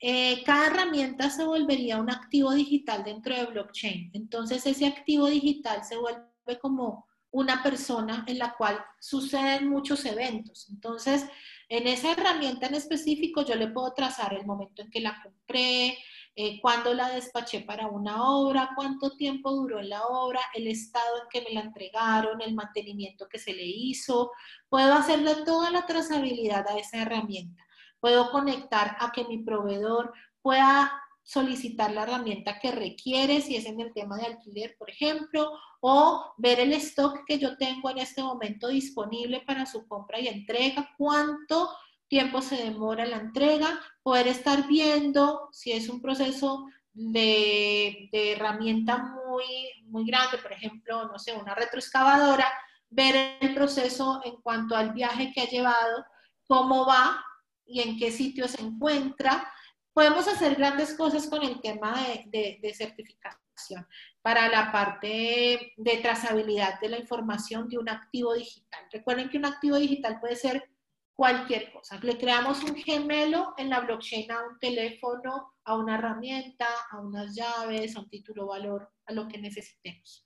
Eh, 0.00 0.44
cada 0.44 0.68
herramienta 0.68 1.28
se 1.28 1.44
volvería 1.44 1.98
un 1.98 2.10
activo 2.10 2.52
digital 2.52 3.04
dentro 3.04 3.34
de 3.34 3.46
blockchain. 3.46 4.10
Entonces 4.14 4.64
ese 4.66 4.86
activo 4.86 5.26
digital 5.26 5.84
se 5.84 5.96
vuelve 5.96 6.58
como 6.60 7.06
una 7.30 7.62
persona 7.62 8.24
en 8.26 8.38
la 8.38 8.54
cual 8.54 8.78
suceden 9.00 9.68
muchos 9.68 10.04
eventos. 10.04 10.68
Entonces, 10.70 11.26
en 11.68 11.86
esa 11.86 12.12
herramienta 12.12 12.66
en 12.66 12.74
específico 12.74 13.44
yo 13.44 13.54
le 13.54 13.68
puedo 13.68 13.92
trazar 13.92 14.32
el 14.34 14.46
momento 14.46 14.82
en 14.82 14.90
que 14.90 15.00
la 15.00 15.20
compré, 15.22 15.98
eh, 16.34 16.60
cuándo 16.62 16.94
la 16.94 17.10
despaché 17.10 17.60
para 17.62 17.88
una 17.88 18.22
obra, 18.30 18.70
cuánto 18.76 19.16
tiempo 19.16 19.50
duró 19.50 19.80
en 19.80 19.90
la 19.90 20.06
obra, 20.06 20.40
el 20.54 20.68
estado 20.68 21.22
en 21.22 21.28
que 21.30 21.42
me 21.42 21.54
la 21.54 21.62
entregaron, 21.62 22.40
el 22.40 22.54
mantenimiento 22.54 23.28
que 23.28 23.38
se 23.38 23.52
le 23.52 23.66
hizo. 23.66 24.30
Puedo 24.68 24.94
hacerle 24.94 25.34
toda 25.44 25.70
la 25.70 25.84
trazabilidad 25.84 26.66
a 26.68 26.78
esa 26.78 27.02
herramienta. 27.02 27.67
Puedo 28.00 28.30
conectar 28.30 28.96
a 29.00 29.12
que 29.12 29.24
mi 29.24 29.38
proveedor 29.38 30.12
pueda 30.42 30.92
solicitar 31.22 31.90
la 31.90 32.04
herramienta 32.04 32.58
que 32.58 32.72
requiere, 32.72 33.42
si 33.42 33.56
es 33.56 33.66
en 33.66 33.80
el 33.80 33.92
tema 33.92 34.16
de 34.16 34.26
alquiler, 34.26 34.76
por 34.78 34.88
ejemplo, 34.88 35.52
o 35.80 36.32
ver 36.38 36.58
el 36.58 36.72
stock 36.72 37.20
que 37.26 37.38
yo 37.38 37.58
tengo 37.58 37.90
en 37.90 37.98
este 37.98 38.22
momento 38.22 38.68
disponible 38.68 39.42
para 39.46 39.66
su 39.66 39.86
compra 39.86 40.18
y 40.18 40.28
entrega, 40.28 40.88
cuánto 40.96 41.68
tiempo 42.08 42.40
se 42.40 42.56
demora 42.56 43.04
la 43.04 43.18
entrega, 43.18 43.78
poder 44.02 44.26
estar 44.26 44.66
viendo 44.66 45.50
si 45.52 45.72
es 45.72 45.90
un 45.90 46.00
proceso 46.00 46.64
de, 46.94 48.08
herramienta 48.12 48.96
muy, 48.96 49.44
muy 49.84 50.06
grande, 50.06 50.38
por 50.38 50.52
ejemplo, 50.52 51.06
no 51.08 51.18
sé, 51.18 51.34
una 51.34 51.54
retroexcavadora, 51.54 52.50
ver 52.88 53.36
el 53.40 53.54
proceso 53.54 54.20
en 54.24 54.40
cuanto 54.40 54.74
al 54.74 54.92
viaje 54.92 55.30
que 55.34 55.42
ha 55.42 55.48
llevado, 55.48 56.06
cómo 56.46 56.86
va 56.86 57.22
y 57.68 57.80
en 57.80 57.98
qué 57.98 58.10
sitio 58.10 58.48
se 58.48 58.62
encuentra, 58.62 59.52
podemos 59.92 60.26
hacer 60.26 60.54
grandes 60.54 60.94
cosas 60.94 61.28
con 61.28 61.42
el 61.42 61.60
tema 61.60 61.94
de, 62.26 62.72
certificación 62.74 63.86
para 64.22 64.48
la 64.48 64.70
parte 64.72 65.72
de 65.76 65.96
trazabilidad 65.98 66.80
de 66.80 66.88
la 66.88 66.98
información 66.98 67.68
de 67.68 67.78
un 67.78 67.88
activo 67.88 68.34
digital. 68.34 68.80
Recuerden 68.92 69.28
que 69.28 69.38
un 69.38 69.44
activo 69.44 69.76
digital 69.76 70.20
puede 70.20 70.36
ser 70.36 70.70
cualquier 71.14 71.72
cosa. 71.72 71.98
Le 72.00 72.16
creamos 72.16 72.62
un 72.62 72.76
gemelo 72.76 73.54
en 73.56 73.70
la 73.70 73.80
blockchain 73.80 74.30
a 74.30 74.46
un 74.46 74.58
teléfono, 74.60 75.54
a 75.64 75.76
una 75.76 75.96
herramienta, 75.96 76.68
a 76.92 77.00
unas 77.00 77.34
llaves, 77.34 77.96
a 77.96 78.00
un 78.00 78.08
título 78.08 78.46
valor, 78.46 78.88
a 79.06 79.12
lo 79.12 79.26
que 79.26 79.38
necesitemos. 79.38 80.24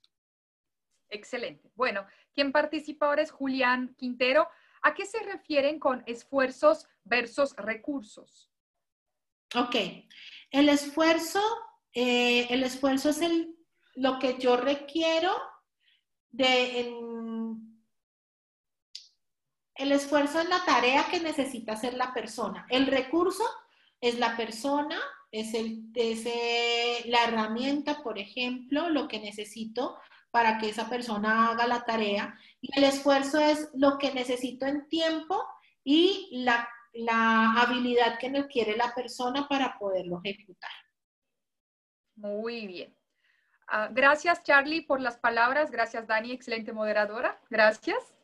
Excelente. 1.09 1.71
Bueno, 1.75 2.05
quien 2.33 2.51
participa 2.51 3.07
ahora 3.07 3.23
es 3.23 3.31
Julián 3.31 3.95
Quintero. 3.97 4.47
¿A 4.83 4.93
qué 4.93 5.05
se 5.05 5.19
refieren 5.23 5.79
con 5.79 6.03
esfuerzos 6.05 6.87
versus 7.05 7.55
recursos? 7.55 8.49
Ok, 9.55 9.75
el 10.51 10.69
esfuerzo, 10.69 11.41
eh, 11.93 12.47
el 12.49 12.63
esfuerzo 12.63 13.09
es 13.09 13.21
el, 13.21 13.55
lo 13.95 14.19
que 14.19 14.37
yo 14.37 14.57
requiero 14.57 15.31
de... 16.31 16.93
el 19.75 19.91
esfuerzo 19.91 20.41
es 20.41 20.49
la 20.49 20.65
tarea 20.65 21.05
que 21.09 21.19
necesita 21.19 21.73
hacer 21.73 21.93
la 21.93 22.13
persona. 22.13 22.65
El 22.69 22.87
recurso 22.87 23.43
es 24.01 24.19
la 24.19 24.35
persona, 24.35 24.99
es, 25.31 25.53
el, 25.53 25.83
es 25.95 26.25
eh, 26.25 27.03
la 27.05 27.23
herramienta, 27.23 28.03
por 28.03 28.19
ejemplo, 28.19 28.89
lo 28.89 29.07
que 29.07 29.19
necesito 29.19 29.97
para 30.33 30.57
que 30.57 30.67
esa 30.67 30.89
persona 30.89 31.51
haga 31.51 31.65
la 31.67 31.85
tarea. 31.85 32.37
Y 32.59 32.77
el 32.77 32.83
esfuerzo 32.83 33.39
es 33.39 33.69
lo 33.73 33.97
que 33.97 34.13
necesito 34.13 34.65
en 34.65 34.89
tiempo 34.89 35.41
y 35.85 36.27
la 36.43 36.67
la 36.93 37.53
habilidad 37.53 38.19
que 38.19 38.29
nos 38.29 38.45
quiere 38.45 38.77
la 38.77 38.93
persona 38.93 39.47
para 39.47 39.77
poderlo 39.77 40.21
ejecutar. 40.23 40.71
Muy 42.15 42.67
bien. 42.67 42.95
Ah, 43.67 43.89
gracias, 43.91 44.43
Charlie, 44.43 44.81
por 44.81 45.01
las 45.01 45.17
palabras. 45.17 45.71
Gracias, 45.71 46.05
Dani, 46.07 46.31
excelente 46.31 46.71
moderadora. 46.71 47.41
Gracias. 47.49 48.15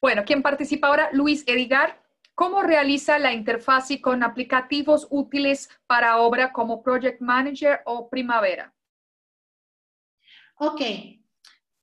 Bueno, 0.00 0.24
¿quién 0.24 0.42
participa 0.42 0.88
ahora? 0.88 1.08
Luis 1.12 1.44
Edgar. 1.46 2.02
¿Cómo 2.34 2.62
realiza 2.62 3.18
la 3.18 3.32
interfaz 3.32 3.88
con 4.00 4.22
aplicativos 4.22 5.08
útiles 5.10 5.70
para 5.86 6.18
obra 6.18 6.52
como 6.52 6.82
Project 6.82 7.20
Manager 7.20 7.80
o 7.84 8.08
Primavera? 8.08 8.72
Ok. 10.58 10.80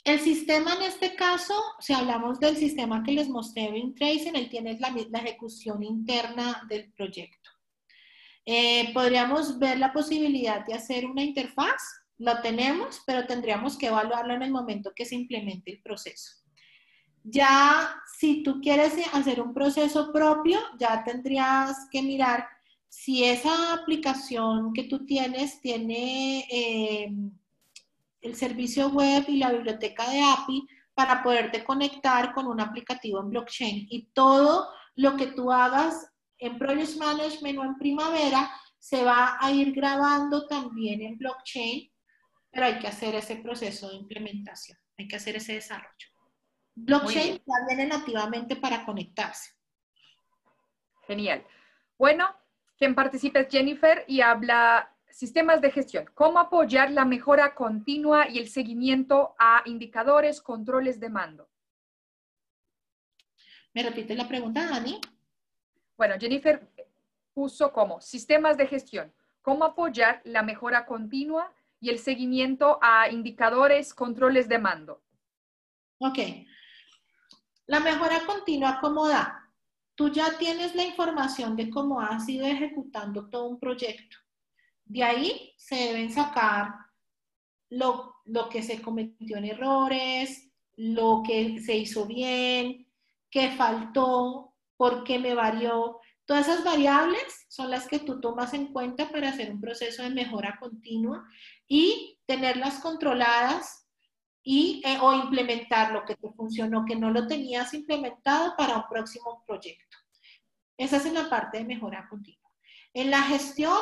El 0.03 0.19
sistema 0.19 0.75
en 0.75 0.83
este 0.83 1.15
caso, 1.15 1.55
si 1.79 1.93
hablamos 1.93 2.39
del 2.39 2.57
sistema 2.57 3.01
que 3.03 3.13
les 3.13 3.27
mostré 3.27 3.65
en 3.65 3.95
Tracing, 3.95 4.35
él 4.35 4.49
tiene 4.49 4.77
la, 4.79 4.93
la 5.09 5.19
ejecución 5.19 5.81
interna 5.81 6.61
del 6.69 6.91
proyecto. 6.93 7.49
Eh, 8.45 8.93
podríamos 8.93 9.57
ver 9.57 9.79
la 9.79 9.91
posibilidad 9.91 10.63
de 10.63 10.75
hacer 10.75 11.07
una 11.07 11.23
interfaz, 11.23 11.81
lo 12.19 12.39
tenemos, 12.41 13.01
pero 13.07 13.25
tendríamos 13.25 13.77
que 13.77 13.87
evaluarlo 13.87 14.35
en 14.35 14.43
el 14.43 14.51
momento 14.51 14.93
que 14.95 15.05
se 15.05 15.15
implemente 15.15 15.71
el 15.71 15.81
proceso. 15.81 16.43
Ya 17.23 17.95
si 18.19 18.43
tú 18.43 18.61
quieres 18.61 18.93
hacer 19.13 19.41
un 19.41 19.53
proceso 19.53 20.13
propio, 20.13 20.59
ya 20.77 21.03
tendrías 21.03 21.87
que 21.89 22.03
mirar 22.03 22.47
si 22.87 23.23
esa 23.23 23.73
aplicación 23.73 24.71
que 24.73 24.83
tú 24.83 25.05
tienes 25.05 25.59
tiene 25.59 26.45
eh, 26.51 27.11
el 28.25 28.35
servicio 28.35 28.89
web 28.89 29.23
y 29.27 29.37
la 29.37 29.51
biblioteca 29.51 30.09
de 30.09 30.21
API 30.21 30.67
para 30.93 31.21
poderte 31.21 31.63
conectar 31.63 32.33
con 32.33 32.47
un 32.47 32.59
aplicativo 32.59 33.19
en 33.19 33.29
blockchain 33.29 33.87
y 33.89 34.07
todo 34.13 34.69
lo 34.95 35.15
que 35.15 35.27
tú 35.27 35.51
hagas 35.51 36.11
en 36.39 36.57
Project 36.57 36.97
Management 36.97 37.59
o 37.59 37.63
en 37.63 37.77
Primavera 37.77 38.49
se 38.79 39.03
va 39.03 39.37
a 39.39 39.51
ir 39.51 39.73
grabando 39.73 40.47
también 40.47 41.01
en 41.01 41.17
blockchain, 41.17 41.91
pero 42.51 42.65
hay 42.65 42.79
que 42.79 42.87
hacer 42.87 43.15
ese 43.15 43.37
proceso 43.37 43.89
de 43.89 43.95
implementación, 43.95 44.77
hay 44.97 45.07
que 45.07 45.15
hacer 45.15 45.35
ese 45.35 45.53
desarrollo. 45.53 46.07
Blockchain 46.75 47.35
ya 47.35 47.67
viene 47.67 47.87
nativamente 47.87 48.55
para 48.55 48.85
conectarse. 48.85 49.51
Genial. 51.07 51.45
Bueno, 51.97 52.27
quien 52.77 52.95
participe 52.95 53.41
es 53.41 53.47
Jennifer 53.49 54.03
y 54.07 54.21
habla 54.21 54.94
sistemas 55.15 55.61
de 55.61 55.71
gestión. 55.71 56.11
¿Cómo 56.13 56.39
apoyar 56.39 56.91
la 56.91 57.05
mejora 57.05 57.55
continua 57.55 58.27
y 58.27 58.37
el 58.37 58.49
seguimiento 58.49 59.33
a 59.39 59.61
indicadores, 59.63 60.41
controles 60.41 60.99
de 60.99 61.07
mando? 61.07 61.47
¿Me 63.73 63.81
repite 63.81 64.13
la 64.13 64.27
pregunta, 64.27 64.67
Dani? 64.69 64.99
Bueno, 65.95 66.15
Jennifer 66.19 66.69
puso 67.33 67.71
como 67.71 68.01
sistemas 68.01 68.57
de 68.57 68.67
gestión. 68.67 69.13
¿Cómo 69.41 69.63
apoyar 69.63 70.21
la 70.25 70.43
mejora 70.43 70.85
continua 70.85 71.49
y 71.79 71.91
el 71.91 71.99
seguimiento 71.99 72.77
a 72.81 73.09
indicadores, 73.09 73.93
controles 73.93 74.49
de 74.49 74.59
mando? 74.59 75.01
Ok. 75.99 76.19
La 77.67 77.79
mejora 77.79 78.25
continua, 78.25 78.79
¿cómo 78.81 79.07
da? 79.07 79.49
Tú 79.95 80.09
ya 80.09 80.37
tienes 80.37 80.75
la 80.75 80.83
información 80.83 81.55
de 81.55 81.69
cómo 81.69 82.01
has 82.01 82.27
ido 82.27 82.45
ejecutando 82.45 83.29
todo 83.29 83.45
un 83.45 83.61
proyecto. 83.61 84.24
De 84.85 85.03
ahí 85.03 85.53
se 85.57 85.75
deben 85.75 86.11
sacar 86.11 86.73
lo, 87.69 88.15
lo 88.25 88.49
que 88.49 88.63
se 88.63 88.81
cometió 88.81 89.37
en 89.37 89.45
errores, 89.45 90.51
lo 90.77 91.23
que 91.25 91.59
se 91.61 91.75
hizo 91.75 92.05
bien, 92.05 92.87
qué 93.29 93.51
faltó, 93.51 94.53
por 94.77 95.03
qué 95.03 95.19
me 95.19 95.33
varió. 95.33 95.99
Todas 96.25 96.47
esas 96.47 96.63
variables 96.63 97.45
son 97.49 97.69
las 97.69 97.87
que 97.87 97.99
tú 97.99 98.19
tomas 98.19 98.53
en 98.53 98.67
cuenta 98.67 99.09
para 99.09 99.29
hacer 99.29 99.51
un 99.51 99.61
proceso 99.61 100.03
de 100.03 100.09
mejora 100.09 100.57
continua 100.59 101.23
y 101.67 102.19
tenerlas 102.25 102.79
controladas 102.79 103.87
y, 104.43 104.81
eh, 104.85 104.97
o 105.01 105.13
implementar 105.13 105.91
lo 105.91 106.05
que 106.05 106.15
te 106.15 106.31
funcionó, 106.33 106.85
que 106.85 106.95
no 106.95 107.09
lo 107.09 107.27
tenías 107.27 107.73
implementado 107.73 108.55
para 108.55 108.77
un 108.77 108.83
próximo 108.89 109.43
proyecto. 109.45 109.97
Esa 110.77 110.97
es 110.97 111.11
la 111.11 111.29
parte 111.29 111.59
de 111.59 111.65
mejora 111.65 112.07
continua. 112.09 112.51
En 112.93 113.11
la 113.11 113.21
gestión, 113.23 113.77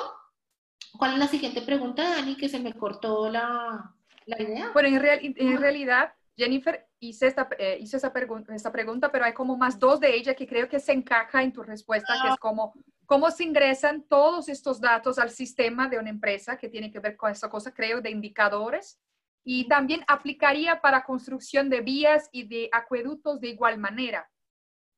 ¿cuál 0.97 1.13
es 1.13 1.19
la 1.19 1.27
siguiente 1.27 1.61
pregunta, 1.61 2.09
Dani? 2.09 2.35
Que 2.35 2.49
se 2.49 2.59
me 2.59 2.73
cortó 2.73 3.29
la, 3.29 3.93
la 4.25 4.41
idea. 4.41 4.71
Bueno, 4.73 4.89
en, 4.89 5.33
en 5.37 5.57
realidad, 5.57 6.13
Jennifer, 6.35 6.87
hice, 6.99 7.27
esta, 7.27 7.47
eh, 7.57 7.77
hice 7.79 7.97
esa 7.97 8.11
esta 8.49 8.71
pregunta, 8.71 9.11
pero 9.11 9.25
hay 9.25 9.33
como 9.33 9.57
más 9.57 9.77
dos 9.77 9.99
de 9.99 10.15
ellas 10.15 10.35
que 10.35 10.47
creo 10.47 10.67
que 10.69 10.79
se 10.79 10.93
encaja 10.93 11.43
en 11.43 11.53
tu 11.53 11.63
respuesta, 11.63 12.13
que 12.21 12.29
es 12.29 12.37
como, 12.37 12.73
¿cómo 13.05 13.29
se 13.31 13.43
ingresan 13.43 14.03
todos 14.03 14.49
estos 14.49 14.79
datos 14.79 15.19
al 15.19 15.29
sistema 15.29 15.87
de 15.87 15.99
una 15.99 16.09
empresa 16.09 16.57
que 16.57 16.69
tiene 16.69 16.91
que 16.91 16.99
ver 16.99 17.17
con 17.17 17.31
esa 17.31 17.49
cosa, 17.49 17.73
creo, 17.73 18.01
de 18.01 18.09
indicadores? 18.09 18.99
Y 19.45 19.67
también 19.67 20.05
aplicaría 20.07 20.79
para 20.79 21.03
construcción 21.03 21.69
de 21.69 21.81
vías 21.81 22.29
y 22.31 22.47
de 22.47 22.69
acueductos 22.71 23.41
de 23.41 23.49
igual 23.49 23.77
manera. 23.77 24.29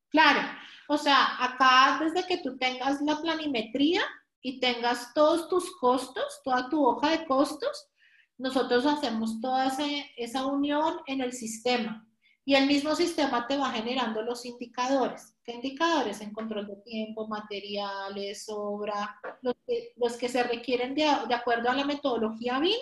Claro, 0.09 0.39
o 0.87 0.97
sea, 0.97 1.43
acá 1.43 1.99
desde 1.99 2.25
que 2.27 2.37
tú 2.37 2.55
tengas 2.57 3.01
la 3.01 3.19
planimetría 3.19 4.01
y 4.45 4.59
tengas 4.59 5.11
todos 5.15 5.49
tus 5.49 5.75
costos, 5.77 6.39
toda 6.43 6.69
tu 6.69 6.85
hoja 6.85 7.09
de 7.09 7.25
costos, 7.25 7.87
nosotros 8.37 8.85
hacemos 8.85 9.41
toda 9.41 9.75
esa 10.17 10.45
unión 10.45 10.99
en 11.07 11.21
el 11.21 11.33
sistema 11.33 12.07
y 12.45 12.53
el 12.53 12.67
mismo 12.67 12.95
sistema 12.95 13.47
te 13.47 13.57
va 13.57 13.71
generando 13.71 14.21
los 14.21 14.45
indicadores. 14.45 15.35
¿Qué 15.43 15.53
indicadores? 15.53 16.21
En 16.21 16.31
control 16.31 16.67
de 16.67 16.75
tiempo, 16.75 17.27
materiales, 17.27 18.45
obra, 18.47 19.19
los 19.41 19.55
que, 19.65 19.93
los 19.95 20.15
que 20.15 20.29
se 20.29 20.43
requieren 20.43 20.93
de, 20.93 21.11
de, 21.27 21.33
acuerdo 21.33 21.71
a 21.71 21.75
la 21.75 21.83
metodología 21.83 22.59
BIM, 22.59 22.77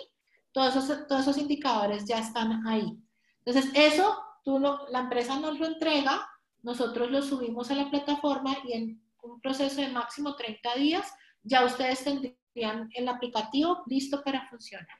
todos 0.52 0.76
esos, 0.76 1.06
todos 1.06 1.22
esos 1.22 1.38
indicadores 1.38 2.04
ya 2.04 2.18
están 2.18 2.66
ahí. 2.66 2.94
Entonces, 3.42 3.72
eso 3.74 4.22
tú 4.44 4.58
la 4.58 5.00
empresa 5.00 5.40
nos 5.40 5.58
lo 5.58 5.64
entrega, 5.64 6.28
nosotros 6.62 7.10
lo 7.10 7.22
subimos 7.22 7.70
a 7.70 7.74
la 7.74 7.88
plataforma 7.88 8.54
y 8.64 8.74
en 8.74 9.02
un 9.22 9.40
proceso 9.40 9.80
de 9.80 9.88
máximo 9.88 10.36
30 10.36 10.74
días 10.74 11.10
ya 11.44 11.64
ustedes 11.64 12.02
tendrían 12.02 12.90
el 12.94 13.08
aplicativo 13.08 13.84
listo 13.86 14.22
para 14.24 14.48
funcionar. 14.48 14.98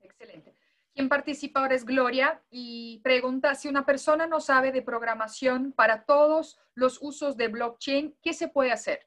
Excelente. 0.00 0.56
Quien 0.94 1.08
participa 1.08 1.60
ahora 1.60 1.74
es 1.74 1.84
Gloria 1.84 2.42
y 2.50 3.00
pregunta 3.02 3.54
si 3.54 3.68
una 3.68 3.86
persona 3.86 4.26
no 4.26 4.40
sabe 4.40 4.72
de 4.72 4.82
programación 4.82 5.72
para 5.72 6.04
todos 6.04 6.58
los 6.74 6.98
usos 7.00 7.36
de 7.36 7.48
blockchain, 7.48 8.14
¿qué 8.22 8.34
se 8.34 8.48
puede 8.48 8.72
hacer? 8.72 9.06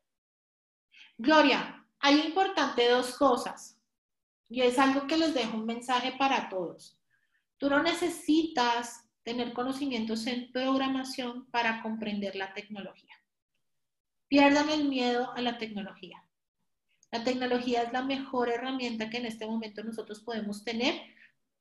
Gloria, 1.17 1.85
hay 1.99 2.21
importante 2.21 2.89
dos 2.89 3.15
cosas 3.17 3.79
y 4.49 4.61
es 4.61 4.79
algo 4.79 5.05
que 5.05 5.17
les 5.17 5.33
dejo 5.33 5.57
un 5.57 5.65
mensaje 5.65 6.15
para 6.17 6.49
todos. 6.49 6.99
Tú 7.57 7.69
no 7.69 7.81
necesitas 7.83 9.07
tener 9.23 9.53
conocimientos 9.53 10.25
en 10.27 10.51
programación 10.51 11.49
para 11.51 11.81
comprender 11.81 12.35
la 12.35 12.53
tecnología. 12.53 13.15
Pierdan 14.35 14.69
el 14.69 14.89
miedo 14.89 15.31
a 15.31 15.39
la 15.39 15.57
tecnología. 15.57 16.21
La 17.09 17.23
tecnología 17.23 17.83
es 17.83 17.93
la 17.93 18.01
mejor 18.01 18.49
herramienta 18.49 19.09
que 19.09 19.15
en 19.15 19.27
este 19.27 19.47
momento 19.47 19.81
nosotros 19.81 20.19
podemos 20.19 20.65
tener 20.65 20.93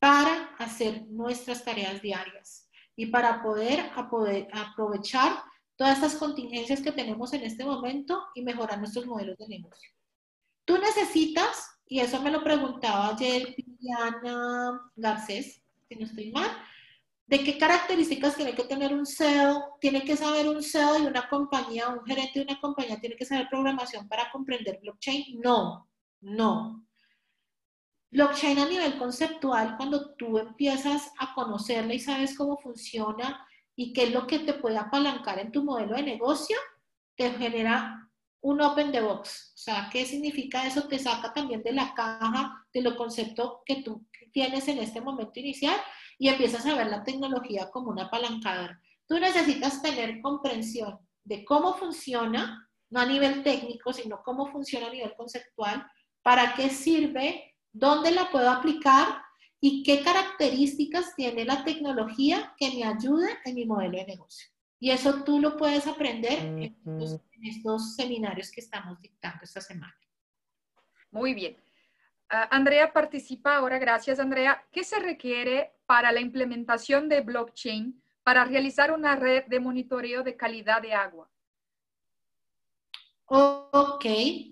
para 0.01 0.57
hacer 0.59 1.07
nuestras 1.07 1.65
tareas 1.65 2.03
diarias 2.03 2.69
y 2.97 3.07
para 3.07 3.45
poder, 3.45 3.93
poder 4.11 4.49
aprovechar 4.53 5.41
todas 5.77 5.99
estas 5.99 6.17
contingencias 6.17 6.81
que 6.81 6.91
tenemos 6.91 7.33
en 7.33 7.45
este 7.45 7.65
momento 7.65 8.21
y 8.35 8.43
mejorar 8.43 8.81
nuestros 8.81 9.07
modelos 9.07 9.39
de 9.39 9.47
negocio. 9.47 9.93
Tú 10.65 10.77
necesitas, 10.77 11.79
y 11.87 12.01
eso 12.01 12.21
me 12.23 12.33
lo 12.33 12.43
preguntaba 12.43 13.11
ayer 13.11 13.55
Diana 13.79 14.81
Garcés, 14.97 15.63
si 15.89 15.95
no 15.95 16.07
estoy 16.07 16.33
mal, 16.33 16.51
¿De 17.27 17.43
qué 17.43 17.57
características 17.57 18.37
tiene 18.37 18.55
que 18.55 18.65
tener 18.65 18.93
un 18.93 19.07
CEO? 19.07 19.79
Tiene 19.81 20.05
que 20.05 20.17
saber 20.17 20.47
un 20.47 20.63
CEO 20.63 20.99
y 20.99 21.07
una 21.07 21.29
compañía, 21.29 21.89
un 21.89 22.05
gerente 22.05 22.39
de 22.39 22.45
una 22.45 22.61
compañía 22.61 23.01
tiene 23.01 23.17
que 23.17 23.25
saber 23.25 23.49
programación 23.49 24.07
para 24.09 24.31
comprender 24.31 24.79
blockchain. 24.83 25.41
No, 25.41 25.89
no. 26.21 26.87
Blockchain 28.11 28.59
a 28.59 28.67
nivel 28.67 28.99
conceptual, 28.99 29.77
cuando 29.77 30.15
tú 30.15 30.39
empiezas 30.39 31.11
a 31.19 31.35
conocerla 31.35 31.95
y 31.95 31.99
sabes 31.99 32.37
cómo 32.37 32.59
funciona 32.59 33.47
y 33.75 33.93
qué 33.93 34.05
es 34.05 34.13
lo 34.13 34.27
que 34.27 34.41
te 34.41 34.55
puede 34.55 34.77
apalancar 34.77 35.39
en 35.39 35.51
tu 35.51 35.65
modelo 35.65 35.97
de 35.97 36.03
negocio, 36.03 36.57
te 37.17 37.31
genera 37.31 38.11
un 38.43 38.61
open 38.61 38.93
the 38.93 39.01
box. 39.01 39.53
O 39.55 39.59
sea, 39.59 39.89
¿qué 39.91 40.05
significa 40.05 40.67
eso? 40.67 40.87
Te 40.87 40.99
saca 40.99 41.33
también 41.33 41.63
de 41.63 41.73
la 41.73 41.95
caja 41.95 42.67
de 42.73 42.83
lo 42.83 42.95
concepto 42.97 43.63
que 43.65 43.83
tú 43.83 44.07
tienes 44.31 44.69
en 44.69 44.79
este 44.79 45.01
momento 45.01 45.41
inicial 45.41 45.77
y 46.19 46.29
empiezas 46.29 46.67
a 46.67 46.75
ver 46.75 46.87
la 46.89 47.03
tecnología 47.03 47.71
como 47.71 47.91
un 47.91 48.01
apalancador. 48.01 48.79
Tú 49.07 49.19
necesitas 49.19 49.83
tener 49.83 50.21
comprensión 50.21 50.99
de 51.25 51.45
cómo 51.45 51.75
funciona, 51.75 52.71
no 52.91 53.01
a 53.01 53.07
nivel 53.07 53.43
técnico, 53.43 53.93
sino 53.93 54.23
cómo 54.23 54.47
funciona 54.47 54.87
a 54.87 54.91
nivel 54.91 55.15
conceptual, 55.17 55.87
para 56.23 56.55
qué 56.55 56.71
sirve, 56.71 57.55
dónde 57.73 58.11
la 58.11 58.31
puedo 58.31 58.51
aplicar 58.51 59.23
y 59.61 59.83
qué 59.83 60.03
características 60.03 61.15
tiene 61.17 61.45
la 61.45 61.65
tecnología 61.65 62.55
que 62.57 62.71
me 62.71 62.85
ayude 62.85 63.29
en 63.45 63.55
mi 63.55 63.67
modelo 63.67 63.99
de 63.99 64.07
negocio. 64.07 64.49
Y 64.79 64.91
eso 64.91 65.25
tú 65.25 65.41
lo 65.41 65.57
puedes 65.57 65.87
aprender 65.87 66.39
en 66.41 66.77
estos, 67.49 67.97
seminarios 67.97 68.51
que 68.51 68.61
estamos 68.61 69.01
dictando 69.01 69.41
esta 69.43 69.63
semana. 69.63 69.97
Muy 71.11 71.33
bien. 71.33 71.57
Ah, 72.29 72.49
Andrea 72.51 72.93
participa 72.93 73.57
ahora. 73.57 73.79
Gracias, 73.79 74.19
Andrea. 74.19 74.65
¿Qué 74.73 74.85
se 74.85 74.99
requiere 74.99 75.75
para 75.87 76.13
la 76.13 76.21
implementación 76.21 77.09
de 77.09 77.21
blockchain 77.21 78.03
para 78.23 78.45
realizar 78.45 78.93
una 78.93 79.17
red 79.17 79.45
de 79.47 79.61
monitoreo 79.61 80.23
de 80.23 80.37
calidad 80.37 80.81
de 80.81 80.95
agua? 80.95 81.29
Ok, 83.27 84.05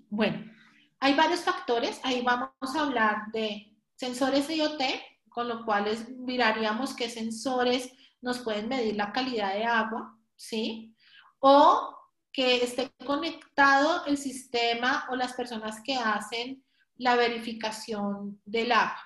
bueno, 0.09 0.51
hay 0.99 1.13
varios 1.13 1.41
factores. 1.41 1.99
Ahí 2.03 2.21
vamos 2.21 2.75
a 2.75 2.81
hablar 2.81 3.31
de 3.31 3.75
sensores 3.95 4.49
IoT, 4.49 4.81
con 5.29 5.47
lo 5.47 5.63
cual 5.65 5.85
miraríamos 6.17 6.95
qué 6.95 7.09
sensores 7.09 7.91
nos 8.21 8.39
pueden 8.39 8.69
medir 8.69 8.95
la 8.95 9.11
calidad 9.11 9.53
de 9.53 9.65
agua, 9.65 10.17
¿sí? 10.35 10.95
O 11.39 11.95
que 12.31 12.63
esté 12.63 12.91
conectado 13.05 14.05
el 14.05 14.17
sistema 14.17 15.05
o 15.09 15.15
las 15.15 15.33
personas 15.33 15.81
que 15.83 15.95
hacen 15.95 16.63
la 17.03 17.15
verificación 17.15 18.39
del 18.45 18.71
agua. 18.71 18.97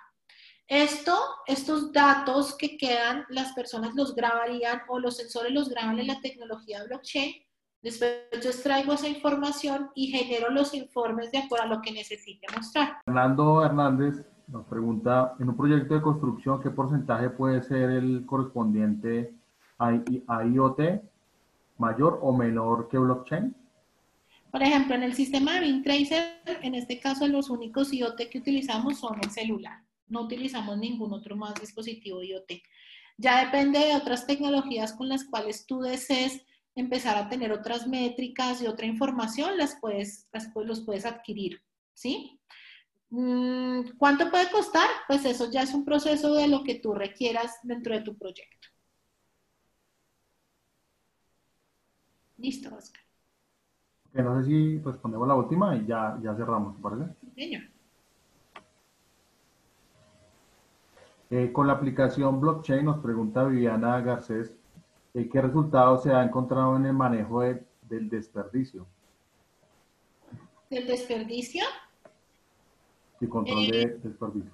Esto, 0.68 1.14
estos 1.48 1.92
datos 1.92 2.56
que 2.56 2.78
quedan, 2.78 3.24
las 3.30 3.54
personas 3.54 3.96
los 3.96 4.14
grabarían 4.14 4.82
o 4.90 5.00
los 5.00 5.18
sensores 5.18 5.52
los 5.52 5.70
graban 5.70 5.98
en 6.00 6.08
la 6.08 6.20
tecnología 6.22 6.84
blockchain. 6.84 7.34
Después 7.82 8.12
yo 8.44 8.50
extraigo 8.50 8.94
esa 8.94 9.08
información 9.08 9.90
y 9.96 10.08
genero 10.08 10.50
los 10.52 10.74
informes 10.74 11.32
de 11.32 11.40
acuerdo 11.40 11.66
a 11.66 11.76
lo 11.76 11.82
que 11.82 11.92
necesite 11.92 12.46
mostrar. 12.56 12.98
Fernando 13.06 13.64
Hernández 13.64 14.26
nos 14.48 14.66
pregunta, 14.66 15.36
en 15.40 15.50
un 15.50 15.58
proyecto 15.58 15.94
de 15.94 16.02
construcción, 16.02 16.62
¿qué 16.62 16.70
porcentaje 16.70 17.30
puede 17.30 17.62
ser 17.64 17.90
el 17.90 18.26
correspondiente 18.26 19.34
a 19.78 20.44
IoT 20.44 20.80
mayor 21.78 22.20
o 22.22 22.36
menor 22.36 22.88
que 22.90 22.98
blockchain? 22.98 23.56
Por 24.52 24.64
ejemplo, 24.64 24.96
en 24.96 25.04
el 25.04 25.14
sistema 25.14 25.56
de 25.56 25.62
BinTracer, 25.62 26.42
en 26.62 26.76
este 26.76 27.00
caso 27.00 27.28
los 27.28 27.50
únicos 27.50 27.92
IoT 27.92 28.30
que 28.30 28.40
utilizamos 28.40 29.00
son 29.00 29.20
el 29.22 29.30
celular. 29.32 29.84
No 30.08 30.22
utilizamos 30.22 30.78
ningún 30.78 31.14
otro 31.14 31.36
más 31.36 31.54
dispositivo 31.56 32.24
IoT. 32.24 32.52
Ya 33.18 33.44
depende 33.46 33.80
de 33.80 33.96
otras 33.96 34.26
tecnologías 34.26 34.94
con 34.94 35.10
las 35.10 35.26
cuales 35.26 35.66
tú 35.66 35.82
desees 35.82 36.42
empezar 36.76 37.18
a 37.18 37.28
tener 37.28 37.52
otras 37.52 37.88
métricas 37.88 38.62
y 38.62 38.68
otra 38.68 38.86
información, 38.86 39.58
las 39.58 39.78
puedes, 39.82 40.28
los 40.56 40.82
puedes 40.82 41.06
adquirir, 41.06 41.62
¿sí? 41.94 42.40
Mm, 43.10 43.98
¿Cuánto 43.98 44.30
puede 44.30 44.50
costar? 44.52 44.88
Pues 45.08 45.26
eso 45.26 45.50
ya 45.52 45.64
es 45.64 45.74
un 45.74 45.84
proceso 45.84 46.36
de 46.36 46.48
lo 46.48 46.64
que 46.64 46.76
tú 46.76 46.94
requieras 46.94 47.58
dentro 47.64 47.96
de 47.96 48.02
tu 48.02 48.18
proyecto. 48.18 48.68
Listo, 52.38 52.76
Oscar. 52.76 53.07
No 54.24 54.40
sé 54.40 54.48
si 54.48 54.80
respondemos 54.80 55.28
la 55.28 55.36
última 55.36 55.76
y 55.76 55.86
ya, 55.86 56.18
ya 56.22 56.36
cerramos, 56.36 56.76
¿parece? 56.82 57.04
Señor. 57.36 57.64
Eh, 61.30 61.52
con 61.52 61.68
la 61.68 61.74
aplicación 61.74 62.40
blockchain 62.40 62.86
nos 62.86 63.00
pregunta 63.00 63.44
Viviana 63.44 64.00
Garcés, 64.00 64.56
eh, 65.14 65.28
¿qué 65.30 65.42
resultados 65.42 66.04
se 66.04 66.14
ha 66.14 66.24
encontrado 66.24 66.78
en 66.78 66.86
el 66.86 66.94
manejo 66.94 67.42
del 67.42 68.10
desperdicio? 68.10 68.88
¿Del 70.70 70.88
desperdicio? 70.88 71.66
Y 73.20 73.28
control 73.28 73.68
de 73.68 73.82
eh, 73.82 74.00
desperdicio. 74.02 74.52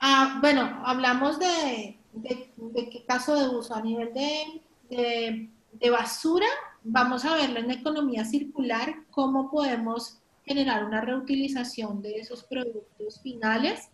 Ah, 0.00 0.38
bueno, 0.40 0.82
hablamos 0.84 1.38
de, 1.38 1.98
qué 2.24 3.04
caso 3.06 3.36
de 3.36 3.56
uso 3.56 3.74
a 3.74 3.82
nivel 3.82 4.12
de, 4.12 5.48
de 5.72 5.90
basura 5.90 6.46
vamos 6.82 7.24
a 7.24 7.36
verlo 7.36 7.60
en 7.60 7.70
economía 7.70 8.24
circular, 8.24 9.04
cómo 9.10 9.50
podemos 9.50 10.20
generar 10.44 10.84
una 10.84 11.00
reutilización 11.00 12.02
de 12.02 12.16
esos 12.16 12.44
productos 12.44 13.20
finales 13.22 13.90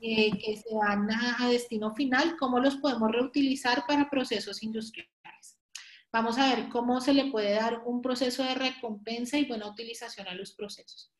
eh, 0.00 0.30
que 0.38 0.56
se 0.56 0.74
van 0.74 1.08
a, 1.10 1.48
destino 1.48 1.94
final, 1.94 2.36
cómo 2.38 2.58
los 2.58 2.76
podemos 2.76 3.12
reutilizar 3.12 3.84
para 3.86 4.08
procesos 4.08 4.62
industriales. 4.62 5.10
Vamos 6.12 6.38
a 6.38 6.54
ver 6.54 6.68
cómo 6.70 7.00
se 7.00 7.14
le 7.14 7.30
puede 7.30 7.52
dar 7.52 7.82
un 7.84 8.00
proceso 8.00 8.42
de 8.42 8.54
recompensa 8.54 9.38
y 9.38 9.44
buena 9.44 9.68
utilización 9.68 10.26
a 10.26 10.34
los 10.34 10.52
procesos. 10.52 11.12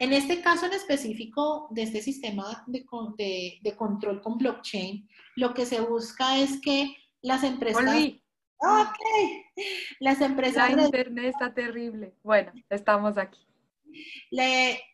En 0.00 0.12
este 0.12 0.42
caso 0.42 0.66
en 0.66 0.72
específico 0.72 1.68
de 1.70 1.84
este 1.84 2.02
sistema 2.02 2.64
de, 2.66 3.60
de, 3.62 3.76
control 3.76 4.20
con 4.20 4.36
blockchain, 4.36 5.08
lo 5.36 5.54
que 5.54 5.64
se 5.64 5.80
busca 5.80 6.38
es 6.38 6.60
que 6.60 6.94
las 7.22 7.44
empresas... 7.44 7.84
Ok. 8.64 8.98
Las 10.00 10.20
empresas. 10.20 10.72
La 10.74 10.84
internet 10.84 11.26
está 11.26 11.52
terrible. 11.52 12.14
Bueno, 12.22 12.50
estamos 12.70 13.18
aquí. 13.18 13.40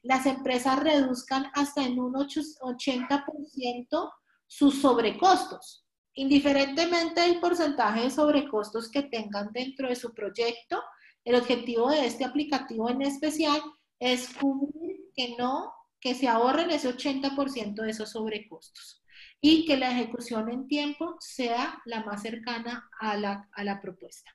las 0.02 0.26
empresas 0.26 0.82
reduzcan 0.82 1.46
hasta 1.54 1.84
en 1.84 1.98
un 2.00 2.14
80% 2.14 4.12
sus 4.46 4.80
sobrecostos. 4.80 5.86
Indiferentemente 6.14 7.20
del 7.20 7.38
porcentaje 7.40 8.02
de 8.02 8.10
sobrecostos 8.10 8.90
que 8.90 9.04
tengan 9.04 9.52
dentro 9.52 9.88
de 9.88 9.94
su 9.94 10.12
proyecto, 10.12 10.82
el 11.24 11.36
objetivo 11.36 11.90
de 11.90 12.06
este 12.06 12.24
aplicativo 12.24 12.90
en 12.90 13.02
especial 13.02 13.62
es 14.00 14.34
cubrir 14.34 15.12
que 15.14 15.36
no, 15.38 15.72
que 16.00 16.14
se 16.14 16.26
ahorren 16.28 16.70
ese 16.70 16.88
80% 16.94 17.82
de 17.82 17.90
esos 17.90 18.10
sobrecostos 18.10 18.99
y 19.40 19.64
que 19.64 19.76
la 19.76 19.90
ejecución 19.90 20.50
en 20.50 20.68
tiempo 20.68 21.16
sea 21.20 21.80
la 21.84 22.04
más 22.04 22.22
cercana 22.22 22.90
a 22.98 23.16
la, 23.16 23.48
a 23.52 23.64
la 23.64 23.80
propuesta. 23.80 24.30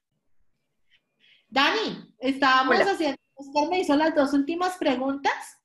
Dani, 1.48 2.14
estábamos 2.20 2.78
haciendo, 2.78 3.18
usted 3.36 3.70
me 3.70 3.80
hizo 3.80 3.96
las 3.96 4.16
dos 4.16 4.34
últimas 4.34 4.78
preguntas, 4.78 5.62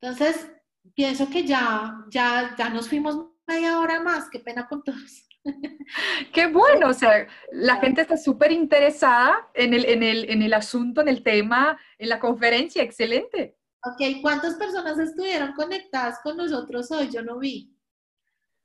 entonces 0.00 0.50
pienso 0.94 1.28
que 1.30 1.44
ya, 1.44 2.04
ya, 2.10 2.54
ya 2.56 2.68
nos 2.68 2.88
fuimos 2.88 3.16
media 3.46 3.80
hora 3.80 4.00
más, 4.00 4.28
qué 4.30 4.38
pena 4.38 4.68
con 4.68 4.82
todos. 4.82 5.24
Qué 6.34 6.46
bueno, 6.46 6.88
o 6.88 6.92
sea, 6.92 7.26
la 7.52 7.76
gente 7.76 8.02
está 8.02 8.18
súper 8.18 8.52
interesada 8.52 9.48
en 9.54 9.72
el, 9.72 9.86
en, 9.86 10.02
el, 10.02 10.28
en 10.28 10.42
el 10.42 10.52
asunto, 10.52 11.00
en 11.00 11.08
el 11.08 11.22
tema, 11.22 11.78
en 11.96 12.10
la 12.10 12.20
conferencia, 12.20 12.82
excelente. 12.82 13.56
Ok, 13.84 14.20
¿cuántas 14.20 14.56
personas 14.56 14.98
estuvieron 14.98 15.54
conectadas 15.54 16.18
con 16.22 16.36
nosotros 16.36 16.90
hoy? 16.90 17.08
Yo 17.08 17.22
no 17.22 17.38
vi. 17.38 17.77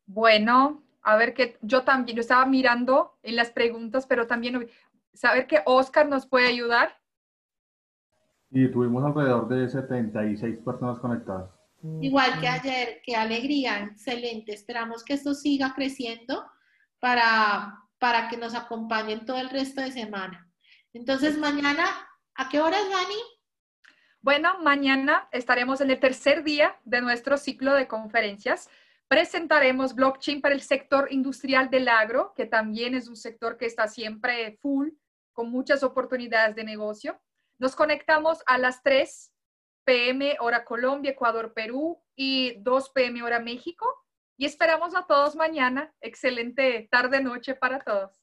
Bueno, 0.06 0.84
a 1.02 1.16
ver 1.16 1.34
que 1.34 1.58
yo 1.62 1.84
también, 1.84 2.16
yo 2.16 2.22
estaba 2.22 2.46
mirando 2.46 3.18
en 3.24 3.36
las 3.36 3.52
preguntas, 3.52 4.06
pero 4.08 4.28
también 4.28 4.70
saber 5.14 5.48
que 5.48 5.62
Oscar 5.66 6.08
nos 6.08 6.26
puede 6.26 6.48
ayudar. 6.48 6.98
Y 8.52 8.68
tuvimos 8.72 9.04
alrededor 9.04 9.48
de 9.48 9.68
76 9.68 10.60
personas 10.60 11.00
conectadas. 11.00 11.50
Igual 12.02 12.40
que 12.40 12.48
ayer, 12.48 13.02
qué 13.04 13.16
alegría, 13.16 13.80
excelente. 13.80 14.54
Esperamos 14.54 15.04
que 15.04 15.14
esto 15.14 15.34
siga 15.34 15.74
creciendo 15.76 16.46
para, 17.00 17.78
para 18.00 18.30
que 18.30 18.38
nos 18.38 18.56
acompañen 18.56 19.26
todo 19.26 19.38
el 19.38 19.50
resto 19.50 19.82
de 19.82 19.92
semana. 19.92 20.50
Entonces, 20.94 21.38
mañana, 21.38 21.84
¿a 22.36 22.48
qué 22.48 22.62
horas, 22.62 22.84
Dani? 22.90 23.20
Bueno, 24.22 24.60
mañana 24.62 25.28
estaremos 25.34 25.82
en 25.82 25.92
el 25.92 26.00
tercer 26.00 26.46
día 26.46 26.78
de 26.86 27.02
nuestro 27.02 27.36
ciclo 27.36 27.74
de 27.74 27.88
conferencias. 27.88 28.70
Presentaremos 29.14 29.94
blockchain 29.94 30.42
para 30.42 30.56
el 30.56 30.62
sector 30.62 31.08
industrial 31.12 31.70
del 31.70 31.88
agro, 31.88 32.34
que 32.36 32.48
también 32.48 32.96
es 32.96 33.08
un 33.08 33.16
sector 33.16 33.58
que 33.58 33.68
está 33.68 33.88
siempre 33.88 34.58
full, 34.60 34.90
con 35.34 35.52
muchas 35.52 35.84
oportunidades 35.84 36.56
de 36.56 36.64
negocio. 36.64 37.22
Nos 37.60 37.76
conectamos 37.76 38.40
a 38.48 38.58
las 38.58 38.82
3 38.82 39.32
pm 39.86 40.36
hora 40.40 40.66
Colombia, 40.66 41.12
Ecuador, 41.12 41.54
Perú 41.54 42.02
y 42.16 42.56
2 42.64 42.90
pm 42.90 43.22
hora 43.22 43.40
México. 43.40 43.86
Y 44.36 44.46
esperamos 44.48 44.96
a 44.96 45.06
todos 45.06 45.36
mañana. 45.36 45.94
Excelente 46.02 46.88
tarde-noche 46.90 47.54
para 47.54 47.82
todos. 47.82 48.20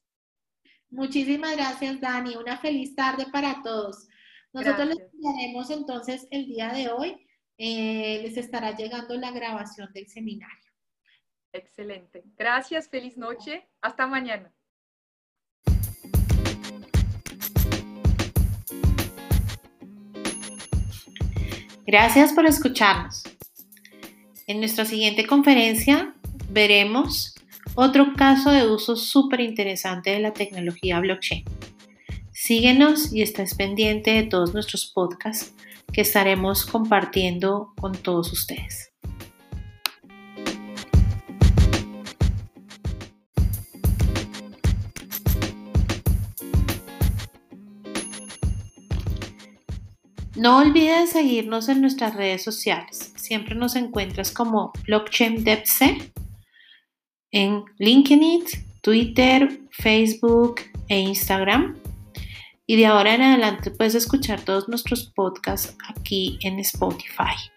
Muchísimas 0.89 1.55
gracias, 1.55 2.01
Dani. 2.01 2.35
Una 2.35 2.57
feliz 2.57 2.93
tarde 2.95 3.27
para 3.31 3.61
todos. 3.63 4.09
Nosotros 4.51 4.89
les 4.89 4.99
enviaremos 4.99 5.69
entonces 5.69 6.27
el 6.31 6.47
día 6.47 6.73
de 6.73 6.91
hoy. 6.91 7.25
Eh, 7.57 8.19
les 8.23 8.35
estará 8.35 8.75
llegando 8.75 9.15
la 9.15 9.31
grabación 9.31 9.89
del 9.93 10.09
seminario. 10.09 10.60
Excelente. 11.53 12.23
Gracias, 12.37 12.87
feliz 12.87 13.17
noche. 13.17 13.67
Hasta 13.81 14.07
mañana. 14.07 14.51
Gracias 21.85 22.31
por 22.33 22.45
escucharnos. 22.45 23.23
En 24.47 24.59
nuestra 24.59 24.85
siguiente 24.85 25.25
conferencia 25.25 26.15
veremos 26.49 27.35
otro 27.75 28.13
caso 28.15 28.51
de 28.51 28.67
uso 28.67 28.95
súper 28.95 29.41
interesante 29.41 30.11
de 30.11 30.19
la 30.19 30.33
tecnología 30.33 30.99
blockchain. 30.99 31.43
Síguenos 32.31 33.13
y 33.13 33.21
estés 33.21 33.55
pendiente 33.55 34.11
de 34.11 34.23
todos 34.23 34.53
nuestros 34.53 34.91
podcasts 34.91 35.53
que 35.91 36.01
estaremos 36.01 36.65
compartiendo 36.65 37.73
con 37.79 37.93
todos 37.93 38.31
ustedes. 38.31 38.90
No 50.41 50.57
olvides 50.57 51.11
seguirnos 51.11 51.69
en 51.69 51.81
nuestras 51.81 52.15
redes 52.15 52.43
sociales. 52.43 53.13
Siempre 53.15 53.53
nos 53.53 53.75
encuentras 53.75 54.31
como 54.31 54.73
Blockchain 54.87 55.43
DevC 55.43 56.11
en 57.29 57.63
LinkedIn, 57.77 58.45
Twitter, 58.81 59.61
Facebook 59.69 60.61
e 60.87 60.97
Instagram. 60.97 61.77
Y 62.65 62.75
de 62.75 62.87
ahora 62.87 63.13
en 63.13 63.21
adelante 63.21 63.69
puedes 63.69 63.93
escuchar 63.93 64.41
todos 64.41 64.67
nuestros 64.67 65.11
podcasts 65.13 65.77
aquí 65.87 66.39
en 66.41 66.57
Spotify. 66.57 67.50